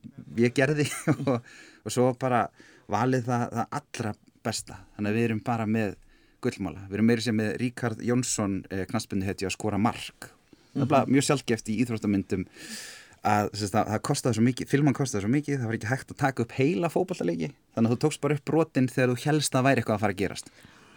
ég 0.42 0.56
gerði 0.58 0.88
og, 1.30 1.36
og 1.86 1.94
svo 1.94 2.10
bara 2.20 2.48
valið 2.92 3.30
það, 3.30 3.46
það 3.60 3.78
allra 3.80 4.16
besta. 4.46 4.80
Þannig 4.98 5.14
að 5.14 5.20
við 5.20 5.28
erum 5.30 5.44
bara 5.46 5.68
með 5.70 5.96
gullmála. 6.44 6.88
Við 6.90 7.00
erum 7.00 7.10
meiri 7.12 7.26
sem 7.26 7.38
með 7.40 7.54
Ríkard 7.62 8.04
Jónsson 8.04 8.60
eh, 8.70 8.84
knaspindu 8.90 9.28
heiti 9.28 9.48
að 9.48 9.56
skora 9.56 9.80
mark. 9.82 10.30
Er 10.74 10.90
bara 10.90 11.08
mjög 11.08 11.28
sjálfgeft 11.28 11.70
í 11.70 11.80
íþróttamyndum 11.84 12.48
að 13.24 13.52
það, 13.56 13.76
það 13.78 14.00
kostaði 14.04 14.38
svo 14.38 14.44
mikið 14.44 14.72
filman 14.74 14.96
kostaði 14.98 15.24
svo 15.24 15.32
mikið, 15.32 15.60
það 15.62 15.70
var 15.70 15.78
ekki 15.78 15.92
hægt 15.92 16.12
að 16.12 16.20
taka 16.20 16.44
upp 16.44 16.56
heila 16.58 16.90
fótballtaleiki, 16.92 17.50
þannig 17.76 17.92
að 17.92 17.94
þú 17.94 18.00
tókst 18.04 18.22
bara 18.26 18.36
upp 18.36 18.48
brotin 18.50 18.90
þegar 18.92 19.14
þú 19.14 19.28
helst 19.30 19.56
að 19.56 19.68
væri 19.70 19.84
eitthvað 19.84 19.96
að 19.96 20.04
fara 20.04 20.16
að 20.16 20.24
gerast. 20.24 20.50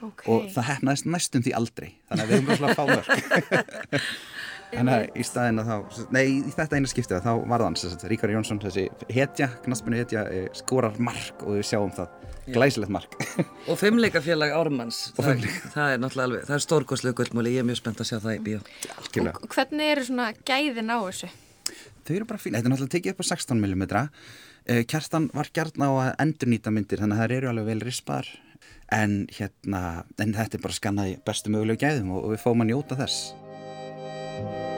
Ok. 0.05 0.27
og 0.29 0.51
það 0.53 0.67
hefnaðist 0.69 1.07
næstum 1.09 1.45
því 1.47 1.53
aldrei. 1.57 1.87
Þannig 2.11 2.23
að 2.23 2.29
við 2.29 2.37
höfum 2.37 2.51
rosalega 2.51 2.77
fámörk 2.77 4.03
Þannig 4.75 4.93
að 4.97 5.05
í 5.07 5.25
staðin 5.25 5.63
að 5.63 5.71
þá, 5.71 6.01
nei 6.13 6.25
í 6.27 6.53
þetta 6.53 6.77
eina 6.77 6.91
skiptið 6.91 7.23
þá 7.25 7.31
var 7.33 7.63
það 7.63 7.67
hans, 7.71 8.05
Ríkar 8.13 8.33
Jónsson, 8.35 8.61
þessi 8.61 8.85
hetja, 9.17 9.49
knaspinu 9.65 10.01
hetja, 10.03 10.27
eh, 10.29 10.51
skorar 10.59 10.99
mark 11.01 11.47
og 11.47 11.57
við 11.57 11.65
sjáum 11.71 11.95
það, 11.97 12.13
glæsilegt 12.53 12.93
mark. 12.93 13.17
Og 13.71 13.79
fimmleikafélag 13.81 14.55
Ármanns, 14.57 15.11
það, 15.17 15.47
það 15.75 15.95
er 15.95 16.03
náttúrulega 16.03 16.29
alveg, 16.31 16.47
það 16.49 16.59
er 16.59 16.65
stórkoslega 16.67 17.19
gullmúli, 17.21 17.55
ég 17.57 17.65
er 17.65 17.69
mjög 17.69 17.81
spennt 17.81 18.03
að 18.03 18.11
sjá 18.11 18.19
það 18.23 18.37
í 18.37 18.43
bíó. 18.47 18.63
Og 19.33 19.49
hvernig 19.55 19.93
eru 19.95 20.07
svona 20.09 20.29
gæðin 20.47 20.93
á 20.93 20.99
þessu? 21.09 21.31
Þau 22.07 22.15
eru 22.15 22.29
bara 22.31 22.43
fín, 22.43 22.55
þetta 22.55 22.69
er 22.69 22.75
náttúrulega 22.75 22.95
tekið 22.97 23.15
upp 23.17 23.23
á 23.23 23.31
16 23.33 23.63
mm. 23.63 23.87
Eh, 24.67 24.83
Kjartan 24.83 25.29
var 25.31 25.47
gert 25.55 25.77
á 25.79 25.87
að 25.87 26.09
endurnýta 26.25 26.73
myndir, 26.75 26.99
þannig 26.99 27.15
að 27.15 27.23
það 27.23 27.35
eru 27.37 27.51
alveg 27.53 27.69
vel 27.71 27.85
rispar. 27.87 28.31
En 28.91 29.15
hérna, 29.31 29.83
en 30.19 30.35
þetta 30.35 30.59
er 30.59 30.65
bara 30.65 30.75
skannað 30.75 31.11
í 31.13 31.17
bestu 31.27 31.55
mögulegu 31.55 31.85
gæðum 31.85 32.11
og, 32.17 32.25
og 32.27 32.35
við 32.35 32.43
fáum 32.43 32.65
að 32.65 32.73
njóta 32.73 32.99
þess. 32.99 34.76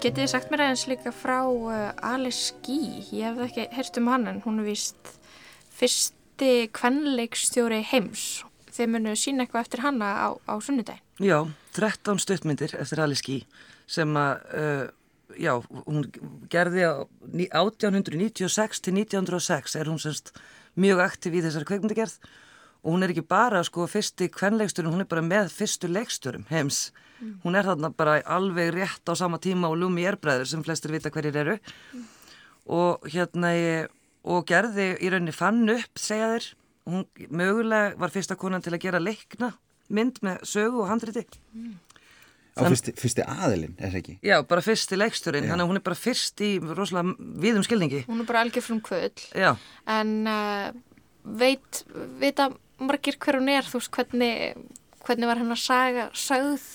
Getið 0.00 0.22
þið 0.22 0.30
sagt 0.32 0.48
mér 0.48 0.62
aðeins 0.64 0.82
líka 0.88 1.10
frá 1.12 1.38
uh, 1.44 1.90
Alice 2.08 2.54
Guy? 2.64 3.02
Ég 3.12 3.34
hef 3.36 3.50
ekki 3.50 3.66
heyrt 3.76 3.98
um 4.00 4.06
hann 4.08 4.22
en 4.30 4.38
hún 4.46 4.62
er 4.62 4.70
vist 4.70 5.10
fyrsti 5.76 6.70
kvenleikstjóri 6.72 7.82
heims. 7.90 8.22
Þið 8.72 8.88
munu 8.94 9.12
sína 9.20 9.44
eitthvað 9.44 9.66
eftir 9.66 9.82
hanna 9.84 10.08
á, 10.24 10.28
á 10.48 10.56
sunnudaginn. 10.64 11.04
Já, 11.20 11.42
13 11.76 12.22
stuttmyndir 12.24 12.72
eftir 12.80 13.02
Alice 13.04 13.26
Guy 13.26 13.42
sem 13.92 14.16
að, 14.16 14.40
uh, 14.56 15.36
já, 15.36 15.52
hún 15.84 16.08
gerði 16.48 16.88
á 16.88 16.94
ní- 17.28 17.50
1896 17.52 18.80
til 18.80 18.96
1906 18.96 19.76
er 19.76 19.92
hún 19.92 20.00
semst 20.00 20.32
mjög 20.80 21.04
aktiv 21.10 21.36
í 21.36 21.44
þessari 21.44 21.68
kveikmyndagerð 21.74 22.16
og 22.80 22.94
hún 22.94 23.04
er 23.04 23.12
ekki 23.12 23.26
bara 23.28 23.60
sko 23.68 23.84
fyrsti 23.84 24.30
kvenleiksturinn, 24.32 24.94
hún 24.96 25.04
er 25.04 25.12
bara 25.12 25.28
með 25.28 25.52
fyrstu 25.52 25.92
leiksturum 25.92 26.48
heims. 26.48 26.86
Hún 27.44 27.56
er 27.58 27.68
þarna 27.68 27.90
bara 27.96 28.20
alveg 28.24 28.72
rétt 28.74 29.10
á 29.10 29.14
sama 29.18 29.38
tíma 29.42 29.68
og 29.68 29.76
Lumi 29.80 30.06
Erbræður 30.08 30.48
sem 30.48 30.62
flestir 30.64 30.92
vita 30.94 31.12
hverjir 31.12 31.36
eru 31.36 31.58
og 32.70 33.06
hérna 33.10 33.52
ég, 33.56 33.90
og 34.24 34.46
gerði 34.48 34.92
í 35.00 35.10
rauninni 35.10 35.34
fann 35.34 35.64
upp, 35.72 35.98
segja 35.98 36.32
þeir, 36.34 36.48
hún 36.90 37.06
mögulega 37.28 37.94
var 38.00 38.12
fyrsta 38.14 38.36
konan 38.38 38.62
til 38.64 38.74
að 38.76 38.84
gera 38.84 39.02
leikna 39.02 39.52
mynd 39.90 40.20
með 40.24 40.44
sögu 40.46 40.84
og 40.84 40.90
handriti. 40.90 41.24
Á 42.58 42.66
fyrsti, 42.66 42.94
fyrsti 42.98 43.24
aðilinn, 43.24 43.76
er 43.78 43.92
það 43.92 44.00
ekki? 44.00 44.16
Já, 44.26 44.36
bara 44.46 44.64
fyrsti 44.64 44.98
leiksturinn, 44.98 45.46
þannig 45.48 45.64
að 45.64 45.70
hún 45.70 45.80
er 45.80 45.86
bara 45.86 45.98
fyrst 45.98 46.42
í 46.44 46.50
rosalega 46.60 47.30
viðum 47.42 47.64
skilningi. 47.66 48.02
Hún 48.10 48.22
er 48.22 48.28
bara 48.28 48.44
algjör 48.44 48.66
frum 48.66 48.82
kvöld. 48.84 49.22
Já. 49.38 49.54
En 49.90 50.12
uh, 50.30 50.68
veit, 51.40 51.82
veit 52.20 52.42
að 52.42 52.58
margir 52.82 53.18
hver 53.22 53.38
hún 53.40 53.50
er, 53.52 53.66
þú 53.66 53.80
veist, 53.80 53.92
hvernig, 53.96 54.68
hvernig 55.06 55.30
var 55.30 55.42
hennar 55.42 55.62
saga 55.62 56.08
sögð? 56.16 56.68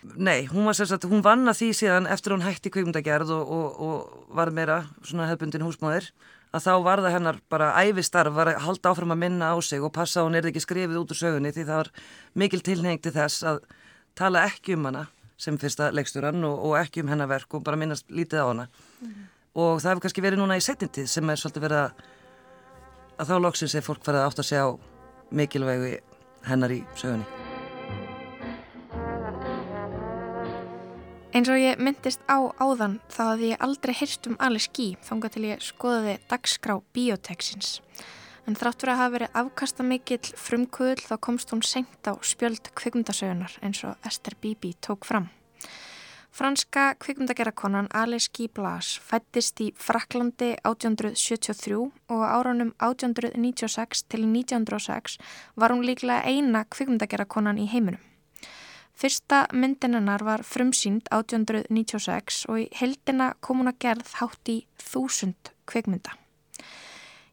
Nei, 0.00 0.46
hún 0.48 0.64
var 0.64 0.76
sérst 0.78 0.96
að 0.96 1.10
hún 1.10 1.24
vann 1.24 1.44
að 1.50 1.58
því 1.58 1.70
síðan 1.76 2.08
eftir 2.08 2.32
hún 2.32 2.44
hætti 2.44 2.72
kvikmyndagerð 2.72 3.32
og, 3.36 3.50
og, 3.52 3.80
og 3.84 4.36
var 4.36 4.52
meira 4.56 4.82
svona 5.04 5.28
hefbundin 5.28 5.64
húsmáðir 5.66 6.08
að 6.56 6.64
þá 6.64 6.70
var 6.86 7.02
það 7.04 7.14
hennar 7.18 7.40
bara 7.52 7.72
æfistarf 7.84 8.34
var 8.34 8.50
að 8.50 8.62
halda 8.64 8.92
áfram 8.94 9.12
að 9.14 9.20
minna 9.22 9.50
á 9.52 9.56
sig 9.62 9.84
og 9.84 9.92
passa 9.94 10.22
að 10.22 10.30
hún 10.30 10.38
er 10.40 10.48
ekki 10.50 10.62
skrifið 10.64 11.02
út 11.02 11.12
úr 11.12 11.20
sögunni 11.20 11.52
því 11.54 11.66
það 11.68 11.82
var 11.82 11.92
mikil 12.42 12.62
tilheng 12.64 13.02
til 13.02 13.12
þess 13.14 13.44
að 13.46 13.60
tala 14.18 14.46
ekki 14.48 14.78
um 14.78 14.88
hana 14.88 15.04
sem 15.40 15.60
fyrsta 15.60 15.92
leiksturann 15.94 16.42
og, 16.48 16.56
og 16.70 16.78
ekki 16.80 17.04
um 17.04 17.12
hennar 17.12 17.30
verk 17.30 17.54
og 17.54 17.64
bara 17.64 17.78
minnast 17.80 18.08
lítið 18.08 18.42
á 18.44 18.46
hana. 18.50 18.66
Og 19.56 19.78
það 19.80 19.92
hefur 19.92 20.04
kannski 20.06 20.24
verið 20.24 20.42
núna 20.42 20.58
í 20.58 20.64
setjintið 20.64 21.12
sem 21.12 21.30
er 21.30 21.40
svolítið 21.40 21.68
verið 21.68 21.84
að 21.84 22.02
að 23.20 23.28
þá 23.28 23.36
loksins 23.44 23.76
er 23.76 23.84
fólk 23.84 24.04
farið 24.06 24.22
að 24.22 24.30
átt 24.30 24.42
að 24.42 24.50
sjá 24.50 24.64
mikilvægu 25.36 25.94
hennar 26.48 26.78
í 26.80 26.82
sögunni 26.96 27.49
Eins 31.30 31.46
og 31.46 31.60
ég 31.62 31.78
myndist 31.78 32.24
á 32.26 32.42
áðan 32.58 32.96
þá 33.06 33.20
hafði 33.22 33.50
ég 33.52 33.60
aldrei 33.62 33.92
heyrt 33.94 34.26
um 34.26 34.38
Alice 34.42 34.66
Guy 34.74 34.96
þangað 35.06 35.36
til 35.36 35.42
ég 35.46 35.60
skoðaði 35.62 36.14
dagskrá 36.26 36.74
bioteksins. 36.90 37.68
En 38.50 38.58
þrátt 38.58 38.82
fyrir 38.82 38.92
að 38.96 38.98
hafa 38.98 39.12
verið 39.14 39.38
afkasta 39.44 39.86
mikill 39.86 40.32
frumkvöðl 40.34 41.04
þá 41.06 41.14
komst 41.22 41.54
hún 41.54 41.62
senkt 41.62 42.10
á 42.10 42.18
spjöld 42.26 42.72
kvikmyndasögunar 42.74 43.54
eins 43.62 43.84
og 43.86 44.10
Esther 44.10 44.34
Bibi 44.42 44.72
tók 44.82 45.06
fram. 45.06 45.30
Franska 46.34 46.96
kvikmyndagerakonan 46.98 47.92
Alice 47.94 48.26
Guy 48.34 48.50
Blas 48.50 48.96
fættist 48.98 49.62
í 49.62 49.70
Fraklandi 49.78 50.56
1873 50.66 51.78
og 51.78 52.26
á 52.26 52.42
árunum 52.42 52.74
1896 52.82 54.02
til 54.10 54.26
1906 54.26 55.20
var 55.54 55.70
hún 55.70 55.86
líklega 55.86 56.26
eina 56.26 56.66
kvikmyndagerakonan 56.66 57.62
í 57.62 57.70
heiminum. 57.70 58.02
Fyrsta 59.00 59.46
myndin 59.56 59.96
hennar 59.96 60.20
var 60.20 60.42
frumsýnd 60.44 61.06
1896 61.08 62.42
og 62.52 62.58
í 62.60 62.66
heldina 62.76 63.30
kom 63.40 63.62
hún 63.62 63.70
að 63.70 63.78
gerð 63.80 64.10
hátt 64.18 64.50
í 64.52 64.56
þúsund 64.76 65.52
kvikmynda. 65.70 66.12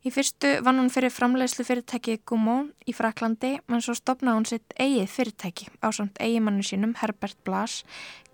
Í 0.08 0.14
fyrstu 0.16 0.54
vann 0.64 0.80
hún 0.80 0.92
fyrir 0.94 1.12
framleiðslu 1.12 1.66
fyrirtæki 1.68 2.22
Gaumont 2.30 2.72
í 2.88 2.94
Fraklandi, 2.96 3.58
menn 3.68 3.84
svo 3.84 3.98
stopnaði 3.98 4.38
hún 4.38 4.48
sitt 4.48 4.76
eigið 4.80 5.10
fyrirtæki 5.12 5.68
á 5.84 5.92
samt 5.92 6.22
eigimannu 6.24 6.64
sínum 6.64 6.94
Herbert 7.02 7.42
Blas, 7.44 7.82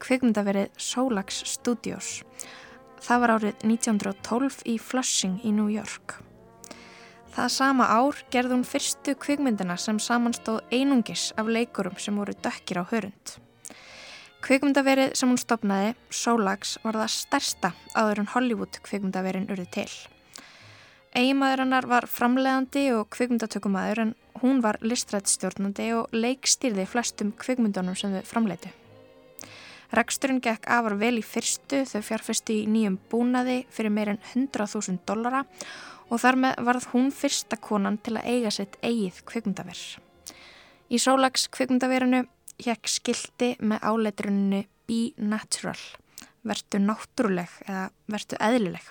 kvikmyndaverið 0.03 0.69
Solax 0.77 1.41
Studios. 1.55 2.19
Það 3.01 3.25
var 3.25 3.33
árið 3.39 3.65
1912 3.65 4.61
í 4.69 4.77
Flushing 4.77 5.41
í 5.41 5.55
New 5.55 5.73
York. 5.73 6.19
Það 7.33 7.47
sama 7.49 7.85
ár 7.89 8.19
gerði 8.29 8.53
hún 8.53 8.65
fyrstu 8.67 9.15
kvikmyndina 9.17 9.73
sem 9.81 9.97
samanstóð 9.97 10.59
einungis 10.69 11.31
af 11.33 11.47
leikurum 11.49 11.95
sem 11.97 12.13
voru 12.13 12.35
dökkir 12.45 12.77
á 12.77 12.83
hörund. 12.91 13.31
Kvikmyndaverið 14.43 15.15
sem 15.17 15.31
hún 15.31 15.39
stopnaði, 15.41 15.95
Solax, 16.13 16.75
var 16.83 16.99
það 16.99 17.13
stærsta 17.15 17.71
áður 17.95 18.21
en 18.21 18.29
Hollywood 18.35 18.77
kvikmyndaverin 18.85 19.47
urði 19.49 19.65
til. 19.79 19.87
Eigimaður 21.17 21.63
hennar 21.63 21.87
var 21.89 22.05
framleiðandi 22.09 22.83
og 22.99 23.09
kvikmyndatökumæður 23.15 24.03
en 24.03 24.13
hún 24.43 24.61
var 24.61 24.77
listrættstjórnandi 24.85 25.89
og 25.97 26.13
leikstýrði 26.13 26.85
flestum 26.89 27.33
kvikmyndunum 27.41 27.97
sem 27.97 28.13
þau 28.13 28.29
framleitu. 28.29 28.69
Reksturinn 29.93 30.41
gekk 30.41 30.65
afar 30.73 30.97
vel 30.97 31.19
í 31.21 31.25
fyrstu 31.25 31.83
þau 31.85 32.01
fjárfestu 32.01 32.55
í 32.63 32.69
nýjum 32.69 32.95
búnaði 33.11 33.59
fyrir 33.69 33.93
meir 33.93 34.15
en 34.15 34.21
100.000 34.33 35.03
dollara 35.05 35.43
og 35.45 35.92
þar 36.11 36.39
með 36.45 36.63
varð 36.67 36.87
hún 36.93 37.11
fyrsta 37.15 37.57
konan 37.61 37.97
til 38.03 38.17
að 38.19 38.27
eiga 38.29 38.51
sitt 38.53 38.77
eigið 38.81 39.21
kvikmyndaver. 39.29 39.81
Í 40.93 40.99
Solax 41.01 41.47
kvikmyndaverinu 41.53 42.25
hekk 42.63 42.89
skildi 42.91 43.53
með 43.63 43.85
áleitruninu 43.89 44.63
Be 44.87 45.13
Natural, 45.17 45.79
vertu 46.43 46.81
náttúruleg 46.83 47.51
eða 47.65 47.87
vertu 48.11 48.39
eðlileg. 48.39 48.83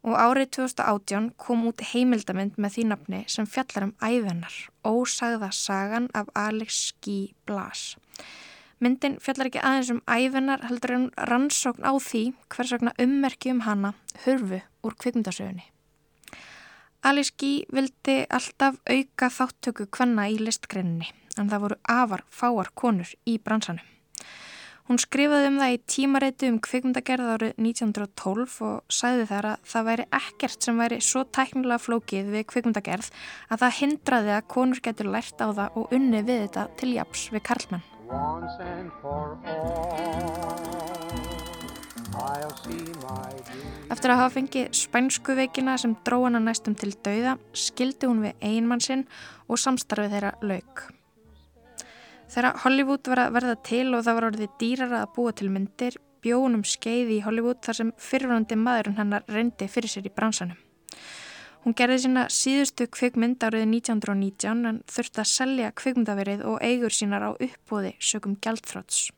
Og 0.00 0.14
árið 0.16 0.54
2018 0.56 1.26
kom 1.36 1.66
út 1.68 1.82
heimildamind 1.90 2.54
með 2.56 2.76
því 2.76 2.84
nafni 2.88 3.18
sem 3.28 3.48
fjallar 3.50 3.90
um 3.90 3.96
æðunar, 4.00 4.54
ósagða 4.86 5.50
sagan 5.52 6.08
af 6.16 6.30
Alex 6.32 6.94
Guy 7.04 7.34
Blas. 7.44 7.98
Myndin 8.80 9.18
fjallar 9.20 9.50
ekki 9.50 9.60
aðeins 9.60 9.90
um 9.92 10.00
æðunar 10.08 10.64
heldur 10.70 10.94
en 10.96 11.10
rannsókn 11.28 11.84
á 11.84 11.92
því 12.00 12.22
hvers 12.48 12.72
vegna 12.72 12.94
ummerki 13.02 13.52
um 13.52 13.60
hana 13.66 13.92
hurfu 14.24 14.62
úr 14.80 14.96
kvikmyndasögunni. 14.96 15.66
Guy 17.02 17.64
vildi 17.72 18.26
alltaf 18.28 18.76
auka 18.84 19.30
þáttöku 19.32 19.86
kvenna 19.88 20.28
í 20.28 20.36
listgreininni 20.36 21.08
en 21.38 21.48
það 21.48 21.62
voru 21.64 21.76
afar 21.88 22.24
fáar 22.28 22.68
konur 22.74 23.08
í 23.24 23.38
bransanum. 23.40 23.86
Hún 24.90 24.98
skrifaði 24.98 25.46
um 25.52 25.58
það 25.62 25.72
í 25.72 25.78
tímareitu 25.86 26.48
um 26.50 26.58
kvikmyndagerð 26.66 27.28
árið 27.36 27.52
1912 27.62 28.56
og 28.66 28.80
sagði 28.90 29.28
þar 29.30 29.46
að 29.52 29.68
það 29.72 29.86
væri 29.86 30.06
ekkert 30.18 30.66
sem 30.66 30.82
væri 30.82 30.98
svo 31.06 31.22
tæknilega 31.30 31.84
flókið 31.84 32.32
við 32.34 32.48
kvikmyndagerð 32.50 33.12
að 33.48 33.62
það 33.62 33.76
hindraði 33.78 34.34
að 34.34 34.48
konur 34.56 34.82
getur 34.82 35.12
lært 35.14 35.38
á 35.38 35.46
það 35.46 35.78
og 35.78 35.94
unni 35.94 36.20
við 36.26 36.42
þetta 36.48 36.68
til 36.82 36.90
japs 36.98 37.28
við 37.30 37.46
karlmenn. 37.46 37.86
Eftir 43.90 44.12
að 44.12 44.20
hafa 44.20 44.34
fengið 44.36 44.70
spænsku 44.76 45.34
veikina 45.38 45.76
sem 45.80 45.96
dró 46.06 46.22
hana 46.24 46.40
næstum 46.42 46.76
til 46.78 46.92
dauða, 47.04 47.36
skildi 47.52 48.08
hún 48.08 48.22
við 48.24 48.46
einmann 48.46 48.82
sinn 48.84 49.06
og 49.48 49.58
samstarfið 49.58 50.16
þeirra 50.16 50.32
lauk. 50.44 50.84
Þegar 52.30 52.60
Hollywood 52.62 53.10
var 53.10 53.24
að 53.24 53.34
verða 53.34 53.56
til 53.66 53.86
og 53.90 54.04
það 54.06 54.16
var 54.18 54.28
orðið 54.28 54.56
dýrara 54.62 55.02
að 55.02 55.12
búa 55.16 55.32
til 55.34 55.50
myndir, 55.50 55.96
bjónum 56.22 56.62
skeiði 56.68 57.16
í 57.16 57.22
Hollywood 57.24 57.62
þar 57.64 57.78
sem 57.80 57.94
fyrirvonandi 57.98 58.58
maðurinn 58.60 59.00
hennar 59.00 59.26
reyndi 59.26 59.66
fyrir 59.70 59.90
sér 59.90 60.06
í 60.06 60.12
bransanum. 60.14 60.58
Hún 61.64 61.74
gerði 61.76 61.98
sína 62.04 62.22
síðustu 62.32 62.86
kvikmynd 62.88 63.42
árið 63.44 63.66
1919 63.68 64.68
en 64.70 64.78
þurfti 64.88 65.20
að 65.20 65.32
selja 65.32 65.72
kvikmyndaverið 65.76 66.44
og 66.48 66.62
eigur 66.64 66.94
sínar 66.94 67.26
á 67.26 67.30
uppbúði 67.34 67.96
sögum 68.00 68.38
gjaldfráts. 68.40 69.10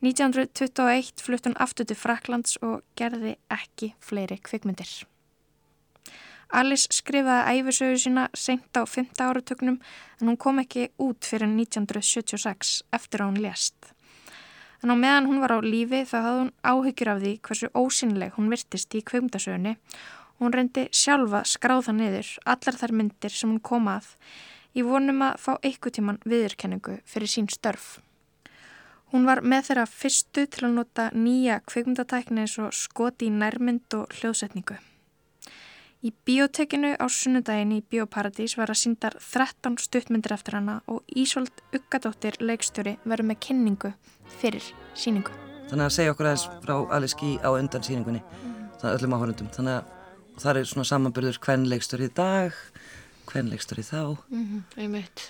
1921 0.00 1.20
flutt 1.20 1.44
hún 1.44 1.56
aftur 1.60 1.84
til 1.84 1.96
Fraklands 1.96 2.56
og 2.64 2.80
gerði 2.96 3.34
ekki 3.52 3.92
fleiri 4.00 4.38
kvikmyndir. 4.40 4.88
Alice 6.50 6.88
skrifaði 6.90 7.60
æfisögu 7.60 7.98
sína 8.00 8.24
seint 8.34 8.74
á 8.74 8.82
5. 8.82 9.12
áratögnum 9.20 9.76
en 10.20 10.26
hún 10.26 10.38
kom 10.40 10.58
ekki 10.58 10.88
út 10.98 11.28
fyrir 11.28 11.46
1976 11.52 12.80
eftir 12.96 13.22
að 13.22 13.30
hún 13.30 13.42
lést. 13.44 13.92
En 14.82 14.90
á 14.90 14.96
meðan 14.96 15.28
hún 15.28 15.44
var 15.44 15.52
á 15.54 15.58
lífi 15.60 16.02
þá 16.08 16.16
hafði 16.24 16.40
hún 16.40 16.52
áhyggjur 16.64 17.12
af 17.12 17.20
því 17.20 17.34
hversu 17.44 17.70
ósynleg 17.76 18.34
hún 18.40 18.50
virtist 18.50 18.96
í 18.96 19.04
kveimdasögunni 19.04 19.76
og 19.76 20.46
hún 20.46 20.56
reyndi 20.56 20.88
sjálfa 20.90 21.44
skráða 21.44 21.92
niður 21.92 22.34
allar 22.48 22.82
þær 22.82 22.96
myndir 22.96 23.36
sem 23.36 23.52
hún 23.52 23.60
kom 23.60 23.92
að 23.92 24.14
í 24.74 24.82
vonum 24.86 25.26
að 25.28 25.42
fá 25.44 25.52
eitthvað 25.60 26.00
tíman 26.00 26.22
viðurkenningu 26.24 27.02
fyrir 27.04 27.30
sín 27.30 27.52
störf. 27.52 28.00
Hún 29.10 29.26
var 29.26 29.42
með 29.42 29.70
þeirra 29.70 29.86
fyrstu 29.90 30.46
til 30.46 30.68
að 30.68 30.76
nota 30.76 31.08
nýja 31.14 31.58
kveimdatækni 31.66 32.44
eins 32.44 32.58
og 32.62 32.74
skoti 32.76 33.26
í 33.26 33.34
nærmynd 33.34 33.98
og 33.98 34.14
hljóðsetningu. 34.20 34.78
Í 36.00 36.14
biotekinu 36.24 36.94
á 36.96 37.04
sunnudaginn 37.12 37.74
í 37.76 37.82
Bioparadís 37.84 38.54
var 38.56 38.70
að 38.72 38.78
síndar 38.80 39.18
13 39.20 39.74
stuttmyndir 39.82 40.32
eftir 40.32 40.56
hana 40.56 40.78
og 40.88 41.02
Ísolt 41.12 41.60
Uggadóttir 41.76 42.38
leikstjóri 42.40 42.94
verður 43.04 43.28
með 43.28 43.40
kynningu 43.44 43.90
fyrir 44.38 44.64
síningu. 44.96 45.34
Þannig 45.68 45.90
að 45.90 45.92
segja 45.98 46.14
okkur 46.14 46.30
aðeins 46.30 46.46
frá 46.64 46.72
Alice 46.96 47.18
Guy 47.20 47.34
á 47.44 47.52
undan 47.52 47.84
síningunni, 47.84 48.22
þannig 48.80 48.88
að 48.88 48.96
öllum 48.96 49.16
áhörundum. 49.18 49.50
Þannig 49.58 49.76
að 49.76 50.40
það 50.40 50.62
er 50.62 50.70
svona 50.70 50.88
samanbyrður 50.88 51.40
hvern 51.44 51.68
leikstur 51.68 52.06
í 52.06 52.08
dag, 52.16 52.56
hvern 53.28 53.52
leikstur 53.52 53.82
í 53.82 53.84
þá. 53.84 54.00
Mm 54.32 54.46
-hmm, 54.46 54.62
einmitt. 54.80 55.26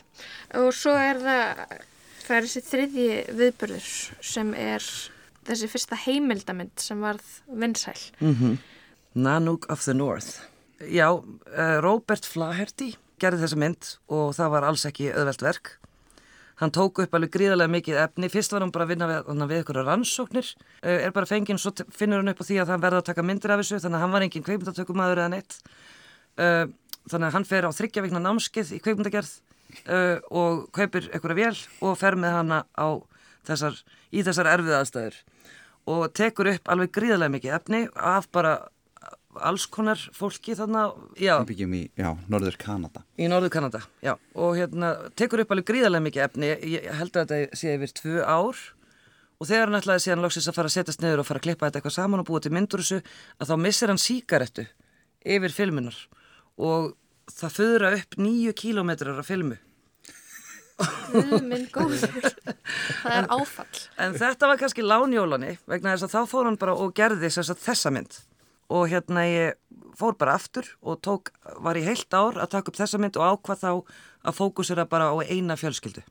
Og 0.54 0.70
svo 0.70 0.94
er 0.94 1.18
það, 1.26 1.66
það 2.30 2.36
er 2.38 2.46
þessi 2.46 2.62
þriðji 2.68 3.08
viðbörður 3.40 3.88
sem 4.30 4.52
er 4.54 4.86
þessi 5.48 5.68
fyrsta 5.72 5.98
heimildamind 6.04 6.78
sem 6.78 7.02
varð 7.02 7.26
vinsæl. 7.48 7.98
Mm 8.20 8.34
-hmm. 8.38 8.56
Nanook 9.14 9.66
of 9.70 9.82
the 9.84 9.94
North. 9.94 10.46
Já, 10.80 11.10
uh, 11.10 11.80
Robert 11.82 12.24
Flaherty 12.24 12.94
gerði 13.20 13.42
þessa 13.42 13.58
mynd 13.58 13.88
og 14.08 14.34
það 14.34 14.50
var 14.50 14.64
alls 14.64 14.86
ekki 14.86 15.10
öðvelt 15.12 15.42
verk. 15.42 15.76
Hann 16.60 16.70
tók 16.70 17.00
upp 17.02 17.14
alveg 17.14 17.32
gríðarlega 17.32 17.72
mikið 17.72 17.96
efni. 17.96 18.28
Fyrst 18.28 18.52
var 18.52 18.60
hann 18.60 18.70
bara 18.70 18.84
að 18.84 18.88
vinna 18.88 19.06
við, 19.08 19.48
við 19.48 19.60
ykkur 19.62 19.84
rannsóknir. 19.84 20.54
Uh, 20.84 21.04
er 21.06 21.10
bara 21.10 21.26
fenginn, 21.26 21.58
svo 21.58 21.72
finnur 21.90 22.20
hann 22.20 22.28
upp 22.28 22.40
á 22.40 22.48
því 22.48 22.60
að 22.60 22.70
hann 22.70 22.82
verða 22.82 22.98
að 22.98 23.08
taka 23.10 23.22
myndir 23.22 23.50
af 23.50 23.60
þessu, 23.60 23.80
þannig 23.80 23.96
að 23.96 24.00
hann 24.00 24.12
var 24.12 24.22
engin 24.22 24.44
kveikmyndatökumæður 24.44 25.18
eða 25.18 25.28
neitt. 25.34 25.58
Uh, 26.38 26.66
þannig 27.10 27.26
að 27.26 27.32
hann 27.32 27.44
fer 27.44 27.64
á 27.66 27.70
þryggja 27.72 28.02
vikna 28.02 28.20
námskeið 28.20 28.76
í 28.76 28.80
kveikmyndagerð 28.84 29.40
uh, 29.86 30.18
og 30.30 30.66
kaupir 30.76 31.08
einhverja 31.10 31.38
vél 31.50 31.62
og 31.86 31.96
fer 32.00 32.16
með 32.18 32.36
hana 32.38 32.58
á 32.76 32.88
þessar, 33.48 33.78
í 34.12 34.24
þessar 34.26 34.50
erfið 34.56 34.76
aðstæður. 34.80 35.20
Og 35.90 36.04
tekur 36.14 36.50
upp 36.52 36.68
alveg 36.70 36.92
gríðarlega 36.94 37.34
mikið 37.36 37.56
efni 37.56 37.80
af 37.96 38.28
bara 38.32 38.58
alls 39.46 39.64
konar 39.70 40.00
fólki 40.12 40.56
þarna, 40.58 40.88
já, 41.14 41.36
Við 41.44 41.52
byggjum 41.52 41.74
í, 41.78 41.80
já, 41.96 42.10
Norður 42.28 42.56
Kanada. 42.58 43.04
í 43.14 43.28
Norður 43.30 43.52
Kanada, 43.54 43.80
já, 44.02 44.16
og 44.34 44.56
hérna 44.58 44.90
tekur 45.14 45.44
upp 45.44 45.54
alveg 45.54 45.68
gríðarlega 45.70 46.06
mikið 46.08 46.24
efni, 46.26 46.50
ég 46.74 46.88
held 46.98 47.14
að 47.16 47.30
þetta 47.30 47.56
sé 47.60 47.74
yfir 47.78 47.94
tvö 47.94 48.24
ár. 48.26 48.58
Og 49.40 49.48
þegar 49.48 49.70
hann 49.70 49.78
ætlaði 49.78 50.02
síðan 50.04 50.20
loksins 50.26 50.48
að 50.50 50.56
fara 50.58 50.68
að 50.68 50.74
setjast 50.74 51.00
niður 51.00 51.22
og 51.22 51.28
fara 51.30 51.40
að 51.40 51.44
klippa 51.46 51.68
þetta 51.70 51.78
eitthvað 51.80 51.94
saman 51.94 52.20
og 52.20 52.26
búa 52.28 52.40
til 52.44 52.52
myndur 52.52 52.82
að 52.84 53.46
þá 53.48 53.54
missir 53.56 53.88
hann 53.88 54.02
síkarettu 54.02 54.66
yfir 55.24 55.54
filmunar. 55.54 55.96
Og 56.60 56.90
það 57.34 57.56
föðra 57.56 57.90
upp 57.98 58.16
nýju 58.20 58.54
kílómetrar 58.58 59.20
af 59.20 59.28
filmu. 59.30 59.58
Það 63.02 63.14
er 63.18 63.26
áfall. 63.28 63.80
En 64.00 64.14
þetta 64.16 64.48
var 64.48 64.60
kannski 64.60 64.84
lánjólani 64.84 65.56
vegna 65.68 65.94
þess 65.94 66.06
að 66.08 66.14
þá 66.14 66.32
fór 66.32 66.48
hann 66.48 66.60
bara 66.60 66.76
og 66.80 66.94
gerði 66.96 67.28
þess 67.28 67.52
að 67.52 67.64
þessa 67.66 67.92
mynd. 67.94 68.20
Og 68.70 68.86
hérna 68.92 69.24
ég 69.26 69.58
fór 69.98 70.14
bara 70.16 70.36
aftur 70.38 70.68
og 70.80 71.00
tók, 71.04 71.32
var 71.60 71.76
í 71.76 71.84
heilt 71.84 72.14
ár 72.14 72.38
að 72.38 72.52
taka 72.54 72.72
upp 72.72 72.78
þessa 72.78 73.00
mynd 73.02 73.18
og 73.18 73.26
ákvað 73.34 73.62
þá 73.64 73.72
að 74.30 74.38
fókusera 74.38 74.86
bara 74.88 75.10
á 75.10 75.16
eina 75.26 75.58
fjölskyldu. 75.58 76.04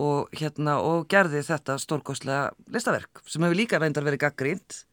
Og 0.00 0.32
hérna 0.34 0.78
og 0.82 1.08
gerði 1.10 1.42
þetta 1.44 1.76
stórkostlega 1.82 2.52
listaverk 2.72 3.22
sem 3.26 3.42
hefur 3.44 3.58
líka 3.58 3.78
reyndar 3.82 4.06
verið 4.06 4.24
gaggrínt 4.24 4.84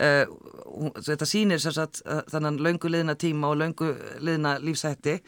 uh, 0.00 0.92
þetta 1.06 1.28
sýnir 1.28 1.60
sem 1.62 1.72
sagt 1.76 2.02
uh, 2.06 2.22
þannan 2.32 2.58
löngu 2.62 2.90
liðna 2.92 3.14
tíma 3.18 3.50
og 3.52 3.60
löngu 3.62 3.92
liðna 4.24 4.56
lífsætti 4.62 5.18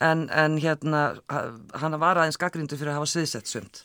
en, 0.00 0.26
en 0.32 0.58
hérna 0.62 1.02
ha- 1.28 1.46
hann 1.82 1.98
var 2.00 2.16
aðeins 2.22 2.40
gaggríndu 2.40 2.78
fyrir 2.80 2.94
að 2.94 3.00
hafa 3.02 3.10
sviðsett 3.12 3.50
sumt. 3.50 3.82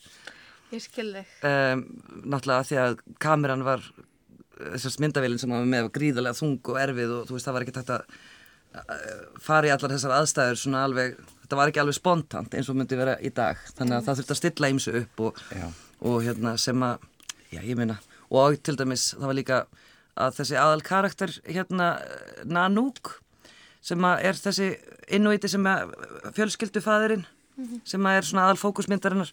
Ég 0.72 0.82
skil 0.86 1.12
þig. 1.14 1.34
um, 1.48 1.84
náttúrulega 2.26 2.68
því 2.70 2.80
að 2.86 2.96
kameran 3.22 3.64
var 3.68 3.84
þessast 4.56 5.02
myndavélinn 5.04 5.40
sem 5.42 5.52
var 5.52 5.66
með 5.68 5.90
var 5.90 5.94
gríðarlega 5.98 6.40
þung 6.40 6.60
og 6.72 6.80
erfið 6.80 7.12
og 7.20 7.28
þú 7.28 7.36
veist 7.36 7.48
það 7.50 7.58
var 7.58 7.66
ekki 7.66 7.76
þetta 7.76 7.98
fara 9.44 9.70
í 9.70 9.72
allar 9.74 9.94
þessar 9.96 10.14
aðstæður 10.18 10.58
svona 10.60 10.82
alveg, 10.88 11.14
þetta 11.46 11.60
var 11.60 11.72
ekki 11.72 11.82
alveg 11.84 11.96
spontant 11.96 12.56
eins 12.58 12.70
og 12.72 12.76
myndi 12.80 12.98
vera 13.00 13.14
í 13.24 13.32
dag. 13.36 13.60
Þannig 13.78 13.98
að 14.00 14.08
það 14.08 14.18
þurfti 14.20 14.34
að 14.36 14.40
stilla 14.42 14.70
ímsu 14.74 14.96
upp 15.02 15.22
og, 15.28 15.40
og 16.12 16.18
hérna 16.26 16.56
sem 16.62 16.84
að, 16.88 17.06
já 17.56 17.62
ég 17.64 17.78
meina 17.80 17.96
og 18.36 18.58
til 18.66 18.76
dæmis 18.80 19.12
það 19.14 19.30
var 19.30 19.38
líka 19.38 19.60
að 20.18 20.38
þessi 20.40 20.58
aðal 20.62 20.82
karakter 20.88 21.34
hérna 21.46 21.90
Nanook 22.46 23.18
sem 23.86 24.02
að 24.08 24.24
er 24.32 24.40
þessi 24.42 24.70
innvíti 25.14 25.50
sem 25.52 25.66
að 25.70 25.92
fjölskyldufæðurinn 26.38 27.26
Mhm. 27.56 27.78
sem 27.88 28.04
að 28.04 28.18
er 28.20 28.26
svona 28.28 28.46
aðal 28.50 28.60
fókusmyndarinnar 28.60 29.30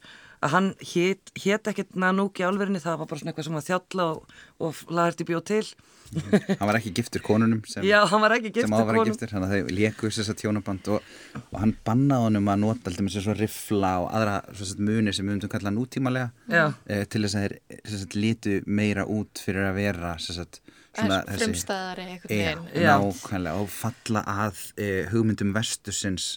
að 0.46 0.50
hann 0.52 0.66
hét, 0.78 1.32
hét 1.42 1.66
ekkert 1.66 1.96
Nanook 1.98 2.38
í 2.38 2.44
álverinni, 2.46 2.78
það 2.78 3.00
var 3.00 3.08
bara 3.10 3.18
svona 3.18 3.32
eitthvað 3.32 3.46
sem 3.48 3.56
var 3.56 3.64
þjalla 3.66 4.04
og, 4.12 4.36
og 4.62 4.76
í 5.24 5.26
bjóð 5.26 5.42
til 5.50 5.66
Hann 6.12 6.68
var 6.68 6.76
ekki 6.78 6.92
giftur 6.94 7.22
konunum 7.24 7.64
sem, 7.66 7.82
Já, 7.82 8.04
hann 8.06 8.20
var 8.22 8.36
ekki 8.36 8.52
giftur 8.52 8.68
sem 8.68 8.76
ávar 8.78 8.94
konum. 9.00 9.10
giftur, 9.10 9.32
þannig 9.32 9.48
að 9.50 9.66
þau 9.66 9.74
léku 9.74 10.10
þess 10.22 10.30
að 10.30 10.38
tjónaband 10.44 10.90
og, 10.94 11.10
og 11.50 11.58
hann 11.64 11.74
bannaði 11.88 12.26
honum 12.28 12.50
að 12.54 12.60
nota 12.62 12.90
alltaf 12.92 13.02
með 13.08 13.16
sér 13.16 13.26
svo 13.26 13.34
riffla 13.40 13.92
og 14.04 14.08
aðra 14.20 14.36
svo 14.54 14.68
sagt, 14.70 14.84
munir 14.86 15.16
sem 15.18 15.26
við 15.26 15.34
myndum 15.34 15.50
kalla 15.56 15.74
nútímalega 15.74 16.30
Já. 16.46 16.64
eh, 16.86 17.02
til 17.10 17.24
þess 17.26 17.34
að 17.34 17.48
þeir 17.48 17.58
sem 17.90 17.98
sagt, 18.04 18.14
litu 18.22 18.54
meira 18.70 19.02
út 19.10 19.42
fyrir 19.42 19.66
að 19.66 19.74
vera 19.82 20.14
sem 20.22 20.38
sagt, 20.38 20.61
svona, 20.61 20.61
frumstæðari. 20.98 22.06
Já. 22.28 22.96
nákvæmlega 23.00 23.58
og 23.62 23.70
falla 23.72 24.24
að 24.28 24.64
eh, 24.76 25.08
hugmyndum 25.12 25.54
vestusins 25.56 26.36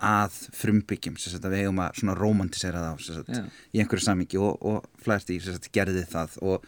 að 0.00 0.36
frumbyggjum 0.56 1.18
sem 1.20 1.34
sagt, 1.34 1.44
að 1.44 1.54
við 1.54 1.66
eigum 1.66 1.82
að 1.84 2.00
svona 2.00 2.16
romantisera 2.16 2.82
sagt, 3.04 3.28
Já. 3.28 3.42
í 3.76 3.82
einhverju 3.82 4.06
samingi 4.06 4.40
og, 4.40 4.56
og 4.64 4.86
Flaherty 5.04 5.36
sem 5.44 5.56
sagt, 5.56 5.68
gerði 5.76 6.06
það 6.08 6.38
og 6.40 6.64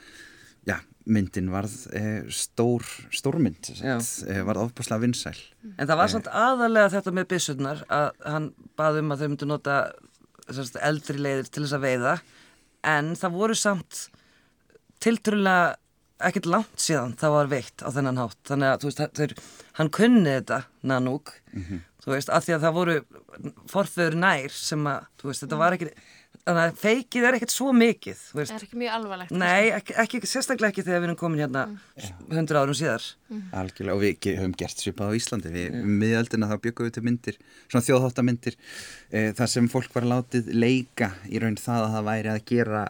já, 0.69 0.77
myndin 1.09 1.49
varð 1.53 1.77
eh, 1.97 2.29
stór, 2.29 2.85
stórmynd 3.15 3.71
sem 3.71 3.81
sagt, 3.81 4.29
eh, 4.29 4.43
varð 4.45 4.67
ofbúslega 4.67 5.07
vinsæl 5.07 5.39
En 5.79 5.89
það 5.89 6.01
var 6.03 6.13
samt 6.13 6.29
aðalega 6.29 6.93
þetta 6.99 7.17
með 7.17 7.29
byssurnar 7.33 7.85
að 7.89 8.11
hann 8.35 8.51
baði 8.79 9.05
um 9.05 9.15
að 9.17 9.25
þau 9.25 9.29
myndu 9.33 9.49
nota 9.49 9.79
sérst, 10.53 10.77
eldri 10.85 11.17
leiðir 11.23 11.49
til 11.49 11.65
þess 11.65 11.79
að 11.79 11.87
veiða 11.89 12.17
en 12.93 13.15
það 13.17 13.39
voru 13.39 13.57
samt 13.57 14.07
tiltrúlega 15.03 15.79
ekkert 16.29 16.49
langt 16.51 16.83
síðan 16.83 17.15
það 17.21 17.37
var 17.37 17.53
veitt 17.53 17.85
á 17.85 17.89
þennan 17.95 18.23
hátt. 18.23 18.41
Þannig 18.49 18.71
að 18.71 18.81
þú 18.83 18.91
veist, 18.91 19.05
þeir, 19.21 19.37
hann 19.79 19.93
kunni 19.99 20.35
þetta 20.39 20.63
Nanook, 20.89 21.35
þú 22.03 22.15
veist, 22.15 22.33
að 22.33 22.49
því 22.49 22.57
að 22.57 22.67
það 22.67 22.79
voru 22.81 22.97
forföður 23.73 24.19
nær 24.23 24.57
sem 24.57 24.91
að, 24.91 25.07
þú 25.21 25.31
veist, 25.31 25.45
þetta 25.47 25.63
var 25.63 25.79
ekki 25.79 25.93
þannig 26.43 26.63
að 26.63 26.79
feikið 26.81 27.25
er 27.27 27.37
ekkert 27.37 27.53
svo 27.55 27.73
mikið 27.77 28.19
þú 28.19 28.39
veist, 28.41 28.51
Það 28.51 28.57
er 28.57 28.65
ekki 28.67 28.79
mjög 28.81 28.95
alvarlegt. 28.97 29.35
Nei, 29.39 29.67
ekki, 29.77 29.95
ekki, 30.03 30.21
sérstaklega 30.27 30.73
ekki 30.73 30.85
þegar 30.87 31.03
við 31.03 31.07
erum 31.09 31.19
komin 31.21 31.43
hérna 31.43 31.63
hundra 32.33 32.63
árum 32.65 32.79
síðar. 32.79 33.07
algjörlega 33.61 33.95
og 33.95 34.03
við 34.03 34.29
höfum 34.41 34.57
gert 34.59 34.83
svipað 34.83 35.13
á 35.15 35.19
Íslandi. 35.21 35.53
Við 35.55 35.77
um 35.79 35.93
miðöldina 36.03 36.49
þá 36.51 36.57
byggum 36.65 36.89
við 36.89 36.97
til 36.97 37.05
myndir 37.07 37.39
svona 37.69 37.87
þjóðháttamyndir 37.87 38.59
e, 38.59 39.29
þar 39.39 39.53
sem 39.55 39.71
fólk 39.71 39.95
var 39.95 40.09
látið 40.17 40.51
leika 40.57 41.13
í 41.31 41.43
raun 41.43 41.61
það 41.61 41.87
að 41.87 41.95
það 41.97 42.09
væri 42.11 42.33
að 42.35 42.43
gera 42.51 42.83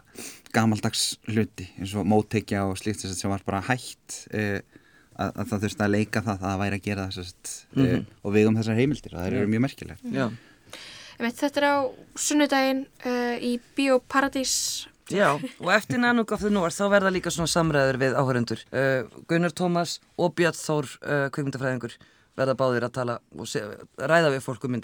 gamaldags 0.52 1.16
hluti 1.28 1.66
eins 1.78 1.94
og 1.96 2.06
móttekja 2.06 2.66
og 2.68 2.76
slíkt 2.80 3.00
sem 3.06 3.30
var 3.32 3.42
bara 3.46 3.60
hægt 3.66 4.26
e, 4.32 4.60
að, 5.16 5.30
að 5.36 5.46
það 5.52 5.62
þurfti 5.66 5.84
að 5.86 5.92
leika 5.96 6.22
það 6.24 6.32
að 6.34 6.42
það 6.46 6.60
væri 6.62 6.78
að 6.80 6.86
gera 6.86 7.06
það 7.08 7.12
sem 7.18 7.24
sagt, 7.30 7.52
e, 7.76 7.80
Mhm. 7.82 8.06
og 8.22 8.32
við 8.36 8.48
um 8.48 8.56
þessar 8.60 8.78
heimildir 8.80 9.14
og 9.14 9.20
það 9.20 9.30
eru 9.32 9.46
mjög 9.52 9.64
merkileg 9.66 9.98
Já. 10.12 10.26
Einmitt, 11.18 11.36
Þetta 11.38 11.60
er 11.60 11.66
á 11.68 11.76
sunnudaginn 12.18 12.86
uh, 13.06 13.36
í 13.38 13.50
Bíóparadís. 13.76 14.86
Já, 15.12 15.34
og 15.60 15.68
eftir 15.74 15.98
Nanook 16.00 16.32
of 16.32 16.40
the 16.40 16.50
North 16.50 16.74
þá 16.80 16.88
verða 16.90 17.10
líka 17.12 17.30
svona 17.30 17.50
samræður 17.52 17.98
við 18.00 18.16
áhörundur. 18.16 18.62
Uh, 18.72 19.04
Gunnar 19.28 19.52
Tómas 19.52 19.98
og 20.16 20.32
Björn 20.38 20.56
Þór, 20.56 20.88
uh, 21.04 21.26
kveikmyndafræðingur, 21.34 21.94
verða 22.38 22.54
báðir 22.58 22.86
að 22.88 22.94
tala 22.96 23.18
og 23.38 23.46
se, 23.50 23.60
ræða 24.00 24.32
við 24.34 24.42
fólk 24.46 24.64
um 24.66 24.74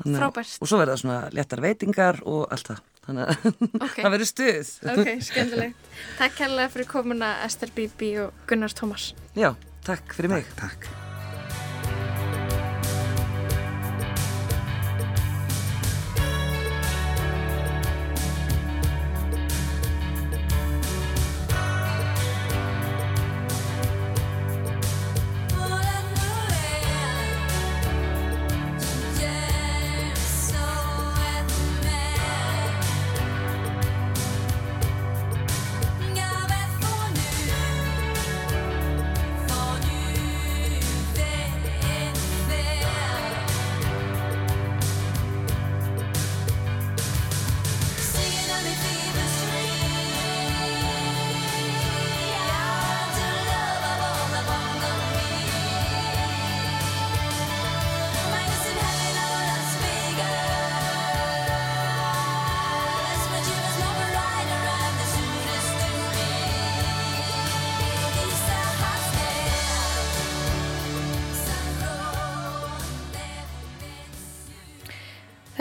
að- 0.00 0.18
frábært. 0.18 0.56
Og 0.64 0.68
svo 0.72 0.80
verða 0.80 0.96
svona 0.98 1.20
léttar 1.36 1.60
veitingar 1.62 2.22
og 2.24 2.48
allt 2.50 2.72
það. 2.72 2.80
Þannig 3.04 3.28
að 3.28 3.46
Ok. 3.84 3.96
það 4.00 4.10
verður 4.16 4.30
stuð. 4.32 4.74
Ok, 4.94 5.10
skemmtilegt. 5.28 5.88
Takk 6.18 6.36
kærlega 6.40 6.72
fyrir 6.72 6.88
komuna 6.90 7.32
Ester 7.44 7.72
Bibi 7.76 8.14
og 8.24 8.32
Gunnar 8.50 8.72
Tómas. 8.72 9.12
Já, 9.36 9.52
takk 9.84 10.14
fyrir 10.16 10.32
mig. 10.38 10.44
Takk. 10.56 10.88
För 10.88 11.03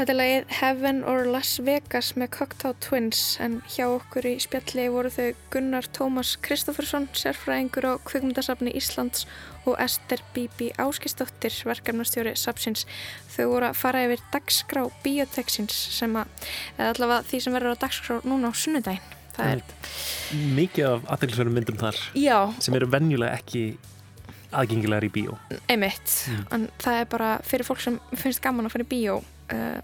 Þetta 0.03 0.11
er 0.11 0.17
lagið 0.19 0.49
Heaven 0.57 0.97
or 1.07 1.21
Las 1.31 1.49
Vegas 1.63 2.09
með 2.19 2.33
Cocktail 2.35 2.73
Twins 2.83 3.19
en 3.39 3.53
hjá 3.71 3.85
okkur 3.87 4.25
í 4.27 4.33
spjalli 4.43 4.89
voru 4.91 5.07
þau 5.07 5.27
Gunnar 5.53 5.85
Tómas 5.95 6.33
Kristoffersson, 6.43 7.05
sérfræðingur 7.15 7.87
á 7.87 7.93
Kvikmyndasafni 8.03 8.73
Íslands 8.75 9.23
og 9.63 9.77
Ester 9.79 10.19
Bibi 10.35 10.73
Áskistóttir, 10.75 11.55
verkefnastjóri 11.69 12.33
Sapsins. 12.35 12.83
Þau 13.31 13.45
voru 13.53 13.69
að 13.69 13.79
fara 13.79 14.01
yfir 14.09 14.25
dagskrá 14.33 14.83
Bíotexins 15.05 15.77
sem 15.95 16.19
að, 16.19 16.51
eða 16.75 16.89
allavega 16.97 17.29
því 17.29 17.39
sem 17.45 17.55
verður 17.55 17.79
á 17.79 17.83
dagskrá 17.85 18.19
núna 18.27 18.51
á 18.51 18.53
sunnudaginn. 18.59 19.15
Það 19.37 19.53
er, 19.53 19.63
Mikið 20.59 20.89
af 20.89 21.07
aðeinsverðum 21.15 21.57
myndum 21.61 21.79
þar 21.79 22.01
já, 22.19 22.41
sem 22.59 22.75
eru 22.75 22.91
venjulega 22.91 23.39
ekki 23.39 23.63
aðgengilegar 24.51 25.07
í 25.07 25.13
bíó. 25.15 25.39
einmitt, 25.71 26.27
Mm. 26.27 26.45
en 26.51 26.69
það 26.77 26.99
er 26.99 27.05
bara 27.05 27.31
fyrir 27.47 27.63
fólk 27.65 27.79
sem 27.79 27.99
finnst 28.19 28.43
gaman 28.43 28.67
að 28.67 28.75
fara 28.75 28.83
í 28.83 28.91
bíó, 28.91 29.23
uh, 29.53 29.81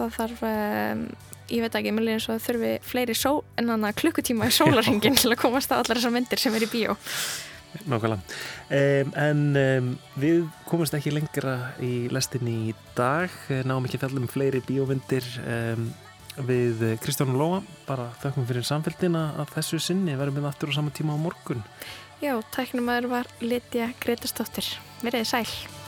það 0.00 0.16
þarf, 0.16 0.42
um, 0.48 1.04
ég 1.50 1.64
veit 1.64 1.78
ekki, 1.80 1.92
mér 1.96 2.06
líður 2.08 2.24
svo 2.24 2.36
að 2.36 2.42
þurfi 2.46 2.72
fleiri 2.90 3.16
só, 3.18 3.32
en 3.60 3.72
annað 3.76 4.00
klukkutíma 4.02 4.50
í 4.50 4.56
sólaringin 4.56 5.18
til 5.20 5.32
að 5.32 5.40
komast 5.42 5.72
á 5.72 5.78
allar 5.78 6.00
þessar 6.00 6.14
myndir 6.16 6.42
sem 6.42 6.56
er 6.56 6.66
í 6.66 6.70
bíó. 6.70 6.96
Nákvæmlega. 7.86 8.18
Um, 8.74 9.10
en 9.22 9.42
um, 9.60 9.90
við 10.18 10.44
komumst 10.66 10.96
ekki 10.98 11.14
lengra 11.14 11.56
í 11.78 12.08
lestinni 12.10 12.56
í 12.70 12.76
dag, 12.98 13.32
náum 13.62 13.86
ekki 13.86 14.00
að 14.00 14.06
fjalla 14.06 14.24
um 14.24 14.30
fleiri 14.30 14.62
bíómyndir 14.66 15.26
við 16.46 16.84
Kristján 17.02 17.34
Lóa, 17.36 17.58
bara 17.88 18.08
þökkum 18.22 18.46
fyrir 18.48 18.64
samfélgina 18.64 19.30
að 19.42 19.56
þessu 19.56 19.80
sinni, 19.82 20.14
verðum 20.18 20.40
við 20.40 20.48
aftur 20.52 20.72
á 20.72 20.78
sama 20.78 20.94
tíma 20.94 21.18
á 21.18 21.18
morgun. 21.20 21.64
Já, 22.20 22.34
tæknumæður 22.54 23.10
var 23.14 23.28
Lidja 23.40 23.90
Gretastóttir. 24.00 24.66
Verðið 25.00 25.28
sæl. 25.30 25.79